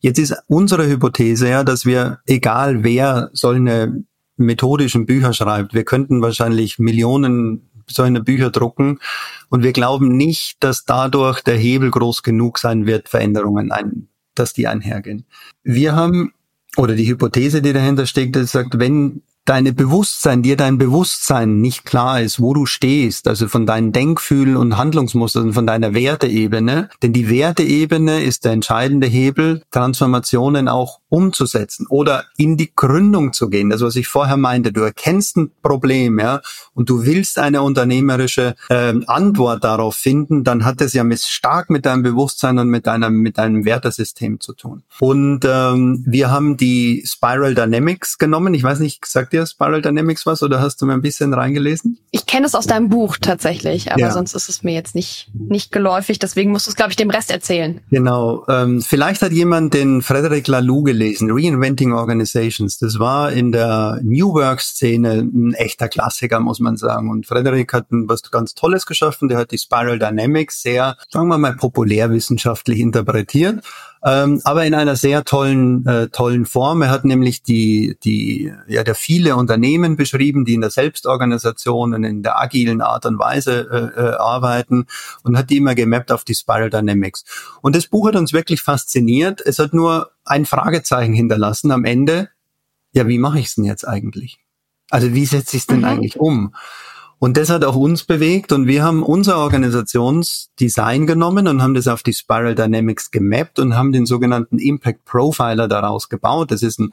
Jetzt 0.00 0.18
ist 0.18 0.36
unsere 0.46 0.86
Hypothese 0.86 1.48
ja, 1.48 1.64
dass 1.64 1.84
wir, 1.84 2.20
egal 2.26 2.84
wer 2.84 3.30
solche 3.32 4.04
methodischen 4.36 5.06
Bücher 5.06 5.32
schreibt, 5.32 5.74
wir 5.74 5.84
könnten 5.84 6.22
wahrscheinlich 6.22 6.78
Millionen 6.78 7.68
solche 7.90 8.20
Bücher 8.20 8.50
drucken 8.50 9.00
und 9.48 9.62
wir 9.62 9.72
glauben 9.72 10.16
nicht, 10.16 10.62
dass 10.62 10.84
dadurch 10.84 11.42
der 11.42 11.56
Hebel 11.56 11.90
groß 11.90 12.22
genug 12.22 12.58
sein 12.58 12.86
wird, 12.86 13.08
Veränderungen 13.08 13.72
ein, 13.72 14.08
dass 14.34 14.52
die 14.52 14.68
einhergehen. 14.68 15.26
Wir 15.64 15.96
haben 15.96 16.32
oder 16.78 16.94
die 16.94 17.08
Hypothese, 17.08 17.60
die 17.60 17.72
dahinter 17.72 18.06
steckt, 18.06 18.36
ist, 18.36 18.52
sagt, 18.52 18.78
wenn 18.78 19.22
deine 19.44 19.72
Bewusstsein, 19.72 20.42
dir 20.42 20.56
dein 20.56 20.76
Bewusstsein 20.76 21.60
nicht 21.60 21.86
klar 21.86 22.20
ist, 22.20 22.38
wo 22.38 22.52
du 22.52 22.66
stehst, 22.66 23.26
also 23.26 23.48
von 23.48 23.64
deinen 23.64 23.92
Denkfühlen 23.92 24.56
und 24.56 24.76
Handlungsmustern, 24.76 25.54
von 25.54 25.66
deiner 25.66 25.94
Werteebene, 25.94 26.90
denn 27.02 27.14
die 27.14 27.30
Werteebene 27.30 28.22
ist 28.22 28.44
der 28.44 28.52
entscheidende 28.52 29.06
Hebel, 29.06 29.62
Transformationen 29.70 30.68
auch 30.68 31.00
umzusetzen 31.08 31.86
oder 31.88 32.24
in 32.36 32.56
die 32.56 32.72
Gründung 32.74 33.32
zu 33.32 33.48
gehen. 33.48 33.70
Das, 33.70 33.80
was 33.80 33.96
ich 33.96 34.08
vorher 34.08 34.36
meinte, 34.36 34.72
du 34.72 34.82
erkennst 34.82 35.36
ein 35.36 35.50
Problem, 35.62 36.18
ja, 36.18 36.40
und 36.74 36.88
du 36.90 37.04
willst 37.04 37.38
eine 37.38 37.62
unternehmerische 37.62 38.54
äh, 38.68 38.94
Antwort 39.06 39.64
darauf 39.64 39.96
finden, 39.96 40.44
dann 40.44 40.64
hat 40.64 40.80
es 40.80 40.92
ja 40.92 41.04
mit, 41.04 41.20
stark 41.20 41.70
mit 41.70 41.86
deinem 41.86 42.02
Bewusstsein 42.02 42.58
und 42.58 42.68
mit 42.68 42.86
deinem, 42.86 43.14
mit 43.20 43.38
deinem 43.38 43.64
Wertesystem 43.64 44.40
zu 44.40 44.52
tun. 44.52 44.82
Und 45.00 45.40
ähm, 45.44 46.04
wir 46.06 46.30
haben 46.30 46.56
die 46.56 47.02
Spiral 47.06 47.54
Dynamics 47.54 48.18
genommen. 48.18 48.54
Ich 48.54 48.62
weiß 48.62 48.80
nicht, 48.80 49.04
sagt 49.06 49.32
dir 49.32 49.46
Spiral 49.46 49.82
Dynamics 49.82 50.26
was 50.26 50.42
oder 50.42 50.60
hast 50.60 50.80
du 50.82 50.86
mir 50.86 50.92
ein 50.92 51.02
bisschen 51.02 51.32
reingelesen? 51.34 51.98
Ich 52.10 52.26
kenne 52.26 52.46
es 52.46 52.54
aus 52.54 52.66
deinem 52.66 52.88
Buch 52.88 53.16
tatsächlich, 53.20 53.90
aber 53.90 54.00
ja. 54.00 54.10
sonst 54.12 54.34
ist 54.34 54.48
es 54.48 54.62
mir 54.62 54.74
jetzt 54.74 54.94
nicht, 54.94 55.30
nicht 55.34 55.72
geläufig. 55.72 56.18
Deswegen 56.18 56.50
musst 56.50 56.66
du 56.66 56.70
es, 56.70 56.76
glaube 56.76 56.90
ich, 56.90 56.96
dem 56.96 57.10
Rest 57.10 57.30
erzählen. 57.30 57.80
Genau. 57.90 58.44
Ähm, 58.48 58.82
vielleicht 58.82 59.22
hat 59.22 59.32
jemand 59.32 59.74
den 59.74 60.02
Frederic 60.02 60.48
Laloux 60.48 60.84
gelesen, 60.84 60.97
Reinventing 61.30 61.92
Organizations. 61.92 62.78
Das 62.78 62.98
war 62.98 63.32
in 63.32 63.52
der 63.52 64.00
New 64.02 64.34
Work-Szene 64.34 65.28
ein 65.32 65.54
echter 65.54 65.88
Klassiker, 65.88 66.40
muss 66.40 66.60
man 66.60 66.76
sagen. 66.76 67.10
Und 67.10 67.26
Frederic 67.26 67.72
hat 67.72 67.86
was 67.90 68.22
ganz 68.30 68.54
Tolles 68.54 68.86
geschaffen. 68.86 69.28
Der 69.28 69.38
hat 69.38 69.52
die 69.52 69.58
Spiral 69.58 69.98
Dynamics 69.98 70.62
sehr, 70.62 70.96
sagen 71.10 71.28
wir 71.28 71.38
mal, 71.38 71.56
populärwissenschaftlich 71.56 72.80
interpretiert 72.80 73.62
ähm, 74.04 74.40
aber 74.44 74.64
in 74.64 74.74
einer 74.74 74.96
sehr 74.96 75.24
tollen, 75.24 75.84
äh, 75.86 76.08
tollen 76.08 76.46
Form. 76.46 76.82
Er 76.82 76.90
hat 76.90 77.04
nämlich 77.04 77.42
die, 77.42 77.96
die, 78.04 78.52
ja, 78.66 78.84
der 78.84 78.94
viele 78.94 79.36
Unternehmen 79.36 79.96
beschrieben, 79.96 80.44
die 80.44 80.54
in 80.54 80.60
der 80.60 80.70
Selbstorganisation 80.70 81.94
und 81.94 82.04
in 82.04 82.22
der 82.22 82.40
agilen 82.40 82.80
Art 82.80 83.06
und 83.06 83.18
Weise 83.18 83.68
äh, 83.96 84.00
äh, 84.00 84.14
arbeiten 84.16 84.86
und 85.24 85.36
hat 85.36 85.50
die 85.50 85.56
immer 85.56 85.74
gemappt 85.74 86.12
auf 86.12 86.24
die 86.24 86.34
Spiral 86.34 86.70
Dynamics. 86.70 87.24
Und 87.60 87.74
das 87.74 87.86
Buch 87.86 88.08
hat 88.08 88.16
uns 88.16 88.32
wirklich 88.32 88.62
fasziniert. 88.62 89.40
Es 89.40 89.58
hat 89.58 89.72
nur 89.74 90.10
ein 90.24 90.46
Fragezeichen 90.46 91.14
hinterlassen 91.14 91.72
am 91.72 91.84
Ende. 91.84 92.28
Ja, 92.92 93.08
wie 93.08 93.18
mache 93.18 93.40
ich 93.40 93.46
es 93.46 93.54
denn 93.56 93.64
jetzt 93.64 93.86
eigentlich? 93.86 94.38
Also 94.90 95.12
wie 95.12 95.26
setze 95.26 95.56
ich 95.56 95.62
es 95.62 95.66
denn 95.66 95.80
mhm. 95.80 95.84
eigentlich 95.84 96.16
um? 96.16 96.54
Und 97.20 97.36
das 97.36 97.50
hat 97.50 97.64
auch 97.64 97.74
uns 97.74 98.04
bewegt 98.04 98.52
und 98.52 98.68
wir 98.68 98.84
haben 98.84 99.02
unser 99.02 99.38
Organisationsdesign 99.38 101.06
genommen 101.06 101.48
und 101.48 101.62
haben 101.62 101.74
das 101.74 101.88
auf 101.88 102.04
die 102.04 102.12
Spiral 102.12 102.54
Dynamics 102.54 103.10
gemappt 103.10 103.58
und 103.58 103.76
haben 103.76 103.92
den 103.92 104.06
sogenannten 104.06 104.58
Impact 104.58 105.04
Profiler 105.04 105.66
daraus 105.66 106.08
gebaut. 106.08 106.52
Das 106.52 106.62
ist 106.62 106.78
ein 106.78 106.92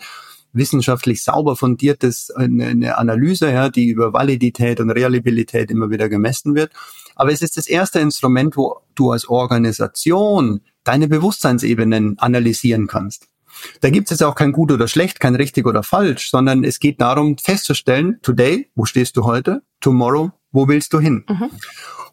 wissenschaftlich 0.52 1.24
sauber 1.24 1.56
fundiertes 1.56 2.32
eine 2.32 2.98
Analyse, 2.98 3.52
ja, 3.52 3.70
die 3.70 3.90
über 3.90 4.14
Validität 4.14 4.80
und 4.80 4.90
Reliabilität 4.90 5.70
immer 5.70 5.92
wieder 5.92 6.10
gemessen 6.10 6.56
wird. 6.56 6.72
Aber 7.16 7.32
es 7.32 7.44
ist 7.44 7.58
das 7.58 7.68
erste 7.68 8.00
Instrument, 8.00 8.58
wo 8.58 8.78
du 8.96 9.12
als 9.12 9.30
Organisation 9.30 10.62
deine 10.84 11.08
Bewusstseinsebenen 11.08 12.18
analysieren 12.18 12.88
kannst. 12.88 13.28
Da 13.82 13.90
gibt 13.90 14.08
es 14.08 14.12
jetzt 14.12 14.24
auch 14.24 14.36
kein 14.36 14.52
gut 14.52 14.72
oder 14.72 14.88
schlecht, 14.88 15.20
kein 15.20 15.36
richtig 15.36 15.66
oder 15.66 15.84
falsch, 15.84 16.30
sondern 16.30 16.64
es 16.64 16.80
geht 16.80 17.02
darum 17.02 17.38
festzustellen, 17.38 18.20
today, 18.22 18.70
wo 18.76 18.86
stehst 18.86 19.18
du 19.18 19.26
heute? 19.26 19.62
Tomorrow, 19.82 20.32
wo 20.52 20.68
willst 20.68 20.94
du 20.94 21.00
hin? 21.00 21.26
Mhm. 21.28 21.50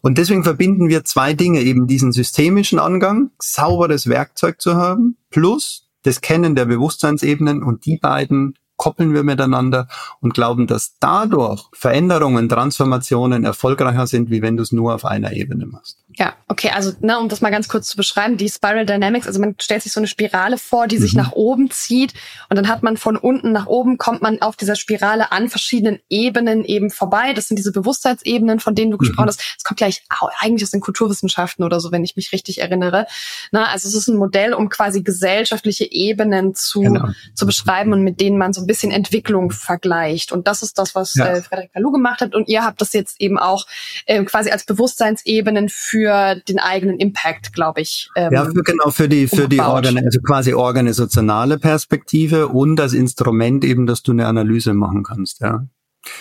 Und 0.01 0.17
deswegen 0.17 0.43
verbinden 0.43 0.89
wir 0.89 1.05
zwei 1.05 1.33
Dinge, 1.33 1.61
eben 1.61 1.87
diesen 1.87 2.11
systemischen 2.11 2.77
Angang, 2.77 3.31
sauberes 3.39 4.07
Werkzeug 4.07 4.61
zu 4.61 4.75
haben, 4.75 5.17
plus 5.29 5.87
das 6.03 6.19
Kennen 6.19 6.55
der 6.55 6.65
Bewusstseinsebenen 6.65 7.63
und 7.63 7.85
die 7.85 7.97
beiden 7.97 8.55
koppeln 8.75 9.13
wir 9.13 9.23
miteinander 9.23 9.87
und 10.19 10.33
glauben, 10.33 10.67
dass 10.67 10.97
dadurch 10.99 11.69
Veränderungen, 11.71 12.49
Transformationen 12.49 13.45
erfolgreicher 13.45 14.07
sind, 14.07 14.29
wie 14.29 14.41
wenn 14.41 14.57
du 14.57 14.63
es 14.63 14.73
nur 14.73 14.93
auf 14.93 15.05
einer 15.05 15.31
Ebene 15.31 15.65
machst. 15.65 16.02
Ja, 16.15 16.35
okay, 16.47 16.69
also 16.69 16.91
ne, 16.99 17.17
um 17.17 17.27
das 17.27 17.41
mal 17.41 17.49
ganz 17.49 17.67
kurz 17.67 17.87
zu 17.87 17.97
beschreiben, 17.97 18.37
die 18.37 18.49
Spiral 18.49 18.85
Dynamics, 18.85 19.25
also 19.25 19.39
man 19.39 19.55
stellt 19.59 19.81
sich 19.81 19.91
so 19.91 19.99
eine 19.99 20.07
Spirale 20.07 20.57
vor, 20.59 20.87
die 20.87 20.97
sich 20.97 21.13
mhm. 21.13 21.21
nach 21.21 21.31
oben 21.31 21.71
zieht 21.71 22.13
und 22.49 22.57
dann 22.57 22.67
hat 22.67 22.83
man 22.83 22.97
von 22.97 23.17
unten 23.17 23.51
nach 23.51 23.65
oben, 23.65 23.97
kommt 23.97 24.21
man 24.21 24.41
auf 24.41 24.55
dieser 24.55 24.75
Spirale 24.75 25.31
an 25.31 25.49
verschiedenen 25.49 25.99
Ebenen 26.09 26.65
eben 26.65 26.91
vorbei. 26.91 27.33
Das 27.33 27.47
sind 27.47 27.57
diese 27.57 27.71
Bewusstseinsebenen, 27.71 28.59
von 28.59 28.75
denen 28.75 28.91
du 28.91 28.97
gesprochen 28.97 29.25
mhm. 29.25 29.29
hast. 29.29 29.41
Es 29.57 29.63
kommt 29.63 29.77
gleich 29.77 30.03
eigentlich 30.39 30.63
aus 30.63 30.71
den 30.71 30.81
Kulturwissenschaften 30.81 31.65
oder 31.65 31.79
so, 31.79 31.91
wenn 31.91 32.03
ich 32.03 32.15
mich 32.15 32.31
richtig 32.31 32.61
erinnere. 32.61 33.07
Na, 33.51 33.65
also 33.65 33.87
es 33.87 33.95
ist 33.95 34.07
ein 34.07 34.17
Modell, 34.17 34.53
um 34.53 34.69
quasi 34.69 35.01
gesellschaftliche 35.01 35.91
Ebenen 35.91 36.53
zu, 36.53 36.81
genau. 36.81 37.07
zu 37.33 37.45
beschreiben 37.47 37.91
und 37.93 38.03
mit 38.03 38.21
denen 38.21 38.37
man 38.37 38.53
so 38.53 38.61
ein 38.61 38.67
bisschen 38.67 38.91
Entwicklung 38.91 39.49
vergleicht. 39.51 40.31
Und 40.31 40.47
das 40.47 40.61
ist 40.61 40.77
das, 40.77 40.93
was 40.93 41.15
ja. 41.15 41.25
äh, 41.27 41.41
Frederik 41.41 41.71
Laloux 41.73 41.91
gemacht 41.91 42.21
hat. 42.21 42.35
Und 42.35 42.47
ihr 42.49 42.63
habt 42.63 42.81
das 42.81 42.93
jetzt 42.93 43.19
eben 43.19 43.39
auch 43.39 43.65
äh, 44.05 44.23
quasi 44.23 44.51
als 44.51 44.65
Bewusstseinsebenen 44.65 45.69
für 45.69 46.02
den 46.47 46.59
eigenen 46.59 46.97
Impact, 46.97 47.53
glaube 47.53 47.81
ich. 47.81 48.09
Ähm, 48.15 48.33
ja, 48.33 48.45
für, 48.45 48.63
genau, 48.63 48.89
für 48.89 49.09
die, 49.09 49.27
für 49.27 49.43
umgebaut. 49.43 49.51
die 49.51 49.59
Organ 49.59 49.97
also 50.05 50.19
quasi 50.21 50.53
organisationale 50.53 51.57
Perspektive 51.59 52.47
und 52.47 52.75
das 52.75 52.93
Instrument 52.93 53.63
eben, 53.63 53.85
dass 53.85 54.03
du 54.03 54.11
eine 54.11 54.27
Analyse 54.27 54.73
machen 54.73 55.03
kannst, 55.03 55.41
ja. 55.41 55.65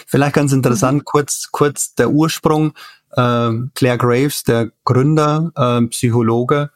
Vielleicht 0.06 0.34
ganz 0.34 0.52
interessant, 0.52 0.98
mhm. 0.98 1.04
kurz, 1.04 1.48
kurz 1.50 1.94
der 1.94 2.10
Ursprung. 2.10 2.72
Äh, 3.10 3.50
Claire 3.74 3.98
Graves, 3.98 4.44
der 4.44 4.70
Gründer, 4.84 5.52
äh, 5.56 5.86
Psychologe, 5.88 6.70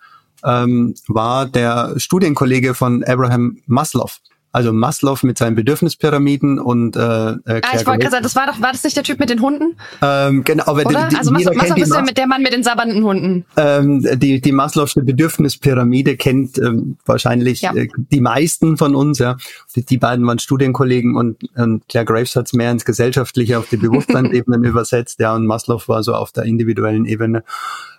ähm, 0.45 0.95
war 1.09 1.47
der 1.47 1.95
Studienkollege 1.99 2.75
von 2.75 3.05
Abraham 3.05 3.59
Maslow. 3.67 4.11
Also 4.57 4.73
Maslow 4.73 5.19
mit 5.21 5.37
seinen 5.37 5.55
Bedürfnispyramiden 5.55 6.59
und 6.59 6.97
äh, 6.97 7.01
äh 7.01 7.35
Ah, 7.45 7.61
ich 7.75 7.87
wollte 7.87 7.99
gerade 7.99 8.11
sagen, 8.11 8.23
das 8.23 8.37
war 8.37 8.47
doch, 8.47 8.59
war 8.63 8.73
das 8.73 8.85
nicht 8.85 8.97
der 8.97 9.05
Typ 9.05 9.21
mit 9.21 9.29
den 9.29 9.43
Hunden? 9.43 9.77
Ähm, 10.01 10.45
genau, 10.45 10.65
aber 10.65 10.87
Oder? 10.87 11.09
Die, 11.09 11.17
also 11.17 11.31
Maslow, 11.31 11.53
Maslow 11.53 11.77
ist 11.77 11.93
ja 11.95 12.01
mit 12.01 12.17
der 12.17 12.27
Mann 12.27 12.41
mit 12.41 12.55
den 12.55 12.63
sabbernden 12.63 13.05
Hunden. 13.05 13.45
Ähm, 13.59 14.01
die 14.15 14.41
die 14.41 14.55
Maslow'sche 14.55 15.03
Bedürfnispyramide 15.03 16.17
kennt 16.17 16.57
ähm, 16.57 16.97
wahrscheinlich 17.05 17.61
ja. 17.61 17.75
äh, 17.75 17.89
die 17.99 18.23
meisten 18.23 18.79
von 18.79 18.95
uns. 18.95 19.19
Ja, 19.19 19.37
die, 19.75 19.85
die 19.85 19.99
beiden 19.99 20.27
waren 20.27 20.39
Studienkollegen 20.39 21.17
und, 21.17 21.37
und 21.55 21.87
Claire 21.91 22.07
Graves 22.07 22.35
hat 22.35 22.47
es 22.47 22.55
mehr 22.55 22.71
ins 22.71 22.87
gesellschaftliche 22.87 23.59
auf 23.59 23.69
die 23.69 23.77
Bewusstseinsebenen 23.77 24.65
übersetzt. 24.71 25.21
Ja, 25.21 25.35
und 25.35 25.45
Maslow 25.45 25.87
war 25.87 26.03
so 26.03 26.15
auf 26.15 26.33
der 26.33 26.45
individuellen 26.45 27.05
Ebene. 27.05 27.45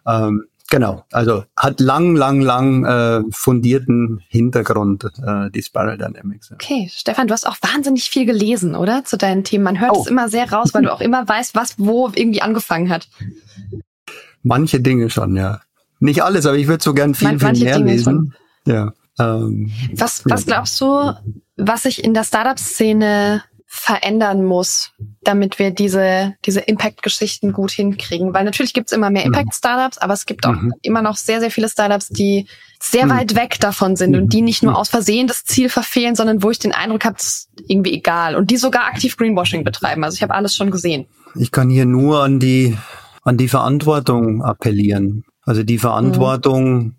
Ähm, 0.07 0.45
Genau, 0.69 1.05
also 1.13 1.45
hat 1.55 1.79
lang, 1.79 2.15
lang, 2.15 2.41
lang 2.41 2.83
äh, 2.83 3.23
fundierten 3.31 4.21
Hintergrund, 4.27 5.05
äh, 5.25 5.49
die 5.49 5.63
Spiral 5.63 5.97
Dynamics. 5.97 6.49
Ja. 6.49 6.55
Okay, 6.55 6.89
Stefan, 6.91 7.27
du 7.27 7.33
hast 7.33 7.47
auch 7.47 7.55
wahnsinnig 7.61 8.09
viel 8.09 8.25
gelesen, 8.25 8.75
oder? 8.75 9.05
Zu 9.05 9.17
deinen 9.17 9.45
Themen. 9.45 9.63
Man 9.63 9.79
hört 9.79 9.93
oh. 9.95 10.01
es 10.01 10.07
immer 10.07 10.27
sehr 10.27 10.51
raus, 10.51 10.73
weil 10.73 10.83
du 10.83 10.91
auch 10.91 10.99
immer 10.99 11.27
weißt, 11.27 11.55
was 11.55 11.79
wo 11.79 12.11
irgendwie 12.13 12.41
angefangen 12.41 12.89
hat. 12.89 13.07
Manche 14.43 14.81
Dinge 14.81 15.09
schon, 15.09 15.37
ja. 15.37 15.61
Nicht 15.99 16.21
alles, 16.21 16.45
aber 16.45 16.57
ich 16.57 16.67
würde 16.67 16.83
so 16.83 16.93
gern 16.93 17.15
viel, 17.15 17.29
Man, 17.29 17.55
viel 17.55 17.63
mehr 17.63 17.77
Dinge 17.77 17.91
lesen. 17.91 18.33
Schon. 18.65 18.73
Ja. 18.73 18.93
Ähm, 19.19 19.71
was, 19.93 20.23
was 20.25 20.45
glaubst 20.45 20.79
du, 20.81 21.13
was 21.55 21.83
sich 21.83 22.03
in 22.03 22.13
der 22.13 22.25
Startup-Szene 22.25 23.41
verändern 23.69 24.45
muss, 24.45 24.93
damit 25.21 25.59
wir 25.59 25.71
diese, 25.71 26.35
diese 26.45 26.61
Impact-Geschichten 26.61 27.51
gut 27.51 27.71
hinkriegen. 27.71 28.33
Weil 28.33 28.45
natürlich 28.45 28.73
gibt 28.73 28.87
es 28.87 28.93
immer 28.93 29.09
mehr 29.09 29.23
mhm. 29.27 29.33
Impact-Startups, 29.33 29.97
aber 29.97 30.13
es 30.13 30.25
gibt 30.25 30.47
auch 30.47 30.53
mhm. 30.53 30.73
immer 30.81 31.01
noch 31.01 31.17
sehr, 31.17 31.41
sehr 31.41 31.51
viele 31.51 31.67
Startups, 31.67 32.07
die 32.07 32.47
sehr 32.81 33.05
mhm. 33.05 33.09
weit 33.09 33.35
weg 33.35 33.59
davon 33.59 33.97
sind 33.97 34.15
und 34.15 34.31
die 34.31 34.41
nicht 34.41 34.63
nur 34.63 34.71
mhm. 34.71 34.77
aus 34.77 34.87
Versehen 34.87 35.27
das 35.27 35.43
Ziel 35.43 35.67
verfehlen, 35.67 36.15
sondern 36.15 36.43
wo 36.43 36.49
ich 36.49 36.59
den 36.59 36.71
Eindruck 36.71 37.03
habe, 37.03 37.17
es 37.19 37.25
ist 37.27 37.49
irgendwie 37.67 37.93
egal. 37.93 38.35
Und 38.37 38.51
die 38.51 38.57
sogar 38.57 38.85
aktiv 38.85 39.17
Greenwashing 39.17 39.65
betreiben. 39.65 40.05
Also 40.05 40.15
ich 40.15 40.23
habe 40.23 40.33
alles 40.33 40.55
schon 40.55 40.71
gesehen. 40.71 41.05
Ich 41.35 41.51
kann 41.51 41.69
hier 41.69 41.85
nur 41.85 42.23
an 42.23 42.39
die, 42.39 42.77
an 43.23 43.35
die 43.35 43.49
Verantwortung 43.49 44.43
appellieren. 44.43 45.25
Also 45.41 45.63
die 45.63 45.77
Verantwortung, 45.77 46.77
mhm. 46.77 46.95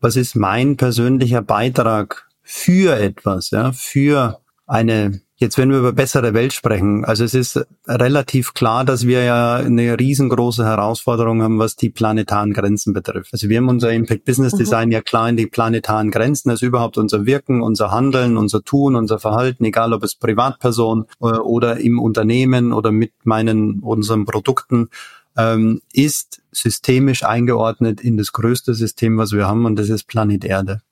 was 0.00 0.16
ist 0.16 0.36
mein 0.36 0.76
persönlicher 0.76 1.40
Beitrag 1.40 2.28
für 2.42 2.98
etwas, 2.98 3.50
ja, 3.50 3.72
für 3.72 4.40
eine 4.66 5.22
Jetzt, 5.42 5.56
wenn 5.56 5.70
wir 5.70 5.78
über 5.78 5.94
bessere 5.94 6.34
Welt 6.34 6.52
sprechen, 6.52 7.02
also 7.06 7.24
es 7.24 7.32
ist 7.32 7.64
relativ 7.88 8.52
klar, 8.52 8.84
dass 8.84 9.06
wir 9.06 9.24
ja 9.24 9.54
eine 9.54 9.98
riesengroße 9.98 10.66
Herausforderung 10.66 11.42
haben, 11.42 11.58
was 11.58 11.76
die 11.76 11.88
planetaren 11.88 12.52
Grenzen 12.52 12.92
betrifft. 12.92 13.32
Also 13.32 13.48
wir 13.48 13.56
haben 13.56 13.70
unser 13.70 13.90
Impact 13.90 14.26
Business 14.26 14.52
mhm. 14.52 14.58
Design 14.58 14.88
mhm. 14.88 14.92
ja 14.92 15.00
klar 15.00 15.30
in 15.30 15.38
die 15.38 15.46
planetaren 15.46 16.10
Grenzen, 16.10 16.50
also 16.50 16.66
überhaupt 16.66 16.98
unser 16.98 17.24
Wirken, 17.24 17.62
unser 17.62 17.90
Handeln, 17.90 18.36
unser 18.36 18.62
Tun, 18.62 18.96
unser 18.96 19.18
Verhalten, 19.18 19.64
egal 19.64 19.94
ob 19.94 20.02
es 20.02 20.14
Privatperson 20.14 21.06
äh, 21.22 21.24
oder 21.24 21.78
im 21.78 21.98
Unternehmen 21.98 22.74
oder 22.74 22.92
mit 22.92 23.12
meinen, 23.24 23.80
unseren 23.80 24.26
Produkten, 24.26 24.90
ähm, 25.38 25.80
ist 25.94 26.42
systemisch 26.52 27.24
eingeordnet 27.24 28.02
in 28.02 28.18
das 28.18 28.32
größte 28.32 28.74
System, 28.74 29.16
was 29.16 29.32
wir 29.32 29.48
haben, 29.48 29.64
und 29.64 29.76
das 29.76 29.88
ist 29.88 30.04
Planet 30.04 30.44
Erde. 30.44 30.82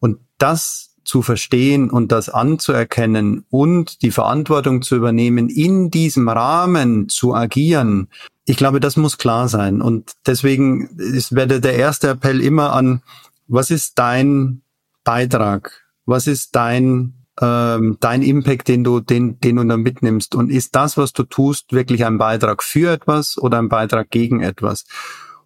Und 0.00 0.18
das 0.38 0.95
zu 1.06 1.22
verstehen 1.22 1.90
und 1.90 2.12
das 2.12 2.28
anzuerkennen 2.28 3.44
und 3.48 4.02
die 4.02 4.10
Verantwortung 4.10 4.82
zu 4.82 4.96
übernehmen, 4.96 5.48
in 5.48 5.90
diesem 5.90 6.28
Rahmen 6.28 7.08
zu 7.08 7.34
agieren, 7.34 8.08
ich 8.44 8.56
glaube, 8.56 8.80
das 8.80 8.96
muss 8.96 9.18
klar 9.18 9.48
sein. 9.48 9.80
Und 9.80 10.12
deswegen 10.26 10.88
ist, 10.98 11.34
werde 11.34 11.60
der 11.60 11.76
erste 11.76 12.10
Appell 12.10 12.40
immer 12.40 12.72
an, 12.72 13.02
was 13.48 13.70
ist 13.70 13.98
dein 13.98 14.62
Beitrag? 15.04 15.84
Was 16.04 16.26
ist 16.26 16.54
dein 16.54 17.14
ähm, 17.40 17.98
dein 18.00 18.22
Impact, 18.22 18.68
den 18.68 18.82
du, 18.82 19.00
den, 19.00 19.38
den 19.40 19.56
du 19.56 19.64
dann 19.64 19.80
mitnimmst? 19.80 20.34
Und 20.34 20.50
ist 20.50 20.74
das, 20.74 20.96
was 20.96 21.12
du 21.12 21.24
tust, 21.24 21.72
wirklich 21.72 22.04
ein 22.04 22.18
Beitrag 22.18 22.62
für 22.62 22.92
etwas 22.92 23.36
oder 23.38 23.58
ein 23.58 23.68
Beitrag 23.68 24.10
gegen 24.10 24.40
etwas? 24.40 24.84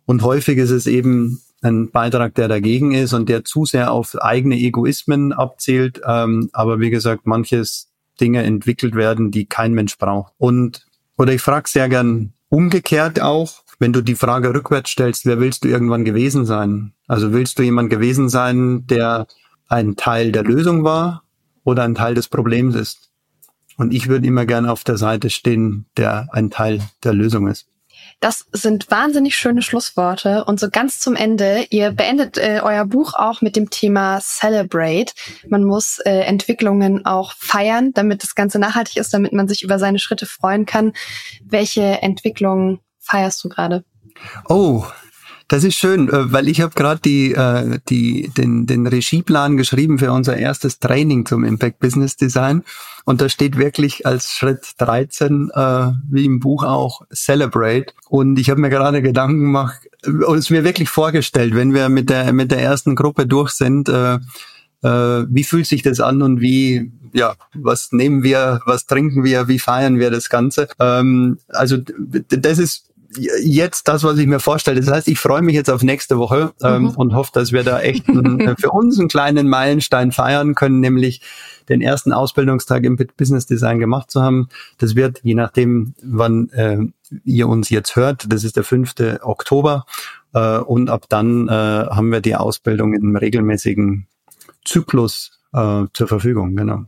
Und 0.06 0.22
häufig 0.22 0.58
ist 0.58 0.70
es 0.70 0.86
eben 0.86 1.40
ein 1.62 1.90
Beitrag, 1.90 2.34
der 2.34 2.48
dagegen 2.48 2.92
ist 2.92 3.12
und 3.12 3.28
der 3.28 3.44
zu 3.44 3.64
sehr 3.64 3.92
auf 3.92 4.16
eigene 4.20 4.56
Egoismen 4.56 5.32
abzielt. 5.32 6.00
Ähm, 6.06 6.50
aber 6.52 6.80
wie 6.80 6.90
gesagt, 6.90 7.26
manches 7.26 7.90
Dinge 8.20 8.42
entwickelt 8.42 8.94
werden, 8.94 9.30
die 9.30 9.46
kein 9.46 9.72
Mensch 9.72 9.98
braucht. 9.98 10.32
Und 10.38 10.86
oder 11.16 11.32
ich 11.32 11.42
frage 11.42 11.68
sehr 11.68 11.88
gern 11.88 12.32
umgekehrt 12.48 13.20
auch, 13.20 13.62
wenn 13.78 13.92
du 13.92 14.02
die 14.02 14.14
Frage 14.14 14.54
rückwärts 14.54 14.90
stellst, 14.90 15.26
wer 15.26 15.40
willst 15.40 15.64
du 15.64 15.68
irgendwann 15.68 16.04
gewesen 16.04 16.44
sein? 16.44 16.92
Also 17.06 17.32
willst 17.32 17.58
du 17.58 17.62
jemand 17.62 17.90
gewesen 17.90 18.28
sein, 18.28 18.86
der 18.86 19.26
ein 19.68 19.96
Teil 19.96 20.32
der 20.32 20.44
Lösung 20.44 20.84
war 20.84 21.22
oder 21.64 21.84
ein 21.84 21.94
Teil 21.94 22.14
des 22.14 22.28
Problems 22.28 22.74
ist? 22.74 23.11
Und 23.76 23.94
ich 23.94 24.08
würde 24.08 24.26
immer 24.26 24.44
gerne 24.44 24.70
auf 24.70 24.84
der 24.84 24.98
Seite 24.98 25.30
stehen, 25.30 25.86
der 25.96 26.28
ein 26.32 26.50
Teil 26.50 26.82
der 27.02 27.14
Lösung 27.14 27.48
ist. 27.48 27.69
Das 28.20 28.44
sind 28.52 28.90
wahnsinnig 28.90 29.34
schöne 29.34 29.62
Schlussworte. 29.62 30.44
Und 30.44 30.60
so 30.60 30.68
ganz 30.70 31.00
zum 31.00 31.16
Ende, 31.16 31.66
ihr 31.70 31.90
beendet 31.90 32.36
äh, 32.36 32.60
euer 32.62 32.84
Buch 32.84 33.14
auch 33.14 33.40
mit 33.40 33.56
dem 33.56 33.70
Thema 33.70 34.20
Celebrate. 34.20 35.14
Man 35.48 35.64
muss 35.64 35.98
äh, 36.00 36.20
Entwicklungen 36.20 37.06
auch 37.06 37.32
feiern, 37.32 37.92
damit 37.94 38.22
das 38.22 38.34
Ganze 38.34 38.58
nachhaltig 38.58 38.98
ist, 38.98 39.14
damit 39.14 39.32
man 39.32 39.48
sich 39.48 39.62
über 39.62 39.78
seine 39.78 39.98
Schritte 39.98 40.26
freuen 40.26 40.66
kann. 40.66 40.92
Welche 41.42 42.02
Entwicklungen 42.02 42.80
feierst 42.98 43.42
du 43.42 43.48
gerade? 43.48 43.84
Oh, 44.48 44.84
das 45.51 45.64
ist 45.64 45.74
schön, 45.74 46.09
äh, 46.09 46.32
weil 46.32 46.48
ich 46.48 46.61
habe 46.61 46.76
gerade 46.76 47.01
die, 47.01 47.32
äh, 47.32 47.80
die, 47.88 48.30
den, 48.36 48.66
den 48.66 48.86
Regieplan 48.86 49.57
geschrieben 49.57 49.98
für 49.98 50.12
unser 50.12 50.36
erstes 50.36 50.78
Training 50.78 51.26
zum 51.26 51.42
Impact 51.42 51.80
Business 51.80 52.16
Design. 52.16 52.62
Und 53.05 53.20
da 53.20 53.28
steht 53.28 53.59
wirklich 53.59 54.07
als 54.07 54.30
Schritt 54.30 54.74
13, 54.78 55.51
äh, 55.53 55.90
wie 56.09 56.24
im 56.24 56.38
Buch 56.38 56.62
auch, 56.62 57.03
Celebrate. 57.12 57.86
Und 58.09 58.38
ich 58.38 58.48
habe 58.48 58.61
mir 58.61 58.70
gerade 58.70 59.03
Gedanken 59.03 59.40
gemacht 59.40 59.80
und 60.05 60.38
es 60.38 60.51
mir 60.51 60.62
wirklich 60.62 60.88
vorgestellt, 60.88 61.57
wenn 61.57 61.74
wir 61.74 61.88
mit 61.88 62.11
der, 62.11 62.32
mit 62.32 62.53
der 62.53 62.62
ersten 62.62 62.94
Gruppe 62.94 63.26
durch 63.26 63.51
sind, 63.51 63.88
wie 64.82 65.44
fühlt 65.44 65.66
sich 65.66 65.82
das 65.82 66.01
an 66.01 66.22
und 66.22 66.40
wie, 66.40 66.90
ja, 67.12 67.34
was 67.55 67.92
nehmen 67.92 68.22
wir, 68.22 68.62
was 68.64 68.86
trinken 68.86 69.24
wir, 69.24 69.46
wie 69.46 69.59
feiern 69.59 69.98
wir 69.98 70.11
das 70.11 70.30
Ganze? 70.30 70.68
Ähm, 70.78 71.38
also 71.48 71.76
das 71.76 72.59
ist 72.59 72.89
jetzt 73.16 73.88
das, 73.88 74.04
was 74.04 74.18
ich 74.18 74.26
mir 74.26 74.40
vorstelle. 74.40 74.80
Das 74.80 74.90
heißt, 74.90 75.08
ich 75.08 75.18
freue 75.18 75.42
mich 75.42 75.54
jetzt 75.54 75.70
auf 75.70 75.82
nächste 75.82 76.18
Woche 76.18 76.52
ähm, 76.62 76.82
mhm. 76.82 76.88
und 76.90 77.14
hoffe, 77.14 77.30
dass 77.34 77.52
wir 77.52 77.64
da 77.64 77.80
echt 77.80 78.08
einen, 78.08 78.40
äh, 78.40 78.54
für 78.56 78.70
uns 78.70 78.98
einen 78.98 79.08
kleinen 79.08 79.48
Meilenstein 79.48 80.12
feiern 80.12 80.54
können, 80.54 80.80
nämlich 80.80 81.20
den 81.68 81.80
ersten 81.80 82.12
Ausbildungstag 82.12 82.84
im 82.84 82.96
Business 83.16 83.46
Design 83.46 83.78
gemacht 83.78 84.11
zu 84.11 84.22
haben. 84.22 84.48
Das 84.78 84.94
wird, 84.96 85.20
je 85.22 85.34
nachdem, 85.34 85.94
wann 86.02 86.50
äh, 86.50 86.78
ihr 87.24 87.48
uns 87.48 87.70
jetzt 87.70 87.96
hört, 87.96 88.32
das 88.32 88.44
ist 88.44 88.56
der 88.56 88.64
5. 88.64 88.94
Oktober. 89.22 89.86
Äh, 90.32 90.58
und 90.58 90.90
ab 90.90 91.06
dann 91.08 91.48
äh, 91.48 91.52
haben 91.52 92.12
wir 92.12 92.20
die 92.20 92.36
Ausbildung 92.36 92.94
im 92.94 93.16
regelmäßigen 93.16 94.06
Zyklus 94.64 95.40
äh, 95.52 95.84
zur 95.92 96.08
Verfügung. 96.08 96.54
Genau. 96.54 96.84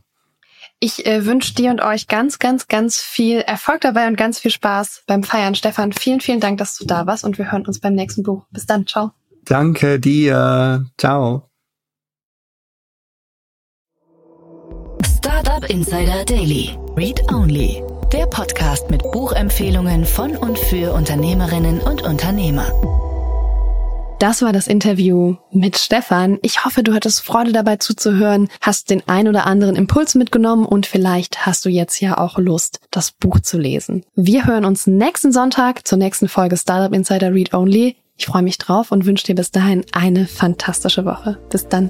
Ich 0.85 1.05
äh, 1.05 1.25
wünsche 1.25 1.55
dir 1.55 1.71
und 1.71 1.81
euch 1.81 2.09
ganz, 2.09 2.39
ganz, 2.39 2.67
ganz 2.67 2.99
viel 2.99 3.37
Erfolg 3.37 3.79
dabei 3.79 4.05
und 4.09 4.17
ganz 4.17 4.39
viel 4.39 4.51
Spaß 4.51 5.03
beim 5.07 5.23
Feiern. 5.23 5.55
Stefan, 5.55 5.93
vielen, 5.93 6.19
vielen 6.19 6.41
Dank, 6.41 6.57
dass 6.57 6.77
du 6.77 6.85
da 6.85 7.07
warst 7.07 7.23
und 7.23 7.37
wir 7.37 7.53
hören 7.53 7.65
uns 7.65 7.79
beim 7.79 7.93
nächsten 7.95 8.21
Buch. 8.21 8.43
Bis 8.51 8.65
dann, 8.65 8.85
ciao. 8.85 9.11
Danke 9.45 9.97
dir. 9.97 10.85
Ciao. 10.97 11.49
Startup 15.17 15.63
Insider 15.69 16.25
Daily. 16.25 16.77
Read 16.97 17.31
Only. 17.31 17.81
Der 18.11 18.25
Podcast 18.25 18.91
mit 18.91 19.03
Buchempfehlungen 19.13 20.03
von 20.03 20.35
und 20.35 20.59
für 20.59 20.91
Unternehmerinnen 20.91 21.79
und 21.79 22.01
Unternehmer. 22.01 22.67
Das 24.23 24.41
war 24.41 24.53
das 24.53 24.67
Interview 24.67 25.35
mit 25.51 25.77
Stefan. 25.77 26.39
Ich 26.43 26.63
hoffe, 26.63 26.81
du 26.81 26.93
hattest 26.93 27.19
Freude 27.19 27.51
dabei 27.51 27.75
zuzuhören, 27.75 28.47
hast 28.61 28.89
den 28.89 29.03
ein 29.05 29.27
oder 29.27 29.45
anderen 29.45 29.75
Impuls 29.75 30.15
mitgenommen 30.15 30.65
und 30.65 30.85
vielleicht 30.85 31.45
hast 31.45 31.65
du 31.65 31.69
jetzt 31.69 31.99
ja 31.99 32.17
auch 32.17 32.37
Lust, 32.37 32.79
das 32.89 33.11
Buch 33.11 33.41
zu 33.41 33.57
lesen. 33.57 34.05
Wir 34.15 34.45
hören 34.45 34.63
uns 34.63 34.87
nächsten 34.87 35.33
Sonntag 35.33 35.85
zur 35.85 35.97
nächsten 35.97 36.29
Folge 36.29 36.55
Startup 36.55 36.95
Insider 36.95 37.33
Read 37.33 37.53
Only. 37.53 37.97
Ich 38.15 38.27
freue 38.27 38.43
mich 38.43 38.57
drauf 38.57 38.93
und 38.93 39.05
wünsche 39.05 39.25
dir 39.25 39.35
bis 39.35 39.51
dahin 39.51 39.83
eine 39.91 40.25
fantastische 40.25 41.03
Woche. 41.03 41.37
Bis 41.49 41.67
dann. 41.67 41.89